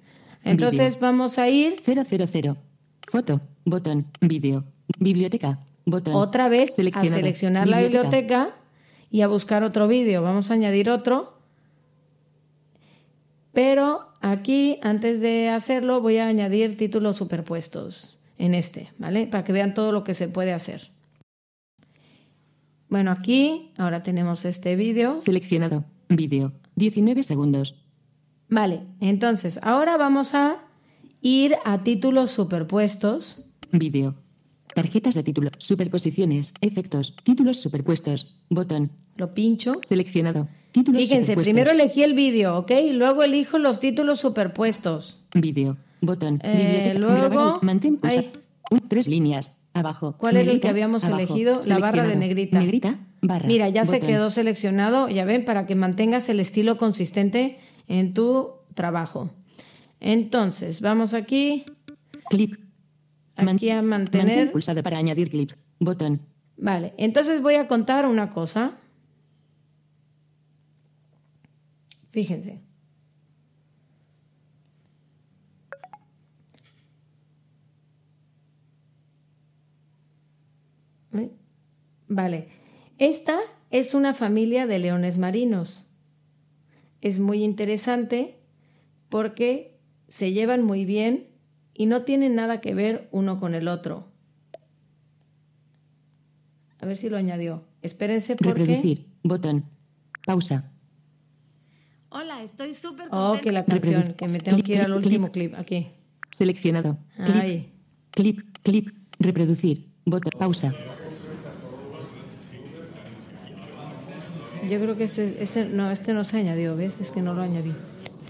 Entonces 0.44 0.98
vamos 0.98 1.38
a 1.38 1.48
ir 1.48 1.76
000. 1.84 2.56
Foto. 3.08 3.40
Botón. 3.64 4.06
Vídeo. 4.20 4.64
Biblioteca. 4.98 5.60
Botón. 5.84 6.14
otra 6.14 6.48
vez 6.48 6.70
a 6.70 7.04
seleccionar 7.04 7.68
la 7.68 7.80
biblioteca 7.80 8.50
y 9.10 9.20
a 9.20 9.28
buscar 9.28 9.62
otro 9.62 9.86
vídeo. 9.88 10.22
Vamos 10.22 10.50
a 10.50 10.54
añadir 10.54 10.90
otro. 10.90 11.38
Pero 13.52 14.08
aquí, 14.20 14.78
antes 14.82 15.20
de 15.20 15.50
hacerlo, 15.50 16.00
voy 16.00 16.16
a 16.16 16.26
añadir 16.26 16.76
títulos 16.78 17.18
superpuestos 17.18 18.18
en 18.38 18.54
este, 18.54 18.90
¿vale? 18.98 19.26
Para 19.26 19.44
que 19.44 19.52
vean 19.52 19.74
todo 19.74 19.92
lo 19.92 20.04
que 20.04 20.14
se 20.14 20.28
puede 20.28 20.52
hacer. 20.52 20.90
Bueno, 22.92 23.10
aquí 23.10 23.70
ahora 23.78 24.02
tenemos 24.02 24.44
este 24.44 24.76
vídeo. 24.76 25.18
Seleccionado. 25.22 25.86
Vídeo. 26.10 26.52
19 26.76 27.22
segundos. 27.22 27.74
Vale, 28.50 28.82
entonces 29.00 29.58
ahora 29.62 29.96
vamos 29.96 30.34
a 30.34 30.58
ir 31.22 31.54
a 31.64 31.84
títulos 31.84 32.32
superpuestos. 32.32 33.38
Vídeo. 33.70 34.16
Tarjetas 34.74 35.14
de 35.14 35.22
título. 35.22 35.48
Superposiciones. 35.56 36.52
Efectos. 36.60 37.16
Títulos 37.24 37.62
superpuestos. 37.62 38.36
Botón. 38.50 38.90
Lo 39.16 39.32
pincho. 39.32 39.76
Seleccionado. 39.82 40.48
Títulos 40.72 41.00
Fíjense, 41.00 41.34
primero 41.34 41.70
elegí 41.70 42.02
el 42.02 42.12
vídeo, 42.12 42.58
¿ok? 42.58 42.72
Y 42.72 42.92
luego 42.92 43.22
elijo 43.22 43.56
los 43.56 43.80
títulos 43.80 44.20
superpuestos. 44.20 45.16
Vídeo. 45.34 45.78
Botón. 46.02 46.40
Eh, 46.44 46.94
luego- 47.00 47.16
Grabar. 47.16 47.62
Mantén 47.62 47.96
pulsa. 47.96 48.20
Ay. 48.20 48.32
Un- 48.70 48.86
tres 48.86 49.08
líneas. 49.08 49.61
Abajo. 49.74 50.16
¿Cuál 50.18 50.34
era 50.36 50.40
el 50.42 50.46
Negrita, 50.48 50.62
que 50.66 50.70
habíamos 50.70 51.04
abajo. 51.04 51.18
elegido? 51.22 51.60
La 51.66 51.78
barra 51.78 52.06
de 52.06 52.16
negrita. 52.16 52.58
Negrita. 52.58 52.98
Barra. 53.22 53.46
Mira, 53.46 53.68
ya 53.70 53.84
se 53.86 54.00
quedó 54.00 54.28
seleccionado, 54.30 55.08
ya 55.08 55.24
ven, 55.24 55.44
para 55.44 55.64
que 55.64 55.74
mantengas 55.74 56.28
el 56.28 56.40
estilo 56.40 56.76
consistente 56.76 57.58
en 57.88 58.12
tu 58.14 58.50
trabajo. 58.74 59.30
Entonces, 60.00 60.80
vamos 60.80 61.14
aquí, 61.14 61.64
Clip. 62.28 62.54
aquí 63.36 63.70
a 63.70 63.76
Mantén 63.82 63.88
mantener. 63.88 64.52
pulsado 64.52 64.82
para 64.82 64.98
añadir 64.98 65.30
clip. 65.30 65.52
Botón. 65.78 66.20
Vale, 66.56 66.92
entonces 66.98 67.40
voy 67.40 67.54
a 67.54 67.66
contar 67.68 68.04
una 68.06 68.30
cosa. 68.30 68.72
Fíjense. 72.10 72.60
¿Eh? 81.14 81.30
Vale, 82.14 82.48
esta 82.98 83.38
es 83.70 83.94
una 83.94 84.12
familia 84.12 84.66
de 84.66 84.78
leones 84.78 85.16
marinos. 85.16 85.86
Es 87.00 87.18
muy 87.18 87.42
interesante 87.42 88.36
porque 89.08 89.78
se 90.08 90.32
llevan 90.32 90.62
muy 90.62 90.84
bien 90.84 91.28
y 91.74 91.86
no 91.86 92.02
tienen 92.02 92.34
nada 92.34 92.60
que 92.60 92.74
ver 92.74 93.08
uno 93.12 93.40
con 93.40 93.54
el 93.54 93.66
otro. 93.66 94.08
A 96.80 96.86
ver 96.86 96.98
si 96.98 97.08
lo 97.08 97.16
añadió. 97.16 97.64
Espérense 97.80 98.36
porque... 98.36 98.52
Reproducir. 98.52 99.06
Botón. 99.22 99.64
Pausa. 100.26 100.70
Hola, 102.10 102.42
estoy 102.42 102.74
súper 102.74 103.08
Oh, 103.10 103.38
contenta. 103.38 103.42
que 103.42 103.52
la 103.52 103.64
canción, 103.64 104.02
Reproduc- 104.02 104.16
que 104.16 104.28
me 104.28 104.38
tengo 104.38 104.62
que 104.62 104.72
ir 104.72 104.80
al 104.82 104.86
clip, 104.92 104.96
último 105.06 105.32
clip. 105.32 105.54
Aquí. 105.56 105.86
Seleccionado. 106.30 106.98
Clip. 107.24 107.36
Ahí. 107.40 107.72
Clip. 108.10 108.40
Clip. 108.62 108.88
Reproducir. 109.18 109.88
Botón. 110.04 110.32
Pausa. 110.38 110.74
Yo 114.72 114.80
creo 114.80 114.96
que 114.96 115.04
este, 115.04 115.42
este, 115.42 115.66
no, 115.66 115.90
este 115.90 116.14
no 116.14 116.24
se 116.24 116.38
añadió, 116.38 116.74
¿ves? 116.74 116.98
Es 116.98 117.10
que 117.10 117.20
no 117.20 117.34
lo 117.34 117.42
añadí. 117.42 117.74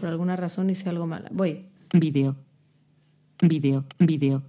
Por 0.00 0.08
alguna 0.08 0.34
razón 0.34 0.70
hice 0.70 0.88
algo 0.88 1.06
mal. 1.06 1.28
Voy. 1.30 1.66
Vídeo. 1.94 2.34
Vídeo. 3.40 3.84
Vídeo. 4.00 4.42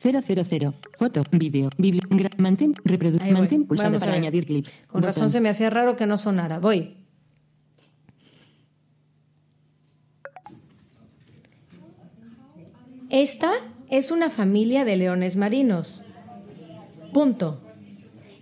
000. 0.00 0.72
Foto. 0.96 1.24
Vídeo. 1.32 1.70
Bibli. 1.76 1.98
gra- 2.10 2.30
Mantén. 2.38 2.74
Reproducir. 2.84 3.32
Mantén 3.32 3.66
pulsado 3.66 3.90
Vamos 3.90 4.04
para 4.04 4.14
añadir 4.14 4.46
clip. 4.46 4.68
Con 4.86 5.02
razón 5.02 5.32
se 5.32 5.40
me 5.40 5.48
hacía 5.48 5.70
raro 5.70 5.96
que 5.96 6.06
no 6.06 6.16
sonara. 6.18 6.60
Voy. 6.60 6.94
Esta 13.10 13.50
es 13.90 14.12
una 14.12 14.30
familia 14.30 14.84
de 14.84 14.96
leones 14.96 15.34
marinos. 15.34 16.02
Punto. 17.12 17.60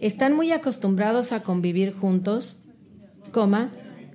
Están 0.01 0.35
muy 0.35 0.53
acostumbrados 0.53 1.33
a 1.33 1.43
convivir 1.43 1.93
juntos, 1.93 2.57
coma, 3.33 3.73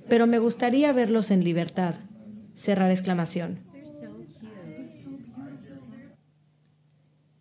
pero 0.08 0.28
me 0.28 0.40
gustaría 0.40 0.94
verlos 0.94 1.32
en 1.32 1.44
libertad. 1.44 1.96
Cerrar 2.56 2.92
exclamación. 2.92 3.60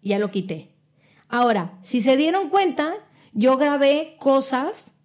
Ya 0.03 0.19
lo 0.19 0.31
quité. 0.31 0.71
Ahora, 1.29 1.79
si 1.83 2.01
se 2.01 2.17
dieron 2.17 2.51
cuenta, 2.51 2.93
yo 3.33 3.57
grabé 3.57 4.17
cosas, 4.19 4.99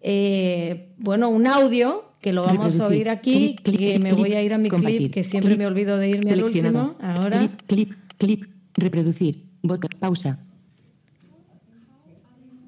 eh, 0.00 0.92
bueno, 0.98 1.28
un 1.28 1.46
audio 1.46 2.04
que 2.20 2.32
lo 2.32 2.42
vamos 2.42 2.78
a 2.80 2.88
oír 2.88 3.08
aquí, 3.08 3.56
Clip, 3.56 3.60
clip, 3.62 3.78
que 3.78 3.86
clip, 3.94 4.02
me 4.02 4.12
voy 4.14 4.34
a 4.34 4.42
ir 4.42 4.52
a 4.54 4.58
mi 4.58 4.68
Compartir. 4.68 4.98
clip, 4.98 5.12
que 5.12 5.24
siempre 5.24 5.56
me 5.56 5.66
olvido 5.66 5.96
de 5.96 6.08
irme 6.10 6.32
al 6.32 6.44
último. 6.44 6.96
Ahora, 7.00 7.38
Clip. 7.38 7.60
Clip. 7.66 7.92
Clip. 8.18 8.44
Reproducir. 8.76 9.44
Botón. 9.62 9.90
Pausa. 9.98 10.44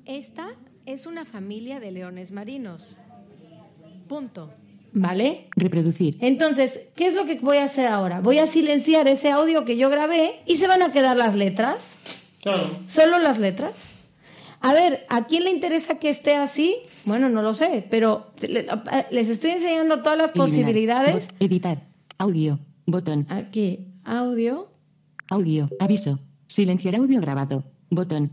Esta 0.07 0.49
es 0.87 1.07
una 1.07 1.25
familia 1.25 1.81
de 1.81 1.91
leones 1.91 2.31
marinos. 2.31 2.97
Punto. 4.09 4.51
¿Vale? 4.93 5.49
Reproducir. 5.57 6.19
Entonces, 6.21 6.89
¿qué 6.95 7.07
es 7.07 7.15
lo 7.15 7.25
que 7.27 7.41
voy 7.41 7.57
a 7.57 7.65
hacer 7.65 7.87
ahora? 7.89 8.21
Voy 8.21 8.39
a 8.39 8.47
silenciar 8.47 9.09
ese 9.09 9.31
audio 9.31 9.65
que 9.65 9.77
yo 9.77 9.91
grabé 9.91 10.41
y 10.47 10.57
se 10.57 10.69
van 10.69 10.83
a 10.83 10.93
quedar 10.93 11.17
las 11.17 11.35
letras. 11.35 11.99
Claro. 12.43 12.69
¿Solo 12.87 13.19
las 13.19 13.39
letras? 13.39 13.93
A 14.61 14.73
ver, 14.73 15.05
¿a 15.09 15.25
quién 15.27 15.45
le 15.45 15.51
interesa 15.51 15.99
que 15.99 16.09
esté 16.11 16.37
así? 16.37 16.77
Bueno, 17.07 17.29
no 17.29 17.43
lo 17.43 17.55
sé, 17.55 17.85
pero 17.91 18.31
le- 18.41 18.67
les 19.11 19.29
estoy 19.31 19.51
enseñando 19.51 19.99
todas 20.03 20.17
las 20.19 20.31
Eliminar. 20.31 20.47
posibilidades. 20.49 21.29
Bot- 21.29 21.35
Editar. 21.41 21.83
Audio. 22.19 22.61
Botón. 22.87 23.27
Aquí, 23.31 23.89
audio. 24.05 24.71
Audio. 25.29 25.69
Aviso. 25.81 26.21
Silenciar 26.47 26.95
audio 26.97 27.21
grabado. 27.21 27.65
Botón. 27.91 28.31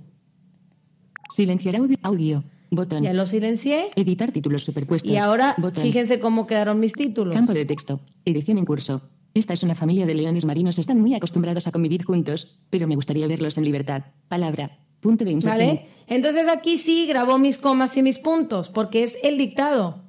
Silenciar 1.31 1.75
audio. 1.77 1.97
Audio. 2.03 2.43
Botón. 2.69 3.03
Ya 3.03 3.13
lo 3.13 3.25
silencié. 3.25 3.89
Editar 3.95 4.31
títulos 4.31 4.63
superpuestos. 4.63 5.11
Y 5.11 5.17
ahora, 5.17 5.55
Botón. 5.57 5.83
fíjense 5.83 6.19
cómo 6.19 6.47
quedaron 6.47 6.79
mis 6.79 6.93
títulos. 6.93 7.33
Campo 7.33 7.53
de 7.53 7.65
texto. 7.65 7.99
Edición 8.23 8.57
en 8.57 8.65
curso. 8.65 9.01
Esta 9.33 9.53
es 9.53 9.63
una 9.63 9.75
familia 9.75 10.05
de 10.05 10.13
leones 10.13 10.45
marinos. 10.45 10.77
Están 10.77 10.99
muy 10.99 11.13
acostumbrados 11.15 11.67
a 11.67 11.71
convivir 11.71 12.03
juntos, 12.03 12.59
pero 12.69 12.87
me 12.87 12.95
gustaría 12.95 13.27
verlos 13.27 13.57
en 13.57 13.63
libertad. 13.63 14.03
Palabra. 14.27 14.79
Punto 14.99 15.25
de 15.25 15.31
inserción. 15.31 15.67
¿Vale? 15.67 15.85
Entonces 16.07 16.47
aquí 16.47 16.77
sí 16.77 17.07
grabó 17.07 17.37
mis 17.37 17.57
comas 17.57 17.95
y 17.97 18.03
mis 18.03 18.19
puntos, 18.19 18.69
porque 18.69 19.03
es 19.03 19.17
el 19.23 19.37
dictado. 19.37 20.03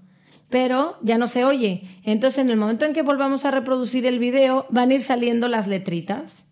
Pero 0.51 0.99
ya 1.03 1.19
no 1.19 1.29
se 1.29 1.45
oye. 1.45 1.85
Entonces, 2.03 2.39
en 2.39 2.51
el 2.51 2.59
momento 2.59 2.85
en 2.85 2.93
que 2.93 3.03
volvamos 3.03 3.45
a 3.45 3.51
reproducir 3.51 4.05
el 4.07 4.19
video, 4.19 4.67
van 4.71 4.91
a 4.91 4.95
ir 4.95 5.03
saliendo 5.03 5.49
las 5.49 5.67
letritas. 5.67 6.45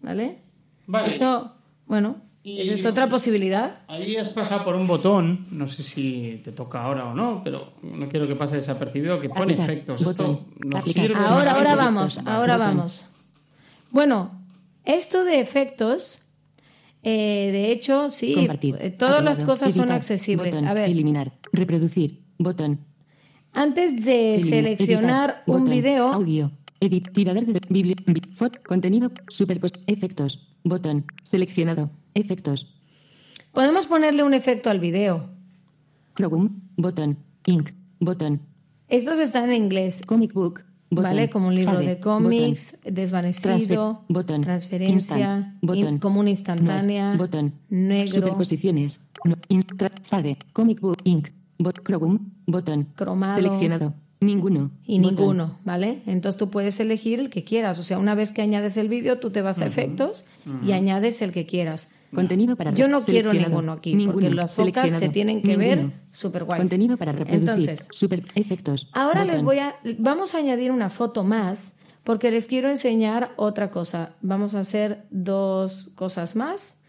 ¿Vale? 0.00 0.38
Vale. 0.86 1.08
Eso, 1.08 1.52
bueno, 1.86 2.16
Y- 2.42 2.60
esa 2.62 2.72
es 2.72 2.86
otra 2.86 3.08
posibilidad. 3.08 3.80
Ahí 3.86 4.16
has 4.16 4.30
pasado 4.30 4.64
por 4.64 4.74
un 4.74 4.86
botón, 4.86 5.46
no 5.50 5.68
sé 5.68 5.82
si 5.82 6.40
te 6.42 6.52
toca 6.52 6.82
ahora 6.82 7.04
o 7.06 7.14
no, 7.14 7.42
pero 7.44 7.74
no 7.82 8.08
quiero 8.08 8.26
que 8.26 8.34
pase 8.34 8.56
desapercibido, 8.56 9.20
que 9.20 9.28
pone 9.28 9.42
Aplicar. 9.52 9.70
efectos. 9.70 10.02
Botón. 10.04 10.40
Esto 10.48 10.66
nos 10.66 10.84
sirve. 10.84 11.14
Ahora, 11.16 11.52
ahora 11.52 11.74
vamos, 11.76 12.18
ahora 12.24 12.56
Botón. 12.56 12.76
vamos. 12.76 13.04
Bueno, 13.90 14.30
esto 14.86 15.24
de 15.24 15.40
efectos, 15.40 16.20
eh, 17.02 17.50
de 17.52 17.72
hecho, 17.72 18.08
sí, 18.08 18.34
Compartir. 18.34 18.78
eh, 18.80 18.90
todas 18.90 19.22
las 19.22 19.38
cosas 19.40 19.74
son 19.74 19.90
accesibles. 19.90 20.54
Botón. 20.54 20.68
A 20.68 20.74
ver, 20.74 20.88
Eliminar. 20.88 21.32
Reproducir. 21.52 22.20
Botón. 22.38 22.80
antes 23.52 24.02
de 24.04 24.36
Eliminar. 24.36 24.48
seleccionar 24.62 25.04
Editar. 25.30 25.42
un 25.46 25.54
Botón. 25.64 25.70
video, 25.70 26.06
Audio. 26.08 26.52
Edit. 26.80 27.10
Tirador 27.12 27.44
de 27.44 27.60
biblia. 27.68 27.96
Contenido. 28.66 29.10
Superpost. 29.28 29.76
Efectos. 29.86 30.48
Botón. 30.64 31.04
Seleccionado. 31.22 31.90
Efectos. 32.14 32.74
podemos 33.52 33.86
ponerle 33.86 34.22
un 34.24 34.34
efecto 34.34 34.70
al 34.70 34.80
video. 34.80 35.28
Chrome, 36.16 36.50
botón, 36.76 37.18
ink, 37.46 37.70
botón, 37.98 38.40
Estos 38.88 39.18
están 39.18 39.50
en 39.50 39.62
inglés, 39.64 40.02
comic 40.06 40.32
book, 40.32 40.64
botón, 40.90 41.04
¿vale? 41.10 41.30
Como 41.30 41.48
un 41.48 41.54
libro 41.54 41.78
de 41.78 41.98
cómics, 42.00 42.78
desvanecido, 42.84 44.04
Transfer, 44.08 44.40
transferencia, 44.42 45.54
instant, 45.62 45.76
in- 45.76 45.98
como 45.98 46.20
una 46.20 46.30
instantánea, 46.30 47.14
botón, 47.16 47.54
negro, 47.68 48.14
superposiciones, 48.14 49.08
no, 49.24 49.36
comic 50.52 50.80
book, 50.80 50.96
ink, 51.04 51.28
bot, 51.58 51.78
Chrome, 51.86 52.18
botón, 52.46 52.88
Cromado. 52.96 53.34
seleccionado, 53.36 53.94
ninguno, 54.20 54.70
y 54.84 54.98
ninguno, 54.98 55.58
¿vale? 55.64 56.02
Entonces 56.06 56.38
tú 56.38 56.50
puedes 56.50 56.80
elegir 56.80 57.20
el 57.20 57.30
que 57.30 57.44
quieras. 57.44 57.78
O 57.78 57.82
sea, 57.84 57.98
una 57.98 58.14
vez 58.16 58.32
que 58.32 58.42
añades 58.42 58.76
el 58.76 58.88
vídeo, 58.88 59.18
tú 59.20 59.30
te 59.30 59.42
vas 59.42 59.60
a 59.60 59.66
efectos 59.66 60.24
y 60.66 60.72
añades 60.72 61.22
el 61.22 61.30
que 61.32 61.46
quieras. 61.46 61.90
Contenido 62.14 62.56
para 62.56 62.72
Yo 62.72 62.88
no 62.88 63.00
quiero 63.00 63.32
ninguno 63.32 63.72
aquí, 63.72 63.94
ninguno, 63.94 64.12
porque 64.14 64.30
las 64.30 64.54
focas 64.54 64.90
se 64.90 65.08
tienen 65.10 65.42
que 65.42 65.56
ver 65.56 65.78
ninguno. 65.78 66.00
súper 66.10 66.44
guays. 66.44 66.62
Contenido 66.62 66.96
para 66.96 67.12
reproducir. 67.12 67.48
Entonces, 67.48 67.88
super 67.92 68.24
efectos. 68.34 68.88
Ahora 68.92 69.24
les 69.24 69.42
voy 69.42 69.58
a, 69.58 69.76
vamos 69.98 70.34
a 70.34 70.38
añadir 70.38 70.72
una 70.72 70.90
foto 70.90 71.22
más 71.22 71.76
porque 72.04 72.30
les 72.30 72.46
quiero 72.46 72.68
enseñar 72.68 73.32
otra 73.36 73.70
cosa. 73.70 74.14
Vamos 74.22 74.54
a 74.54 74.60
hacer 74.60 75.04
dos 75.10 75.90
cosas 75.94 76.34
más. 76.34 76.80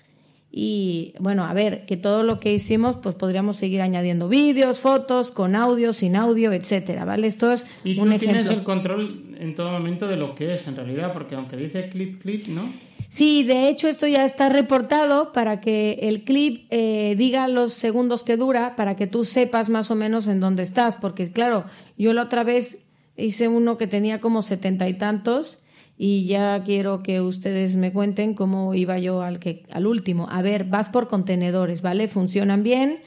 Y 0.53 1.13
bueno, 1.19 1.45
a 1.45 1.53
ver, 1.53 1.86
que 1.86 1.95
todo 1.95 2.23
lo 2.23 2.39
que 2.41 2.53
hicimos, 2.53 2.97
pues 2.97 3.15
podríamos 3.15 3.55
seguir 3.55 3.81
añadiendo 3.81 4.27
vídeos, 4.27 4.79
fotos, 4.79 5.31
con 5.31 5.55
audio, 5.55 5.93
sin 5.93 6.17
audio, 6.17 6.51
etcétera, 6.51 7.05
¿vale? 7.05 7.27
Esto 7.27 7.53
es 7.53 7.65
Y 7.86 7.95
tú 7.95 8.17
tienes 8.17 8.49
el 8.49 8.63
control 8.63 9.36
en 9.39 9.55
todo 9.55 9.71
momento 9.71 10.07
de 10.07 10.17
lo 10.17 10.36
que 10.36 10.53
es, 10.53 10.67
en 10.67 10.75
realidad, 10.75 11.13
porque 11.13 11.36
aunque 11.36 11.55
dice 11.55 11.89
clip, 11.89 12.21
clip, 12.21 12.47
¿no? 12.47 12.63
Sí, 13.12 13.43
de 13.43 13.67
hecho 13.67 13.89
esto 13.89 14.08
ya 14.08 14.24
está 14.24 14.47
reportado 14.47 15.34
para 15.34 15.60
que 15.60 16.00
el 16.04 16.24
clip 16.24 16.67
eh, 16.69 17.15
diga 17.17 17.50
los 17.50 17.74
segundos 17.74 18.24
que 18.24 18.38
dura, 18.38 18.78
para 18.78 18.95
que 18.95 19.06
tú 19.06 19.26
sepas 19.26 19.67
más 19.69 19.91
o 19.91 19.95
menos 19.95 20.30
en 20.30 20.39
dónde 20.39 20.63
estás, 20.63 20.95
porque 20.95 21.30
claro, 21.30 21.65
yo 21.97 22.13
la 22.13 22.24
otra 22.24 22.45
vez 22.45 22.86
hice 23.17 23.50
uno 23.50 23.78
que 23.78 23.86
tenía 23.86 24.21
como 24.21 24.41
setenta 24.41 24.88
y 24.88 24.93
tantos 24.93 25.58
y 25.97 26.26
ya 26.26 26.63
quiero 26.63 27.04
que 27.04 27.19
ustedes 27.19 27.76
me 27.76 27.91
cuenten 27.91 28.34
cómo 28.34 28.76
iba 28.76 28.97
yo 28.97 29.21
al, 29.24 29.39
que, 29.39 29.65
al 29.71 29.88
último. 29.88 30.30
A 30.32 30.41
ver, 30.41 30.63
vas 30.63 30.88
por 30.88 31.10
contenedores, 31.10 31.82
¿vale? 31.82 32.08
Funcionan 32.08 32.63
bien 32.63 33.00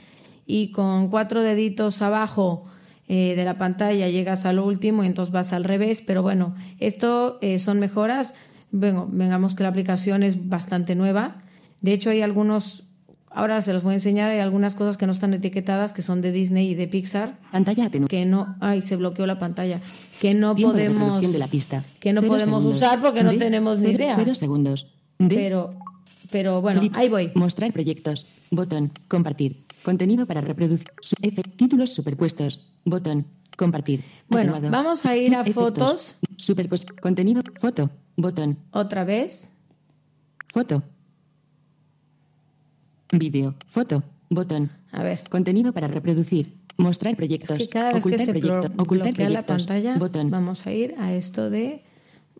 y 0.46 0.70
con 0.70 1.08
cuatro 1.08 1.40
deditos 1.40 2.02
abajo 2.02 2.66
eh, 3.08 3.32
de 3.36 3.44
la 3.46 3.56
pantalla 3.56 4.10
llegas 4.10 4.44
al 4.44 4.58
último 4.58 5.02
y 5.02 5.06
entonces 5.06 5.32
vas 5.32 5.54
al 5.54 5.64
revés, 5.64 6.02
pero 6.06 6.20
bueno, 6.20 6.54
esto 6.78 7.38
eh, 7.40 7.58
son 7.58 7.80
mejoras. 7.80 8.34
Vengo, 8.76 9.08
vengamos 9.08 9.54
que 9.54 9.62
la 9.62 9.68
aplicación 9.68 10.24
es 10.24 10.48
bastante 10.48 10.96
nueva. 10.96 11.36
De 11.80 11.92
hecho, 11.92 12.10
hay 12.10 12.22
algunos, 12.22 12.82
ahora 13.30 13.62
se 13.62 13.72
los 13.72 13.84
voy 13.84 13.92
a 13.92 13.94
enseñar, 13.94 14.30
hay 14.30 14.40
algunas 14.40 14.74
cosas 14.74 14.96
que 14.96 15.06
no 15.06 15.12
están 15.12 15.32
etiquetadas, 15.32 15.92
que 15.92 16.02
son 16.02 16.20
de 16.20 16.32
Disney 16.32 16.70
y 16.70 16.74
de 16.74 16.88
Pixar, 16.88 17.38
Pantalla 17.52 17.86
atenuada. 17.86 18.08
que 18.08 18.24
no, 18.26 18.56
ay, 18.60 18.82
se 18.82 18.96
bloqueó 18.96 19.26
la 19.26 19.38
pantalla, 19.38 19.80
que 20.20 20.34
no 20.34 20.56
Tiempo 20.56 20.72
de 20.72 20.86
podemos, 20.86 20.98
reproducción 21.02 21.32
de 21.32 21.38
la 21.38 21.46
pista. 21.46 21.84
que 22.00 22.12
no 22.12 22.20
Cero 22.22 22.32
podemos 22.32 22.62
segundos. 22.62 22.76
usar 22.82 23.00
porque 23.00 23.22
no 23.22 23.32
tenemos 23.36 23.78
ni 23.78 23.86
cero- 23.92 23.98
idea. 23.98 24.16
Cero 24.16 24.34
segundos. 24.34 24.88
D, 25.20 25.28
pero, 25.36 25.70
pero 26.32 26.60
bueno, 26.60 26.80
clips, 26.80 26.98
ahí 26.98 27.08
voy. 27.08 27.30
Mostrar 27.36 27.72
proyectos. 27.72 28.26
Botón. 28.50 28.90
Compartir. 29.06 29.64
Contenido 29.84 30.26
para 30.26 30.40
reproducir. 30.40 30.88
Su- 31.00 31.14
títulos 31.56 31.94
superpuestos. 31.94 32.72
Botón. 32.84 33.26
Compartir. 33.56 34.02
Bueno, 34.28 34.54
Atenuado. 34.56 34.84
vamos 34.84 35.06
a 35.06 35.14
ir 35.16 35.32
a 35.36 35.42
Efectos. 35.42 35.54
fotos. 35.64 36.16
Superpos. 36.38 36.84
Contenido. 37.00 37.40
Foto. 37.60 37.88
Botón. 38.16 38.58
Otra 38.72 39.04
vez. 39.04 39.52
Foto. 40.52 40.82
Vídeo. 43.12 43.54
Foto. 43.66 44.02
Botón. 44.30 44.70
A 44.92 45.02
ver. 45.02 45.22
Contenido 45.28 45.72
para 45.72 45.88
reproducir. 45.88 46.56
Mostrar 46.76 47.16
proyectos. 47.16 47.50
Es 47.52 47.58
que 47.58 47.68
cada 47.68 47.92
vez 47.92 48.02
que 48.02 48.08
ocultar 48.14 48.26
se 48.26 48.32
proyecto. 48.32 48.68
blo- 48.68 48.82
Ocultar 48.82 49.08
bloquea 49.08 49.28
la 49.30 49.42
proyectos. 49.42 49.66
pantalla, 49.66 49.98
Botón. 49.98 50.30
vamos 50.30 50.66
a 50.66 50.72
ir 50.72 50.94
a 50.98 51.12
esto 51.12 51.50
de 51.50 51.84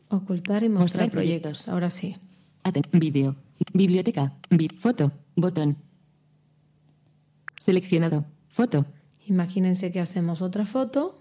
ocultar 0.08 0.64
y 0.64 0.68
mostrar, 0.68 0.82
Mostrar 1.04 1.10
proyectos. 1.10 1.68
Ahora 1.68 1.90
sí. 1.90 2.16
Vídeo. 2.92 3.36
Biblioteca. 3.72 4.32
Vi- 4.50 4.68
foto. 4.68 5.12
Botón. 5.36 5.76
Seleccionado. 7.58 8.24
Foto. 8.48 8.86
Imagínense 9.26 9.92
que 9.92 10.00
hacemos 10.00 10.42
otra 10.42 10.66
foto. 10.66 11.20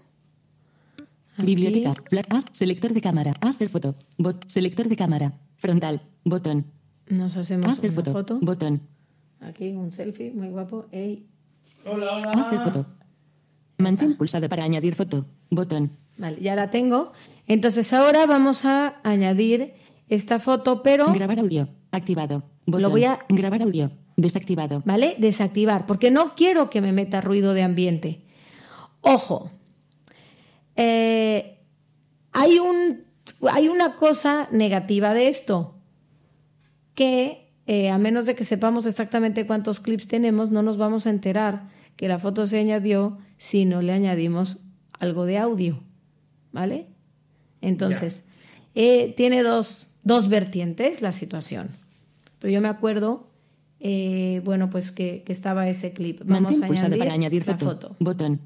Biblioteca. 1.42 1.94
Fla- 2.08 2.22
ah, 2.30 2.42
selector 2.52 2.92
de 2.92 3.00
cámara. 3.00 3.32
Hacer 3.40 3.68
foto. 3.68 3.94
Bot. 4.18 4.44
Selector 4.46 4.88
de 4.88 4.96
cámara. 4.96 5.32
Frontal. 5.56 6.02
Botón. 6.24 6.66
Nos 7.08 7.36
hacemos 7.36 7.66
Hacer 7.66 7.90
una 7.90 7.94
foto. 8.02 8.12
foto. 8.12 8.38
Botón. 8.40 8.82
Aquí 9.40 9.70
un 9.70 9.92
selfie 9.92 10.32
muy 10.32 10.48
guapo. 10.48 10.86
Ey. 10.92 11.26
Hacer 12.34 12.58
foto. 12.60 12.86
Mantén 13.78 14.16
pulsado 14.16 14.48
para 14.48 14.64
añadir 14.64 14.94
foto. 14.94 15.26
Botón. 15.50 15.90
Vale, 16.16 16.40
ya 16.40 16.54
la 16.54 16.70
tengo. 16.70 17.12
Entonces 17.46 17.92
ahora 17.92 18.24
vamos 18.26 18.64
a 18.64 19.00
añadir 19.02 19.74
esta 20.08 20.38
foto, 20.38 20.82
pero 20.82 21.12
Grabar 21.12 21.40
audio. 21.40 21.68
Activado. 21.90 22.44
Botón. 22.66 22.90
voy 22.92 23.04
a- 23.04 23.18
Grabar 23.28 23.62
audio. 23.62 23.90
Desactivado. 24.16 24.80
¿vale? 24.86 25.16
Desactivar, 25.18 25.86
porque 25.86 26.10
no 26.12 26.34
quiero 26.36 26.70
que 26.70 26.80
me 26.80 26.92
meta 26.92 27.20
ruido 27.20 27.52
de 27.52 27.62
ambiente. 27.64 28.22
Ojo, 29.00 29.50
eh, 30.76 31.60
hay, 32.32 32.58
un, 32.58 33.04
hay 33.50 33.68
una 33.68 33.96
cosa 33.96 34.48
negativa 34.50 35.14
de 35.14 35.28
esto, 35.28 35.76
que 36.94 37.52
eh, 37.66 37.90
a 37.90 37.98
menos 37.98 38.26
de 38.26 38.34
que 38.34 38.44
sepamos 38.44 38.86
exactamente 38.86 39.46
cuántos 39.46 39.80
clips 39.80 40.06
tenemos, 40.06 40.50
no 40.50 40.62
nos 40.62 40.76
vamos 40.76 41.06
a 41.06 41.10
enterar 41.10 41.68
que 41.96 42.08
la 42.08 42.18
foto 42.18 42.46
se 42.46 42.58
añadió 42.58 43.18
si 43.38 43.64
no 43.64 43.82
le 43.82 43.92
añadimos 43.92 44.58
algo 44.98 45.24
de 45.24 45.38
audio, 45.38 45.82
¿vale? 46.52 46.88
Entonces, 47.60 48.26
eh, 48.74 49.14
tiene 49.16 49.42
dos, 49.42 49.88
dos 50.02 50.28
vertientes 50.28 51.00
la 51.02 51.12
situación. 51.12 51.68
Pero 52.38 52.52
yo 52.52 52.60
me 52.60 52.68
acuerdo, 52.68 53.30
eh, 53.80 54.42
bueno, 54.44 54.68
pues 54.68 54.92
que, 54.92 55.22
que 55.24 55.32
estaba 55.32 55.68
ese 55.68 55.92
clip. 55.92 56.20
Vamos 56.24 56.58
Mantén 56.58 56.64
a 56.64 56.66
añadir, 56.84 56.98
para 56.98 57.12
añadir 57.14 57.46
la 57.46 57.56
foto. 57.56 57.88
foto. 57.88 57.96
Botón. 58.00 58.40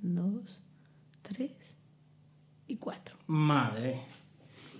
Dos, 0.00 0.60
tres 1.22 1.50
y 2.68 2.76
cuatro. 2.76 3.13
Madre. 3.26 4.00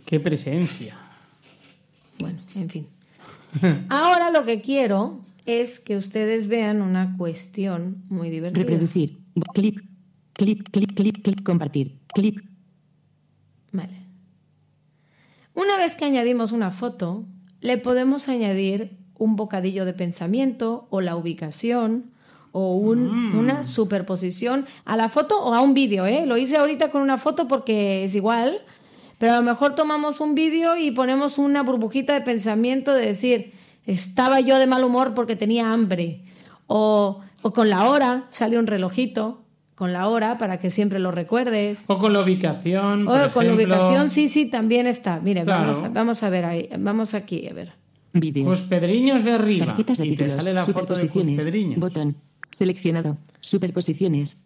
Qué 0.07 0.21
presencia. 0.21 0.97
Bueno, 2.19 2.39
en 2.55 2.69
fin. 2.69 2.87
Ahora 3.89 4.31
lo 4.31 4.45
que 4.45 4.61
quiero 4.61 5.21
es 5.47 5.81
que 5.81 5.97
ustedes 5.97 6.49
vean 6.49 6.83
una 6.83 7.17
cuestión 7.17 8.05
muy 8.09 8.31
divertida. 8.31 8.65
Reproducir. 8.65 9.19
Clip. 9.55 9.79
Clip. 10.33 10.69
Clip. 10.71 10.93
Clip. 10.95 11.23
Clip. 11.23 11.43
Compartir. 11.43 11.99
Clip. 12.15 12.39
Vale. 13.73 14.05
Una 15.55 15.77
vez 15.77 15.95
que 15.95 16.05
añadimos 16.05 16.53
una 16.53 16.71
foto, 16.71 17.27
le 17.61 17.79
podemos 17.79 18.29
añadir 18.29 18.99
un 19.17 19.37
bocadillo 19.37 19.85
de 19.85 19.93
pensamiento 19.93 20.87
o 20.91 21.01
la 21.01 21.17
ubicación 21.17 22.14
o 22.57 22.77
un- 22.77 23.35
una 23.37 23.65
superposición 23.65 24.67
a 24.85 24.97
la 24.97 25.09
foto 25.09 25.43
o 25.45 25.55
a 25.55 25.61
un 25.61 25.75
vídeo. 25.75 26.07
¿eh? 26.07 26.25
Lo 26.25 26.37
hice 26.37 26.57
ahorita 26.57 26.91
con 26.93 27.03
una 27.03 27.19
foto 27.19 27.49
porque 27.49 28.05
es 28.05 28.15
igual, 28.15 28.59
pero 29.19 29.33
a 29.33 29.37
lo 29.39 29.43
mejor 29.43 29.75
tomamos 29.75 30.21
un 30.21 30.35
vídeo 30.37 30.77
y 30.77 30.93
ponemos 30.93 31.37
una 31.39 31.63
burbujita 31.65 32.15
de 32.15 32.21
pensamiento 32.21 32.93
de 32.95 33.07
decir, 33.07 33.53
estaba 33.87 34.39
yo 34.41 34.59
de 34.59 34.67
mal 34.69 34.85
humor 34.85 35.15
porque 35.15 35.35
tenía 35.37 35.73
hambre. 35.73 36.23
O, 36.69 37.21
o 37.43 37.53
con 37.53 37.69
la 37.71 37.89
hora, 37.89 38.25
sale 38.31 38.59
un 38.59 38.67
relojito 38.67 39.43
con 39.75 39.93
la 39.93 40.09
hora 40.09 40.39
para 40.39 40.59
que 40.61 40.71
siempre 40.71 41.01
lo 41.01 41.11
recuerdes. 41.11 41.85
O 41.89 41.99
con 41.99 42.13
la 42.13 42.21
ubicación. 42.21 43.05
por 43.07 43.19
Oh, 43.21 43.31
con 43.33 43.47
la 43.49 43.55
ubicación, 43.55 44.09
sí, 44.11 44.29
sí, 44.29 44.47
también 44.47 44.87
está. 44.87 45.19
Mire, 45.21 45.43
Claro. 45.43 45.67
vamos, 45.73 45.83
a, 45.83 45.89
vamos 45.89 46.23
a 46.23 46.29
ver 46.31 46.45
ahí, 46.45 46.69
vamos 46.79 47.15
aquí, 47.15 47.49
a 47.49 47.53
ver. 47.53 47.73
Vídeo. 48.17 48.45
Pues 48.45 48.61
Pedriños 48.61 49.25
de 49.25 49.33
arriba. 49.33 49.67
Tarjetas 49.67 49.99
de 49.99 50.07
Y 50.07 50.11
te 50.11 50.15
títulos. 50.25 50.33
sale 50.33 50.53
la 50.53 50.65
foto 50.65 50.95
de. 50.95 51.75
Botón. 51.77 52.17
Seleccionado. 52.55 53.19
Superposiciones. 53.41 54.37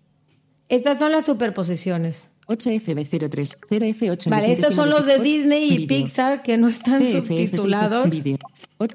Estas 0.68 0.98
son 0.98 1.12
las 1.12 1.26
superposiciones. 1.26 2.30
8FB03. 2.48 3.58
0F8. 3.68 4.30
Vale, 4.30 4.52
estos 4.52 4.74
son 4.74 4.88
los 4.88 5.04
de 5.04 5.18
908, 5.18 5.22
Disney 5.22 5.72
y. 5.72 5.86
Pixar 5.86 6.42
que 6.42 6.56
no 6.56 6.68
están 6.68 7.04
subtitulados. 7.04 8.08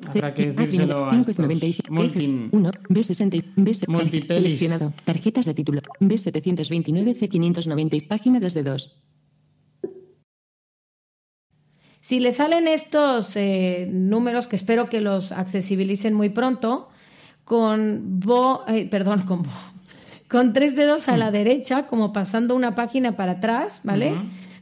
Habrá 0.07 0.33
que 0.33 0.51
decírselo 0.51 1.09
a 1.09 1.15
estos 1.19 1.37
multi- 1.89 2.49
1 2.51 2.71
B60 2.89 3.43
B 3.55 3.71
multipelis. 3.87 4.27
seleccionado 4.27 4.93
tarjetas 5.03 5.45
de 5.45 5.53
título 5.53 5.81
B729 5.99 7.15
C590 7.15 8.07
página 8.07 8.39
desde 8.39 8.63
2 8.63 8.97
Si 12.01 12.19
le 12.19 12.31
salen 12.31 12.67
estos 12.67 13.35
eh, 13.35 13.87
números, 13.91 14.47
que 14.47 14.55
espero 14.55 14.89
que 14.89 14.99
los 14.99 15.31
accesibilicen 15.31 16.13
muy 16.13 16.29
pronto, 16.29 16.89
con 17.43 18.19
bo, 18.19 18.63
eh, 18.67 18.87
perdón, 18.89 19.21
con 19.21 19.43
bo- 19.43 19.49
con 20.29 20.51
tres 20.53 20.75
dedos 20.75 21.09
a 21.09 21.17
la 21.17 21.29
derecha, 21.31 21.85
como 21.87 22.11
pasando 22.13 22.55
una 22.55 22.73
página 22.73 23.15
para 23.15 23.33
atrás, 23.33 23.81
¿vale? 23.83 24.15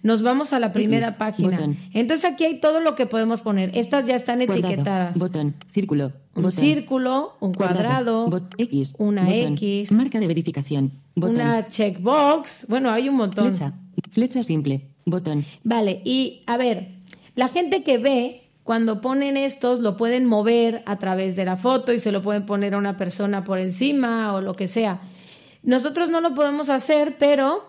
nos 0.04 0.24
vamos 0.24 0.52
a 0.52 0.60
la 0.60 0.74
primera 0.74 1.18
página. 1.18 1.60
Entonces 1.94 2.26
aquí 2.26 2.44
hay 2.44 2.60
todo 2.60 2.80
lo 2.80 2.96
que 2.96 3.06
podemos 3.06 3.42
poner. 3.42 3.70
Estas 3.78 4.08
ya 4.08 4.16
están 4.16 4.44
Cuadrado, 4.46 4.68
etiquetadas. 4.68 5.20
Botón. 5.20 5.54
Círculo. 5.72 6.12
Un 6.34 6.52
círculo, 6.52 7.38
un 7.40 7.54
cuadrado, 7.54 8.28
bot- 8.28 8.54
X. 8.58 8.96
una. 8.98 9.32
X, 9.32 9.92
Marca 9.92 10.20
de 10.20 10.26
verificación. 10.28 10.92
Una 11.16 11.68
checkbox. 11.68 12.66
Bueno, 12.68 12.90
hay 12.90 13.10
un 13.10 13.16
montón. 13.16 13.50
Flecha. 13.56 13.74
Flecha 14.10 14.42
simple. 14.44 14.88
Botón. 15.06 15.46
Vale, 15.64 16.02
y 16.04 16.42
a 16.48 16.58
ver, 16.58 16.96
la 17.36 17.48
gente 17.48 17.84
que 17.84 17.98
ve, 18.00 18.41
cuando 18.72 19.02
ponen 19.02 19.36
estos, 19.36 19.82
lo 19.82 19.98
pueden 19.98 20.26
mover 20.26 20.82
a 20.86 20.98
través 20.98 21.36
de 21.36 21.44
la 21.44 21.58
foto 21.58 21.92
y 21.92 22.00
se 22.00 22.14
lo 22.14 22.22
pueden 22.22 22.46
poner 22.46 22.74
a 22.74 22.78
una 22.78 22.96
persona 22.96 23.44
por 23.44 23.60
encima 23.60 24.34
o 24.34 24.40
lo 24.40 24.54
que 24.54 24.70
sea. 24.70 25.02
Nosotros 25.62 26.08
no 26.08 26.22
lo 26.22 26.34
podemos 26.36 26.70
hacer, 26.70 27.18
pero 27.20 27.66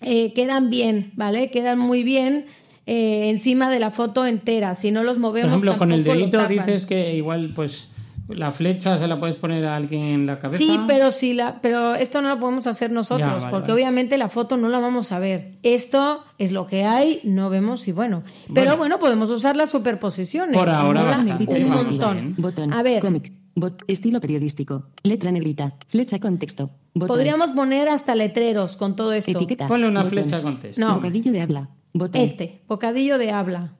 eh, 0.00 0.32
quedan 0.32 0.70
bien, 0.70 1.12
¿vale? 1.16 1.50
Quedan 1.50 1.78
muy 1.78 2.02
bien 2.02 2.46
eh, 2.86 3.28
encima 3.28 3.68
de 3.68 3.78
la 3.78 3.90
foto 3.90 4.24
entera. 4.24 4.74
Si 4.74 4.90
no 4.90 5.02
los 5.02 5.16
Por 5.16 5.20
movemos, 5.20 5.50
ejemplo, 5.50 5.76
con 5.76 5.92
el 5.92 6.02
dedito 6.02 6.48
dices 6.48 6.86
que 6.86 7.14
igual, 7.14 7.52
pues, 7.54 7.88
la 8.28 8.52
flecha 8.52 8.96
se 8.98 9.06
la 9.06 9.18
puedes 9.20 9.36
poner 9.36 9.64
a 9.66 9.76
alguien 9.76 10.02
en 10.02 10.26
la 10.26 10.38
cabeza. 10.38 10.58
Sí, 10.58 10.78
pero 10.86 11.10
sí 11.10 11.34
la, 11.34 11.60
pero 11.60 11.94
esto 11.94 12.22
no 12.22 12.28
lo 12.28 12.38
podemos 12.40 12.66
hacer 12.66 12.90
nosotros, 12.90 13.28
Ya, 13.28 13.34
vale, 13.36 13.50
porque 13.50 13.72
vale. 13.72 13.82
obviamente 13.82 14.16
la 14.18 14.28
foto 14.28 14.56
no 14.56 14.68
la 14.68 14.78
vamos 14.78 15.12
a 15.12 15.18
ver. 15.18 15.58
Esto 15.62 16.24
es 16.38 16.52
lo 16.52 16.66
que 16.66 16.84
hay, 16.84 17.20
no 17.24 17.50
vemos 17.50 17.86
y 17.88 17.92
bueno. 17.92 18.22
Pero 18.54 18.76
bueno, 18.76 18.98
podemos 18.98 19.30
usar 19.30 19.56
las 19.56 19.70
superposiciones. 19.70 20.56
Por 20.56 20.68
ahora 20.68 21.18
un 21.18 21.68
montón. 21.68 22.34
Botón. 22.38 22.72
A 22.72 22.82
ver, 22.82 23.00
Cómic. 23.00 23.32
Bot. 23.54 23.82
Estilo 23.86 24.18
periodístico. 24.20 24.86
Letra 25.02 25.30
negrita. 25.30 25.74
Flecha 25.88 26.18
con 26.18 26.38
texto. 26.38 26.70
Botón. 26.94 27.08
podríamos 27.08 27.50
poner 27.50 27.88
hasta 27.90 28.14
letreros 28.14 28.78
con 28.78 28.96
todo 28.96 29.12
esto. 29.12 29.30
Etiqueta. 29.32 29.68
Ponle 29.68 29.88
una 29.88 30.02
Botón. 30.04 30.18
flecha 30.18 30.40
con 30.42 30.58
texto. 30.58 30.80
No. 30.80 30.94
Bocadillo 30.94 31.32
de 31.32 31.40
habla. 31.42 31.68
Botón. 31.92 32.20
Este, 32.22 32.62
bocadillo 32.66 33.18
de 33.18 33.30
habla. 33.30 33.72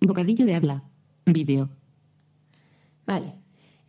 Bocadillo 0.00 0.46
de 0.46 0.54
habla. 0.54 0.84
Vídeo. 1.26 1.70
Vale. 3.12 3.34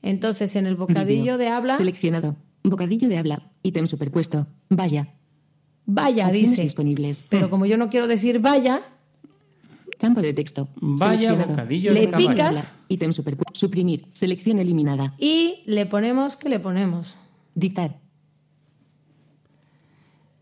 Entonces, 0.02 0.56
en 0.58 0.66
el 0.66 0.76
bocadillo 0.76 1.38
de 1.38 1.48
habla, 1.48 1.78
Seleccionado. 1.78 2.36
Bocadillo 2.64 3.08
de 3.08 3.18
habla. 3.18 3.52
Ítem 3.62 3.88
superpuesto. 3.88 4.48
Vaya. 4.70 5.14
vaya, 5.86 6.30
dice. 6.30 6.62
disponibles. 6.62 7.24
Pero 7.30 7.50
como 7.50 7.66
yo 7.66 7.78
no 7.78 7.90
quiero 7.90 8.08
decir 8.08 8.40
vaya, 8.40 8.82
Campo 9.98 10.22
de 10.22 10.34
texto. 10.34 10.68
Vaya 10.76 11.34
bocadillo 11.34 11.94
Le 11.94 12.08
de 12.08 12.18
picas. 12.18 12.48
Habla. 12.48 12.66
Ítem 12.90 13.14
superpuesto. 13.14 13.58
Suprimir. 13.58 14.08
Selección 14.12 14.60
eliminada. 14.60 15.16
y 15.18 15.64
le 15.66 15.86
ponemos, 15.86 16.36
¿qué 16.36 16.50
le 16.50 16.60
ponemos? 16.60 17.18
Dictar. 17.56 18.00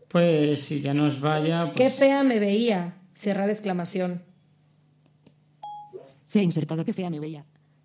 Pues 0.08 0.60
si 0.64 0.80
ya 0.80 0.92
nos 0.92 1.20
vaya, 1.20 1.66
pues, 1.66 1.76
Qué 1.76 1.90
fea 1.90 2.24
me 2.24 2.40
veía. 2.40 2.96
Cerrar 3.14 3.48
exclamación. 3.48 4.22
Se 6.24 6.40
ha 6.40 6.42
insertado 6.42 6.84
que 6.84 6.92
fea 6.92 7.10
me 7.10 7.20
veía. 7.20 7.44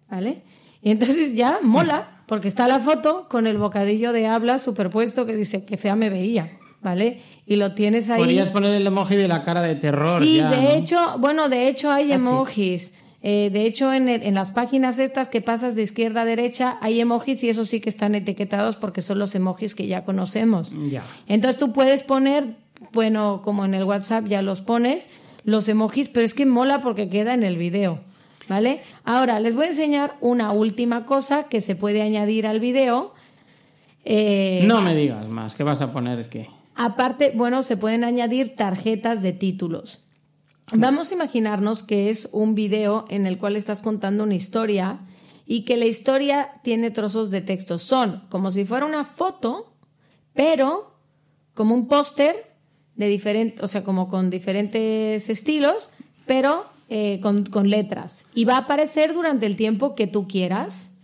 ¿Vale? 0.09 0.41
Y 0.81 0.91
entonces 0.91 1.35
ya 1.35 1.59
mola, 1.61 2.21
porque 2.27 2.47
está 2.47 2.67
la 2.67 2.79
foto 2.79 3.27
con 3.29 3.47
el 3.47 3.57
bocadillo 3.57 4.11
de 4.13 4.27
habla 4.27 4.57
superpuesto 4.59 5.25
que 5.25 5.35
dice 5.35 5.63
que 5.65 5.77
fea 5.77 5.95
me 5.95 6.09
veía, 6.09 6.57
¿vale? 6.81 7.21
Y 7.45 7.55
lo 7.55 7.73
tienes 7.73 8.09
ahí. 8.09 8.19
podrías 8.19 8.49
poner 8.49 8.73
el 8.73 8.85
emoji 8.85 9.15
de 9.15 9.27
la 9.27 9.43
cara 9.43 9.61
de 9.61 9.75
terror. 9.75 10.21
Sí, 10.23 10.37
ya, 10.37 10.49
de 10.51 10.57
¿no? 10.61 10.69
hecho, 10.69 11.15
bueno, 11.19 11.49
de 11.49 11.67
hecho 11.67 11.91
hay 11.91 12.11
emojis. 12.11 12.93
Eh, 13.23 13.49
de 13.51 13.65
hecho, 13.65 13.91
en, 13.93 14.07
el- 14.09 14.21
en 14.23 14.35
las 14.35 14.51
páginas 14.51 14.99
estas 14.99 15.27
que 15.27 15.41
pasas 15.41 15.75
de 15.75 15.81
izquierda 15.81 16.21
a 16.21 16.25
derecha 16.25 16.77
hay 16.81 16.99
emojis 17.01 17.43
y 17.43 17.49
eso 17.49 17.65
sí 17.65 17.81
que 17.81 17.89
están 17.89 18.13
etiquetados 18.13 18.75
porque 18.75 19.01
son 19.01 19.17
los 19.19 19.33
emojis 19.33 19.73
que 19.73 19.87
ya 19.87 20.03
conocemos. 20.03 20.73
Ya. 20.91 21.03
Entonces 21.27 21.57
tú 21.59 21.73
puedes 21.73 22.03
poner, 22.03 22.55
bueno, 22.93 23.41
como 23.43 23.65
en 23.65 23.73
el 23.73 23.83
WhatsApp 23.85 24.27
ya 24.27 24.41
los 24.43 24.61
pones, 24.61 25.09
los 25.43 25.67
emojis, 25.67 26.09
pero 26.09 26.25
es 26.25 26.33
que 26.35 26.45
mola 26.45 26.81
porque 26.81 27.09
queda 27.09 27.33
en 27.33 27.43
el 27.43 27.57
video, 27.57 28.01
¿vale? 28.47 28.81
Ahora, 29.03 29.39
les 29.39 29.55
voy 29.55 29.65
a 29.65 29.69
enseñar 29.69 30.15
una 30.21 30.51
última 30.51 31.05
cosa 31.05 31.43
que 31.43 31.61
se 31.61 31.75
puede 31.75 32.01
añadir 32.01 32.47
al 32.47 32.59
video. 32.59 33.13
Eh, 34.05 34.63
No 34.67 34.81
me 34.81 34.95
digas 34.95 35.27
más, 35.27 35.55
que 35.55 35.63
vas 35.63 35.81
a 35.81 35.91
poner 35.91 36.29
qué. 36.29 36.49
Aparte, 36.75 37.31
bueno, 37.35 37.63
se 37.63 37.77
pueden 37.77 38.03
añadir 38.03 38.55
tarjetas 38.55 39.21
de 39.21 39.33
títulos. 39.33 40.03
Vamos 40.73 41.11
a 41.11 41.13
imaginarnos 41.13 41.81
que 41.81 42.09
es 42.09 42.29
un 42.33 42.53
video 42.53 43.05
en 43.09 43.25
el 43.25 43.37
cual 43.37 43.55
estás 43.55 43.81
contando 43.81 44.23
una 44.23 44.35
historia 44.35 44.99
y 45.45 45.63
que 45.63 45.77
la 45.77 45.85
historia 45.85 46.51
tiene 46.61 46.91
trozos 46.91 47.31
de 47.31 47.41
texto. 47.41 47.77
Son 47.77 48.23
como 48.29 48.51
si 48.51 48.65
fuera 48.65 48.85
una 48.85 49.05
foto, 49.05 49.73
pero 50.33 50.93
como 51.53 51.73
un 51.73 51.87
póster 51.87 52.51
de 52.95 53.07
diferente, 53.07 53.63
o 53.63 53.67
sea, 53.67 53.83
como 53.83 54.09
con 54.09 54.29
diferentes 54.29 55.29
estilos, 55.29 55.91
pero 56.25 56.65
eh, 56.89 57.19
con, 57.21 57.45
con 57.45 57.69
letras. 57.69 58.25
Y 58.33 58.45
va 58.45 58.55
a 58.55 58.59
aparecer 58.59 59.13
durante 59.13 59.45
el 59.45 59.55
tiempo 59.55 59.95
que 59.95 60.07
tú 60.07 60.27
quieras. 60.27 60.95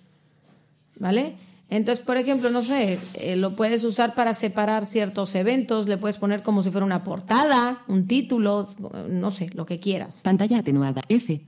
¿Vale? 1.00 1.36
Entonces, 1.70 2.06
por 2.06 2.18
ejemplo, 2.18 2.52
no 2.52 2.62
sé, 2.62 3.00
eh, 3.16 3.36
lo 3.36 3.56
puedes 3.56 3.84
usar 3.84 4.14
para 4.14 4.34
separar 4.36 4.86
ciertos 4.86 5.34
eventos, 5.34 5.88
le 5.88 5.98
puedes 5.98 6.18
poner 6.18 6.44
como 6.44 6.62
si 6.62 6.70
fuera 6.70 6.86
una 6.86 7.04
portada, 7.04 7.82
un 7.88 8.06
título, 8.08 8.70
no 9.10 9.32
sé, 9.32 9.50
lo 9.56 9.66
que 9.66 9.80
quieras. 9.80 10.22
Pantalla 10.24 10.60
atenuada. 10.60 11.02
F. 11.10 11.48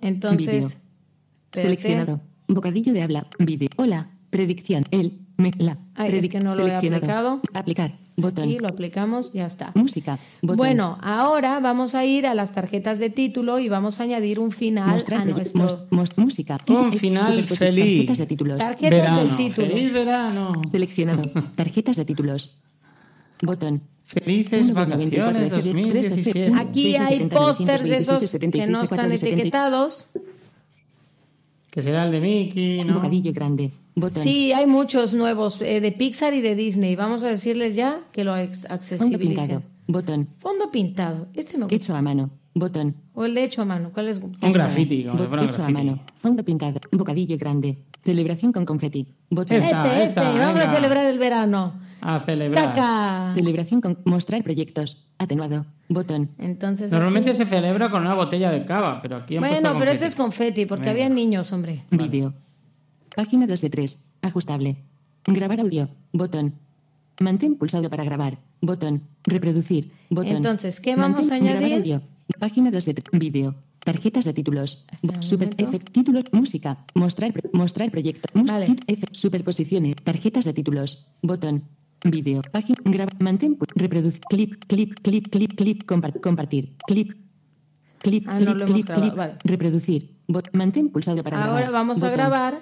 Entonces. 0.00 0.78
Seleccionado. 1.52 2.20
Bocadillo 2.48 2.92
de 2.92 3.02
habla. 3.02 3.28
Vídeo. 3.38 3.68
Hola. 3.76 4.10
Predicción. 4.30 4.84
El. 4.90 5.20
Me. 5.36 5.52
La. 5.58 5.78
Ay, 5.94 6.08
es 6.10 6.14
Predic- 6.16 6.30
que 6.32 6.40
no 6.40 6.54
lo 6.56 6.66
he 6.66 6.80
seleccionado. 6.80 6.96
aplicado. 7.04 7.40
Aplicar. 7.54 7.98
Botón. 8.16 8.44
Aquí 8.44 8.58
lo 8.58 8.68
aplicamos, 8.68 9.32
ya 9.32 9.44
está. 9.46 9.72
Música. 9.74 10.18
Botón. 10.40 10.56
Bueno, 10.58 10.98
ahora 11.02 11.58
vamos 11.58 11.96
a 11.96 12.04
ir 12.04 12.26
a 12.26 12.34
las 12.34 12.52
tarjetas 12.54 13.00
de 13.00 13.10
título 13.10 13.58
y 13.58 13.68
vamos 13.68 13.98
a 13.98 14.04
añadir 14.04 14.38
un 14.38 14.52
final 14.52 14.88
Mostrar 14.90 15.22
a 15.22 15.24
nuestro 15.24 15.62
mos- 15.62 15.76
mos- 15.90 16.16
música. 16.16 16.56
Un 16.68 16.92
final 16.92 17.26
superposición. 17.26 17.56
feliz. 17.70 17.96
Tarjetas 18.06 18.18
de 18.18 18.26
títulos. 18.26 18.58
tarjetas 18.58 18.90
verano, 19.00 19.18
del 19.18 19.36
título. 19.36 19.66
feliz 19.66 19.92
verano. 19.92 20.52
Seleccionado. 20.70 21.22
Tarjetas 21.56 21.96
de 21.96 22.04
títulos. 22.04 22.62
Botón. 23.42 23.82
Felices 24.06 24.68
1, 24.68 24.86
24, 24.96 25.32
vacaciones 25.32 25.52
13, 25.90 26.08
2017. 26.10 26.40
13, 26.50 26.54
Aquí 26.62 26.82
6, 26.92 27.00
hay 27.00 27.12
70, 27.14 27.36
pósters 27.36 27.82
de 27.82 27.88
926, 27.88 28.02
esos 28.02 28.20
que 28.20 28.28
76, 28.28 28.70
no 28.70 28.82
están 28.84 28.98
470. 28.98 29.28
etiquetados. 29.40 30.06
Que 31.70 31.82
será 31.82 32.04
el 32.04 32.12
de 32.12 32.20
Mickey, 32.20 32.80
¿no? 32.82 32.94
Bocadillo 32.94 33.32
grande. 33.32 33.72
Sí, 34.12 34.52
hay 34.52 34.66
muchos 34.66 35.14
nuevos 35.14 35.60
eh, 35.62 35.80
de 35.80 35.92
Pixar 35.92 36.34
y 36.34 36.40
de 36.40 36.54
Disney. 36.56 36.96
Vamos 36.96 37.22
a 37.22 37.28
decirles 37.28 37.76
ya 37.76 38.00
que 38.12 38.24
lo 38.24 38.36
ex- 38.36 38.60
Fondo 38.62 38.74
accesibilicen. 38.74 39.36
pintado. 39.48 39.62
Botón. 39.86 40.28
Fondo 40.38 40.70
pintado. 40.70 41.28
Este 41.34 41.56
me 41.58 41.64
gusta. 41.64 41.76
Hecho 41.76 41.94
a 41.94 42.02
mano. 42.02 42.30
Botón. 42.54 42.96
O 43.14 43.24
el 43.24 43.34
de 43.34 43.44
hecho 43.44 43.62
a 43.62 43.64
mano. 43.64 43.90
¿Cuál 43.92 44.08
es? 44.08 44.18
Un 44.18 44.32
graffiti, 44.52 45.04
como 45.04 45.22
un 45.22 45.24
hecho 45.24 45.40
a 45.40 45.46
graffiti. 45.46 45.72
mano. 45.72 46.00
Fondo 46.18 46.44
pintado. 46.44 46.80
Bocadillo 46.92 47.36
grande. 47.38 47.78
Celebración 48.04 48.52
con 48.52 48.64
confeti. 48.64 49.06
Botón. 49.30 49.56
Esa. 49.58 49.86
Este, 50.02 50.20
este. 50.20 50.38
Vamos 50.38 50.62
a 50.62 50.74
celebrar 50.74 51.06
el 51.06 51.18
verano. 51.18 51.74
A 52.00 52.20
celebrar. 52.20 52.74
¡Taca! 52.74 53.32
Celebración 53.34 53.80
con 53.80 53.98
mostrar 54.04 54.42
proyectos. 54.42 55.06
Atenuado. 55.18 55.64
Botón. 55.88 56.30
Entonces. 56.38 56.90
Normalmente 56.92 57.30
aquí- 57.30 57.38
se 57.38 57.44
celebra 57.46 57.90
con 57.90 58.02
una 58.02 58.14
botella 58.14 58.50
de 58.50 58.64
cava, 58.64 59.00
pero 59.00 59.16
aquí 59.16 59.38
Bueno, 59.38 59.74
pero 59.78 59.90
este 59.90 60.06
es 60.06 60.14
confeti, 60.14 60.66
porque 60.66 60.90
Venga. 60.90 61.04
había 61.04 61.08
niños, 61.08 61.52
hombre. 61.52 61.84
Vídeo. 61.90 62.34
Página 63.14 63.46
2 63.46 63.60
de 63.60 63.70
3. 63.70 64.08
Ajustable. 64.22 64.76
Grabar 65.26 65.60
audio. 65.60 65.88
Botón. 66.12 66.54
Mantén 67.20 67.54
pulsado 67.54 67.88
para 67.88 68.02
grabar. 68.04 68.38
Botón. 68.60 69.02
Reproducir. 69.24 69.90
Botón. 70.10 70.36
Entonces, 70.42 70.80
¿qué 70.80 70.96
vamos 70.96 71.30
a 71.30 71.34
añadir? 71.34 71.60
Grabar 71.60 71.78
audio. 71.78 72.02
Página 72.40 72.70
2 72.70 72.84
de 72.84 72.94
3. 72.94 73.20
Vídeo. 73.20 73.54
Tarjetas 73.84 74.24
de 74.24 74.32
títulos. 74.32 74.86
Super 75.20 75.50
efect- 75.56 75.92
títulos. 75.92 76.24
Música. 76.32 76.84
Mostrar, 76.94 77.32
mostrar 77.52 77.90
proyecto. 77.90 78.26
Vale. 78.34 78.66
tit- 78.66 78.84
efe- 78.88 79.08
superposiciones. 79.12 79.94
Tarjetas 80.02 80.44
de 80.44 80.52
títulos. 80.54 81.06
Botón. 81.22 81.62
Vídeo. 82.02 82.40
Página. 82.50 82.78
Graba. 82.84 83.12
Mantén. 83.20 83.56
Reproducir. 83.76 84.20
Clip. 84.28 84.64
Clip. 84.66 84.98
Clip. 85.00 85.28
Clip. 85.28 85.52
Clip. 85.54 85.78
compar- 85.84 86.20
compartir. 86.20 86.74
Clip. 86.86 87.12
Clip. 88.00 88.24
Ah, 88.28 88.36
clip. 88.38 88.58
clip. 88.66 88.86
clip. 88.90 89.14
vale. 89.14 89.34
Reproducir. 89.44 90.10
Bot- 90.26 90.50
mantén 90.52 90.88
pulsado 90.90 91.22
para 91.22 91.36
grabar. 91.38 91.52
Ahora 91.62 91.70
vamos 91.70 92.02
a 92.02 92.08
Botón. 92.08 92.12
grabar 92.16 92.52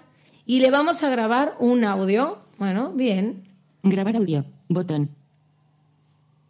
y 0.47 0.61
le 0.61 0.71
vamos 0.71 1.03
a 1.03 1.11
grabar 1.11 1.57
un 1.59 1.85
audio. 1.85 2.39
Bueno, 2.59 2.93
bien. 2.93 3.45
Grabar 3.83 4.17
audio. 4.17 4.45
Botón. 4.69 5.11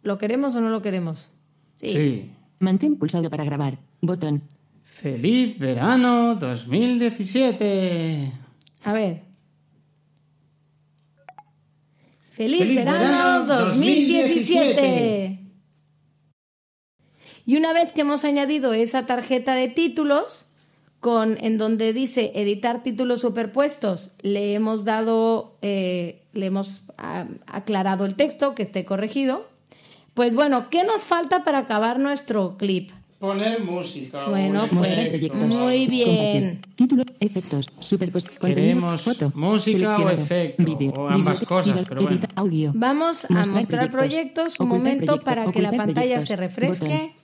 ¿Lo 0.01 0.17
queremos 0.17 0.55
o 0.55 0.61
no 0.61 0.69
lo 0.69 0.81
queremos? 0.81 1.31
Sí. 1.75 2.31
Mantén 2.59 2.97
pulsado 2.97 3.29
para 3.29 3.43
grabar. 3.43 3.79
Botón. 4.01 4.43
Feliz 4.83 5.57
verano 5.57 6.35
2017. 6.35 8.31
A 8.83 8.93
ver. 8.93 9.33
¡Feliz, 12.33 12.61
¡Feliz 12.61 12.75
verano, 12.75 12.99
verano 12.99 13.45
2017! 13.45 15.39
Y 17.45 17.57
una 17.57 17.73
vez 17.73 17.91
que 17.91 18.01
hemos 18.01 18.25
añadido 18.25 18.73
esa 18.73 19.05
tarjeta 19.05 19.53
de 19.53 19.67
títulos, 19.67 20.52
con, 21.03 21.37
en 21.41 21.57
donde 21.57 21.91
dice 21.91 22.31
editar 22.33 22.81
títulos 22.81 23.21
superpuestos, 23.21 24.13
le 24.21 24.53
hemos 24.53 24.85
dado, 24.85 25.57
eh, 25.61 26.23
le 26.31 26.45
hemos 26.45 26.83
ah, 26.97 27.25
aclarado 27.45 28.05
el 28.05 28.15
texto 28.15 28.55
que 28.55 28.63
esté 28.63 28.85
corregido. 28.85 29.45
Pues 30.13 30.33
bueno, 30.33 30.69
¿qué 30.71 30.85
nos 30.85 31.01
falta 31.01 31.43
para 31.43 31.59
acabar 31.59 31.99
nuestro 31.99 32.55
clip? 32.57 32.91
Poner 33.19 33.61
música. 33.61 34.29
Bueno, 34.29 34.67
pues, 34.69 35.33
muy 35.33 35.87
bien. 35.87 36.61
Título, 36.75 37.03
efectos, 37.19 37.67
contenido, 37.67 38.39
Queremos 38.39 39.01
foto, 39.01 39.31
música 39.35 39.97
o 39.97 40.09
efecto, 40.09 40.63
vídeo, 40.63 40.93
o 40.97 41.09
ambas 41.09 41.41
cosas, 41.41 41.83
pero 41.87 42.03
bueno. 42.03 42.21
audio. 42.35 42.71
Vamos 42.73 43.25
a 43.25 43.33
Mostrar 43.33 43.55
mostrar 43.55 43.91
proyectos, 43.91 44.59
un 44.59 44.69
momento 44.69 45.19
proyecto, 45.19 45.25
para 45.25 45.51
que 45.51 45.61
la 45.61 45.71
pantalla 45.71 45.93
proyectos, 45.93 46.27
se 46.27 46.35
refresque. 46.37 46.85
botón. 46.85 47.22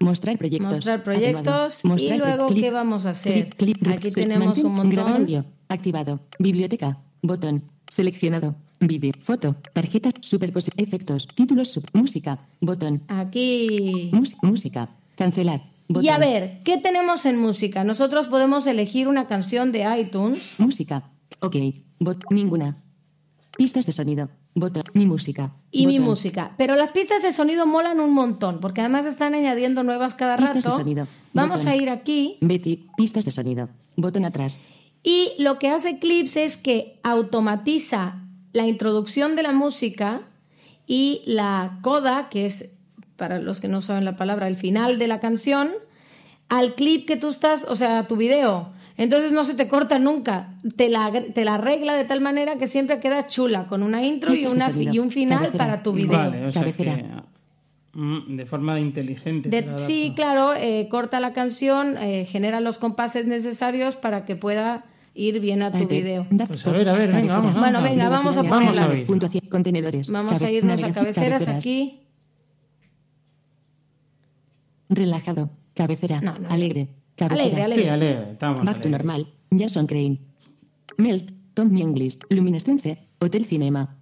Mostrar 0.00 0.38
proyectos. 0.38 0.72
Mostrar 0.72 1.02
proyectos 1.02 1.84
y 1.84 1.88
Mostrar 1.88 2.18
luego, 2.18 2.46
clip, 2.46 2.60
¿qué 2.62 2.70
vamos 2.70 3.04
a 3.06 3.10
hacer? 3.10 3.50
Aquí 3.88 4.08
tenemos 4.10 4.58
un 4.58 4.74
montón. 4.74 4.98
Audio. 5.12 5.44
Activado. 5.68 6.20
Biblioteca. 6.38 6.98
Botón. 7.22 7.64
Seleccionado. 7.86 8.54
Vídeo. 8.80 9.12
Foto. 9.20 9.56
Tarjetas. 9.74 10.14
Superpos. 10.22 10.70
Efectos. 10.76 11.26
Títulos. 11.26 11.68
sub- 11.72 11.84
música. 11.92 12.48
Botón. 12.60 13.02
Aquí. 13.08 14.08
Mus- 14.12 14.36
música. 14.42 14.88
Cancelar. 15.16 15.64
Botón. 15.86 16.04
Y 16.04 16.08
a 16.08 16.16
ver, 16.18 16.62
¿qué 16.64 16.78
tenemos 16.78 17.26
en 17.26 17.36
música? 17.38 17.84
Nosotros 17.84 18.28
podemos 18.28 18.66
elegir 18.66 19.06
una 19.06 19.26
canción 19.26 19.70
de 19.70 19.84
iTunes. 20.00 20.54
Música. 20.58 21.10
Ok. 21.40 21.56
Bot. 21.98 22.24
Ninguna. 22.30 22.82
Pistas 23.58 23.84
de 23.84 23.92
sonido. 23.92 24.30
Botón. 24.54 24.82
Mi 24.94 25.06
música. 25.06 25.52
y 25.70 25.86
mi 25.86 26.00
música. 26.00 26.52
Pero 26.58 26.74
las 26.74 26.90
pistas 26.90 27.22
de 27.22 27.32
sonido 27.32 27.66
molan 27.66 28.00
un 28.00 28.12
montón, 28.12 28.58
porque 28.60 28.80
además 28.80 29.06
están 29.06 29.34
añadiendo 29.34 29.82
nuevas 29.84 30.14
cada 30.14 30.36
Pistas 30.36 30.64
de 30.64 30.70
rato. 30.70 30.76
sonido. 30.76 31.06
Vamos 31.32 31.58
Botón. 31.58 31.72
a 31.72 31.76
ir 31.76 31.88
aquí 31.90 32.36
Betty. 32.40 32.88
Pistas 32.96 33.24
de 33.24 33.30
sonido. 33.30 33.68
Botón 33.96 34.24
atrás. 34.24 34.58
y 35.02 35.30
lo 35.38 35.58
que 35.58 35.68
hace 35.70 35.98
Clips 35.98 36.36
es 36.36 36.56
que 36.56 36.98
automatiza 37.02 38.16
la 38.52 38.66
introducción 38.66 39.36
de 39.36 39.42
la 39.44 39.52
música 39.52 40.22
y 40.86 41.22
la 41.26 41.78
coda, 41.82 42.28
que 42.28 42.46
es, 42.46 42.72
para 43.16 43.38
los 43.38 43.60
que 43.60 43.68
no 43.68 43.80
saben 43.82 44.04
la 44.04 44.16
palabra, 44.16 44.48
el 44.48 44.56
final 44.56 44.98
de 44.98 45.06
la 45.06 45.20
canción, 45.20 45.70
al 46.48 46.74
clip 46.74 47.06
que 47.06 47.16
tú 47.16 47.28
estás, 47.28 47.64
o 47.68 47.76
sea, 47.76 48.00
a 48.00 48.06
tu 48.08 48.16
video. 48.16 48.72
Entonces 49.00 49.32
no 49.32 49.44
se 49.44 49.54
te 49.54 49.66
corta 49.66 49.98
nunca. 49.98 50.58
Te 50.76 50.90
la, 50.90 51.10
te 51.32 51.44
la 51.46 51.54
arregla 51.54 51.94
de 51.94 52.04
tal 52.04 52.20
manera 52.20 52.56
que 52.58 52.66
siempre 52.68 53.00
queda 53.00 53.26
chula, 53.26 53.66
con 53.66 53.82
una 53.82 54.04
intro 54.04 54.34
y, 54.34 54.44
una, 54.44 54.66
un 54.68 55.10
final 55.10 55.38
Cabecera. 55.38 55.58
para 55.64 55.82
tu 55.82 55.94
video. 55.94 56.10
Vale, 56.18 56.44
o 56.46 56.52
sea 56.52 56.60
Cabecera. 56.60 56.96
que 56.96 57.98
mm, 57.98 58.36
de 58.36 58.44
forma 58.44 58.78
inteligente. 58.78 59.48
De- 59.48 59.78
sí, 59.78 60.12
claro, 60.14 60.52
eh, 60.54 60.86
corta 60.90 61.18
la 61.18 61.32
canción, 61.32 61.96
eh, 61.96 62.26
genera 62.26 62.60
los 62.60 62.76
compases 62.76 63.26
necesarios 63.26 63.96
para 63.96 64.26
que 64.26 64.36
pueda 64.36 64.84
ir 65.14 65.40
bien 65.40 65.62
a 65.62 65.70
tu 65.72 65.78
Ante- 65.78 65.96
video. 66.02 66.26
Pues 66.46 66.66
a 66.66 66.70
ver, 66.70 66.86
a 66.90 66.92
ver, 66.92 67.10
venga, 67.10 67.38
vamos, 67.38 67.58
Bueno, 67.58 67.80
venga, 67.82 68.08
vamos 68.10 68.36
a 68.36 68.42
Vamos 68.42 68.76
a 68.78 68.86
ponerla. 68.86 69.48
contenedores. 69.48 70.10
Vamos 70.10 70.34
a 70.34 70.38
Cabe- 70.40 70.52
irnos 70.52 70.72
a 70.72 70.76
navegación, 70.88 70.92
cabeceras 71.04 71.38
cabeceras. 71.44 71.56
aquí. 71.56 72.00
Relajado. 74.88 75.50
Cabecera. 75.74 76.20
No, 76.20 76.34
no. 76.40 76.48
Alegre. 76.50 76.88
Cabecera. 77.20 77.42
Alegre, 77.44 77.62
alegre. 77.64 77.82
Sí, 77.84 77.88
alegre, 77.90 78.30
estamos 78.30 78.64
Back 78.64 78.66
to 78.66 78.88
alegres. 78.88 78.92
normal. 78.92 79.26
Jason 79.50 79.86
Crane. 79.86 80.20
Melt. 80.96 81.32
Tom 81.54 81.76
English. 81.76 82.16
Luminescence. 82.30 83.08
Hotel 83.18 83.44
Cinema. 83.44 83.98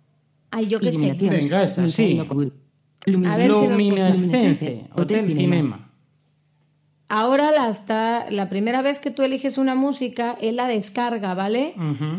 Ay, 0.51 0.69
yo 0.69 0.79
qué 0.79 0.93
sé. 0.93 1.17
Venga, 1.19 1.63
esa, 1.65 1.89
sí. 1.89 2.15
Nos 2.15 2.29
Luminescence, 3.07 4.87
Hotel 4.95 5.27
Cinema. 5.27 5.88
Ahora 7.11 7.51
la, 7.53 7.71
está, 7.71 8.31
la 8.31 8.51
primera 8.51 8.83
vez 8.83 8.99
que 9.01 9.11
tú 9.11 9.23
eliges 9.23 9.57
una 9.57 9.75
música, 9.75 10.37
él 10.43 10.57
la 10.57 10.67
descarga, 10.69 11.33
¿vale? 11.33 11.73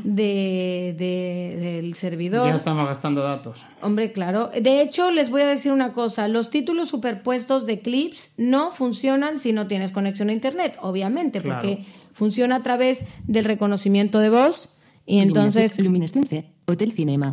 de, 0.04 0.96
de- 0.98 1.58
del 1.62 1.94
servidor. 1.94 2.50
Ya 2.50 2.56
estamos 2.56 2.88
gastando 2.88 3.22
datos. 3.22 3.60
Hombre, 3.84 4.12
claro. 4.12 4.50
De 4.60 4.82
hecho, 4.82 5.12
les 5.12 5.30
voy 5.30 5.42
a 5.42 5.46
decir 5.48 5.72
una 5.72 5.94
cosa. 5.94 6.28
Los 6.28 6.50
títulos 6.50 6.90
superpuestos 6.90 7.68
de 7.68 7.82
clips 7.82 8.34
no 8.38 8.72
funcionan 8.72 9.38
si 9.38 9.54
no 9.54 9.68
tienes 9.68 9.92
conexión 9.92 10.30
a 10.30 10.34
Internet, 10.34 10.76
obviamente, 10.82 11.40
Claro. 11.40 11.60
porque 11.62 11.86
funciona 12.14 12.56
a 12.56 12.64
través 12.64 13.06
del 13.28 13.46
reconocimiento 13.46 14.18
de 14.18 14.30
voz 14.32 14.70
y 15.06 15.20
entonces... 15.20 15.78
Luminescence. 15.78 16.46
Hotel 16.66 16.92
Cinema. 16.94 17.30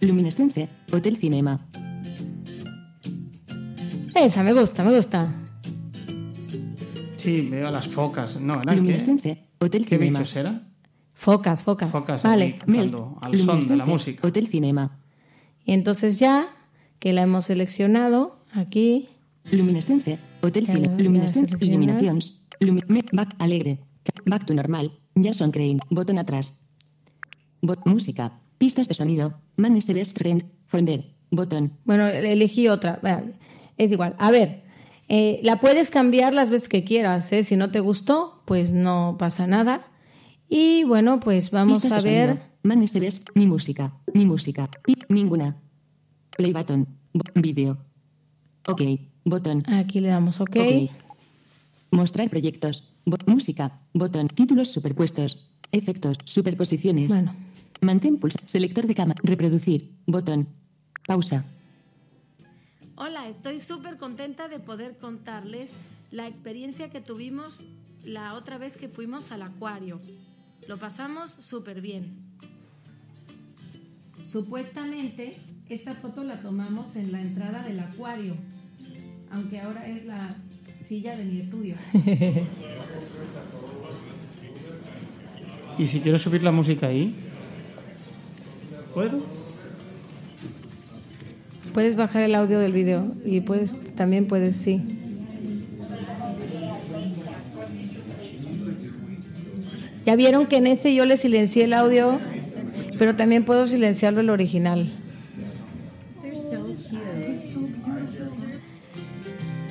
Luminescence. 0.00 0.68
Hotel 0.92 1.16
Cinema. 1.16 1.66
Esa, 4.14 4.42
me 4.42 4.52
gusta, 4.52 4.84
me 4.84 4.94
gusta. 4.94 5.32
Sí, 7.24 7.48
veo 7.50 7.68
a 7.68 7.70
las 7.70 7.86
focas. 7.88 8.40
No, 8.40 8.54
¿eran 8.62 8.74
qué? 8.76 8.80
Luminescence. 8.80 9.38
Hotel 9.58 9.86
¿Qué 9.86 9.96
Cinema. 9.98 10.18
bichos 10.20 10.36
eran? 10.36 10.72
Focas, 11.14 11.62
focas. 11.62 11.90
Focas 11.90 12.22
vale. 12.22 12.56
así, 12.60 12.70
Melt. 12.70 12.94
al 13.22 13.38
son 13.38 13.66
de 13.66 13.76
la 13.76 13.86
música. 13.86 14.26
Hotel 14.26 14.46
Cinema. 14.48 14.98
Y 15.64 15.72
entonces 15.72 16.18
ya 16.18 16.48
que 16.98 17.12
la 17.12 17.22
hemos 17.22 17.46
seleccionado 17.46 18.38
aquí, 18.52 19.08
Luminescence. 19.50 20.18
Hotel 20.42 20.66
Ya 20.66 20.74
Cine. 20.74 20.86
lo 20.88 20.92
voy 20.94 21.00
a 21.00 21.04
Luminescence. 21.04 21.50
seleccionar. 21.50 21.82
Illuminations. 21.90 22.40
Lumi- 22.60 22.86
me- 22.88 23.04
back. 23.12 23.34
Alegre. 23.38 23.78
Back 24.26 24.46
to 24.46 24.54
normal. 24.54 24.92
Jason 25.14 25.50
Crane. 25.50 25.78
Botón 25.90 26.18
atrás. 26.18 26.60
Bot. 27.62 27.84
Música. 27.86 28.40
Pistas 28.58 28.88
de 28.88 28.94
sonido. 28.94 29.40
Man 29.56 29.76
is 29.76 29.86
the 29.86 29.94
best 29.94 30.16
friend. 30.18 30.44
Fonder. 30.66 31.04
Botón. 31.30 31.72
bueno, 31.84 32.06
elegí 32.06 32.68
otra. 32.68 33.00
Es 33.76 33.90
igual. 33.92 34.14
A 34.18 34.30
ver, 34.30 34.62
eh, 35.08 35.40
la 35.42 35.56
puedes 35.60 35.90
cambiar 35.90 36.32
las 36.32 36.50
veces 36.50 36.68
que 36.68 36.84
quieras. 36.84 37.32
¿eh? 37.32 37.42
Si 37.42 37.56
no 37.56 37.70
te 37.70 37.80
gustó, 37.80 38.42
pues 38.46 38.72
no 38.72 39.16
pasa 39.18 39.46
nada. 39.46 39.86
Y 40.48 40.84
bueno, 40.84 41.20
pues 41.20 41.50
vamos 41.50 41.84
a 41.84 42.00
ver. 42.00 42.28
sonido. 42.28 42.38
Man 42.62 42.82
is 42.82 42.92
the 42.92 43.00
best. 43.00 43.28
Mi 43.34 43.46
música. 43.46 43.92
Mi 44.14 44.24
música. 44.24 44.68
Ninguna. 45.08 45.56
Play 46.36 46.52
button. 46.52 46.86
Video. 47.34 47.78
Ok. 48.68 48.82
Botón. 49.24 49.62
Aquí 49.70 50.00
le 50.00 50.08
damos 50.08 50.40
OK. 50.40 50.56
Ok. 50.56 50.90
Mostrar 51.90 52.28
proyectos. 52.30 52.84
Bo- 53.04 53.16
música. 53.26 53.80
Botón. 53.92 54.28
Títulos 54.28 54.68
superpuestos. 54.72 55.50
Efectos. 55.72 56.16
Superposiciones. 56.24 57.08
Bueno. 57.08 57.34
Mantén 57.80 58.18
pulsa. 58.18 58.38
Selector 58.46 58.86
de 58.86 58.94
cama. 58.94 59.14
Reproducir. 59.22 59.92
Botón. 60.06 60.48
Pausa. 61.06 61.44
Hola, 62.96 63.28
estoy 63.28 63.58
súper 63.58 63.96
contenta 63.96 64.46
de 64.46 64.60
poder 64.60 64.96
contarles 64.98 65.72
la 66.12 66.28
experiencia 66.28 66.90
que 66.90 67.00
tuvimos 67.00 67.64
la 68.04 68.34
otra 68.34 68.56
vez 68.56 68.76
que 68.76 68.88
fuimos 68.88 69.32
al 69.32 69.42
acuario. 69.42 69.98
Lo 70.68 70.78
pasamos 70.78 71.32
súper 71.40 71.80
bien. 71.80 72.14
Supuestamente, 74.22 75.38
esta 75.68 75.96
foto 75.96 76.22
la 76.22 76.40
tomamos 76.40 76.94
en 76.94 77.10
la 77.10 77.20
entrada 77.20 77.64
del 77.64 77.80
acuario, 77.80 78.36
aunque 79.32 79.60
ahora 79.60 79.88
es 79.88 80.04
la 80.04 80.36
silla 80.86 81.16
de 81.16 81.24
mi 81.24 81.40
estudio. 81.40 81.74
¿Y 85.78 85.88
si 85.88 85.98
quiero 86.00 86.20
subir 86.20 86.44
la 86.44 86.52
música 86.52 86.86
ahí? 86.86 87.12
¿Puedo? 88.94 89.43
Puedes 91.74 91.96
bajar 91.96 92.22
el 92.22 92.36
audio 92.36 92.60
del 92.60 92.72
video 92.72 93.08
y 93.26 93.40
puedes 93.40 93.74
también 93.96 94.26
puedes 94.28 94.54
sí. 94.54 94.80
Ya 100.06 100.14
vieron 100.14 100.46
que 100.46 100.58
en 100.58 100.68
ese 100.68 100.94
yo 100.94 101.04
le 101.04 101.16
silencié 101.16 101.64
el 101.64 101.72
audio, 101.72 102.20
pero 102.96 103.16
también 103.16 103.44
puedo 103.44 103.66
silenciarlo 103.66 104.20
el 104.20 104.30
original. 104.30 104.88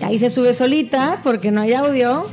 Y 0.01 0.04
ahí 0.04 0.20
se 0.20 0.30
sube 0.30 0.54
solita 0.54 1.20
porque 1.24 1.51
no 1.51 1.62
hay 1.62 1.74
audio. 1.74 2.26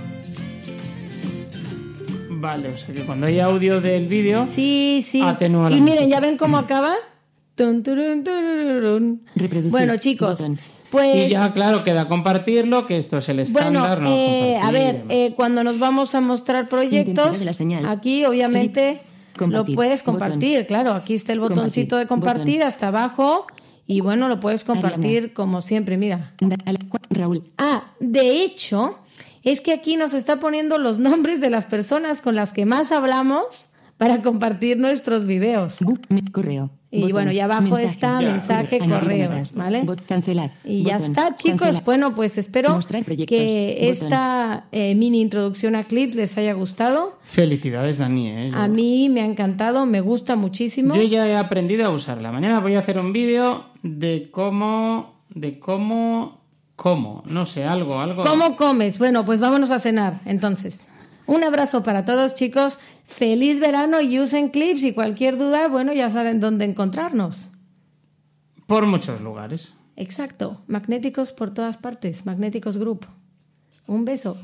Vale, 2.30 2.70
o 2.70 2.76
sea 2.76 2.92
que 2.92 3.02
cuando 3.02 3.26
hay 3.28 3.38
audio 3.38 3.80
del 3.80 4.08
vídeo, 4.08 4.48
Sí, 4.50 5.04
sí. 5.06 5.22
Atenúa 5.22 5.70
Y 5.70 5.80
miren. 5.80 6.08
¿ya 6.08 6.18
ven 6.18 6.36
cómo 6.36 6.58
acaba? 6.58 6.94
Tun, 7.60 7.82
turun, 7.82 8.24
turururun. 8.24 9.20
Reproducir. 9.36 9.70
Bueno, 9.70 9.96
chicos, 9.98 10.38
Botón. 10.38 10.58
pues 10.90 11.14
y 11.26 11.28
ya 11.28 11.52
claro, 11.52 11.84
queda 11.84 12.08
compartirlo, 12.08 12.86
que 12.86 12.96
esto 12.96 13.18
es 13.18 13.28
el 13.28 13.36
Bueno, 13.52 13.80
estándar. 13.80 14.00
no 14.00 14.10
eh, 14.10 14.58
a 14.62 14.70
ver, 14.70 15.04
eh, 15.10 15.34
cuando 15.36 15.62
nos 15.62 15.78
vamos 15.78 16.14
a 16.14 16.22
mostrar 16.22 16.70
proyectos, 16.70 17.08
Intensidad 17.08 17.38
de 17.38 17.44
la 17.44 17.52
señal. 17.52 17.86
aquí 17.86 18.24
obviamente 18.24 19.02
lo 19.34 19.38
Compartir. 19.38 19.74
puedes 19.76 20.00
Botón. 20.02 20.20
compartir, 20.20 20.66
claro, 20.66 20.92
aquí 20.92 21.12
está 21.12 21.34
el 21.34 21.40
botoncito 21.40 21.98
de 21.98 22.06
Compartir. 22.06 22.62
hasta 22.62 22.88
abajo 22.88 23.46
y 23.86 24.00
bueno, 24.00 24.28
lo 24.28 24.40
puedes 24.40 24.64
compartir 24.64 25.16
Ariana. 25.18 25.34
como 25.34 25.60
siempre, 25.60 25.98
mira. 25.98 26.32
Raúl. 27.10 27.44
Ah, 27.58 27.82
de 28.00 28.42
hecho, 28.42 28.98
es 29.42 29.60
que 29.60 29.74
aquí 29.74 29.96
nos 29.96 30.14
está 30.14 30.40
poniendo 30.40 30.78
los 30.78 30.98
nombres 30.98 31.42
de 31.42 31.50
las 31.50 31.66
personas 31.66 32.22
con 32.22 32.34
las 32.36 32.54
que 32.54 32.64
más 32.64 32.90
hablamos 32.90 33.66
para 34.00 34.22
compartir 34.22 34.78
nuestros 34.78 35.26
videos. 35.26 35.76
Correo. 36.32 36.70
Y 36.90 37.00
Botón. 37.02 37.12
bueno, 37.12 37.32
y 37.32 37.40
abajo 37.40 37.60
Mensaje. 37.64 37.84
está 37.84 38.20
Ya. 38.22 38.28
mensaje, 38.30 38.78
correo. 38.78 39.30
¿vale? 39.54 39.82
Bot- 39.84 40.00
cancelar. 40.06 40.54
Y 40.64 40.84
ya 40.84 40.96
está, 40.96 41.36
chicos. 41.36 41.60
Cancelar. 41.60 41.84
Bueno, 41.84 42.14
pues 42.14 42.38
espero 42.38 42.78
que 42.88 43.76
Botón. 43.90 44.06
esta 44.06 44.64
eh, 44.72 44.94
mini 44.94 45.20
introducción 45.20 45.76
a 45.76 45.84
Clips 45.84 46.16
les 46.16 46.38
haya 46.38 46.54
gustado. 46.54 47.18
Felicidades, 47.24 47.98
Dani. 47.98 48.28
¿eh? 48.30 48.50
Yo- 48.52 48.56
A 48.58 48.68
mí 48.68 49.10
me 49.10 49.20
ha 49.20 49.26
encantado, 49.26 49.84
me 49.84 50.00
gusta 50.00 50.34
muchísimo. 50.34 50.94
Yo 50.96 51.02
ya 51.02 51.28
he 51.28 51.36
aprendido 51.36 51.84
a 51.84 51.90
usarla. 51.90 52.32
Mañana 52.32 52.58
voy 52.60 52.76
a 52.76 52.78
hacer 52.78 52.98
un 52.98 53.12
vídeo 53.12 53.66
de 53.82 54.30
cómo, 54.32 55.12
de 55.28 55.58
cómo, 55.58 56.40
cómo, 56.74 57.22
no 57.26 57.44
sé, 57.44 57.64
algo, 57.64 58.00
algo. 58.00 58.24
¿Cómo 58.24 58.56
comes? 58.56 58.98
Bueno, 58.98 59.26
pues 59.26 59.40
vámonos 59.40 59.70
a 59.70 59.78
cenar, 59.78 60.14
entonces. 60.24 60.88
Un 61.30 61.44
abrazo 61.44 61.84
para 61.84 62.04
todos, 62.04 62.34
chicos. 62.34 62.80
Feliz 63.06 63.60
verano 63.60 64.00
y 64.00 64.18
usen 64.18 64.48
clips 64.48 64.82
y 64.82 64.92
cualquier 64.92 65.38
duda, 65.38 65.68
bueno, 65.68 65.92
ya 65.92 66.10
saben 66.10 66.40
dónde 66.40 66.64
encontrarnos. 66.64 67.50
Por 68.66 68.84
muchos 68.86 69.20
lugares. 69.20 69.72
Exacto. 69.94 70.60
Magnéticos 70.66 71.30
por 71.30 71.54
todas 71.54 71.76
partes. 71.76 72.26
Magnéticos 72.26 72.78
Group. 72.78 73.06
Un 73.86 74.04
beso. 74.04 74.38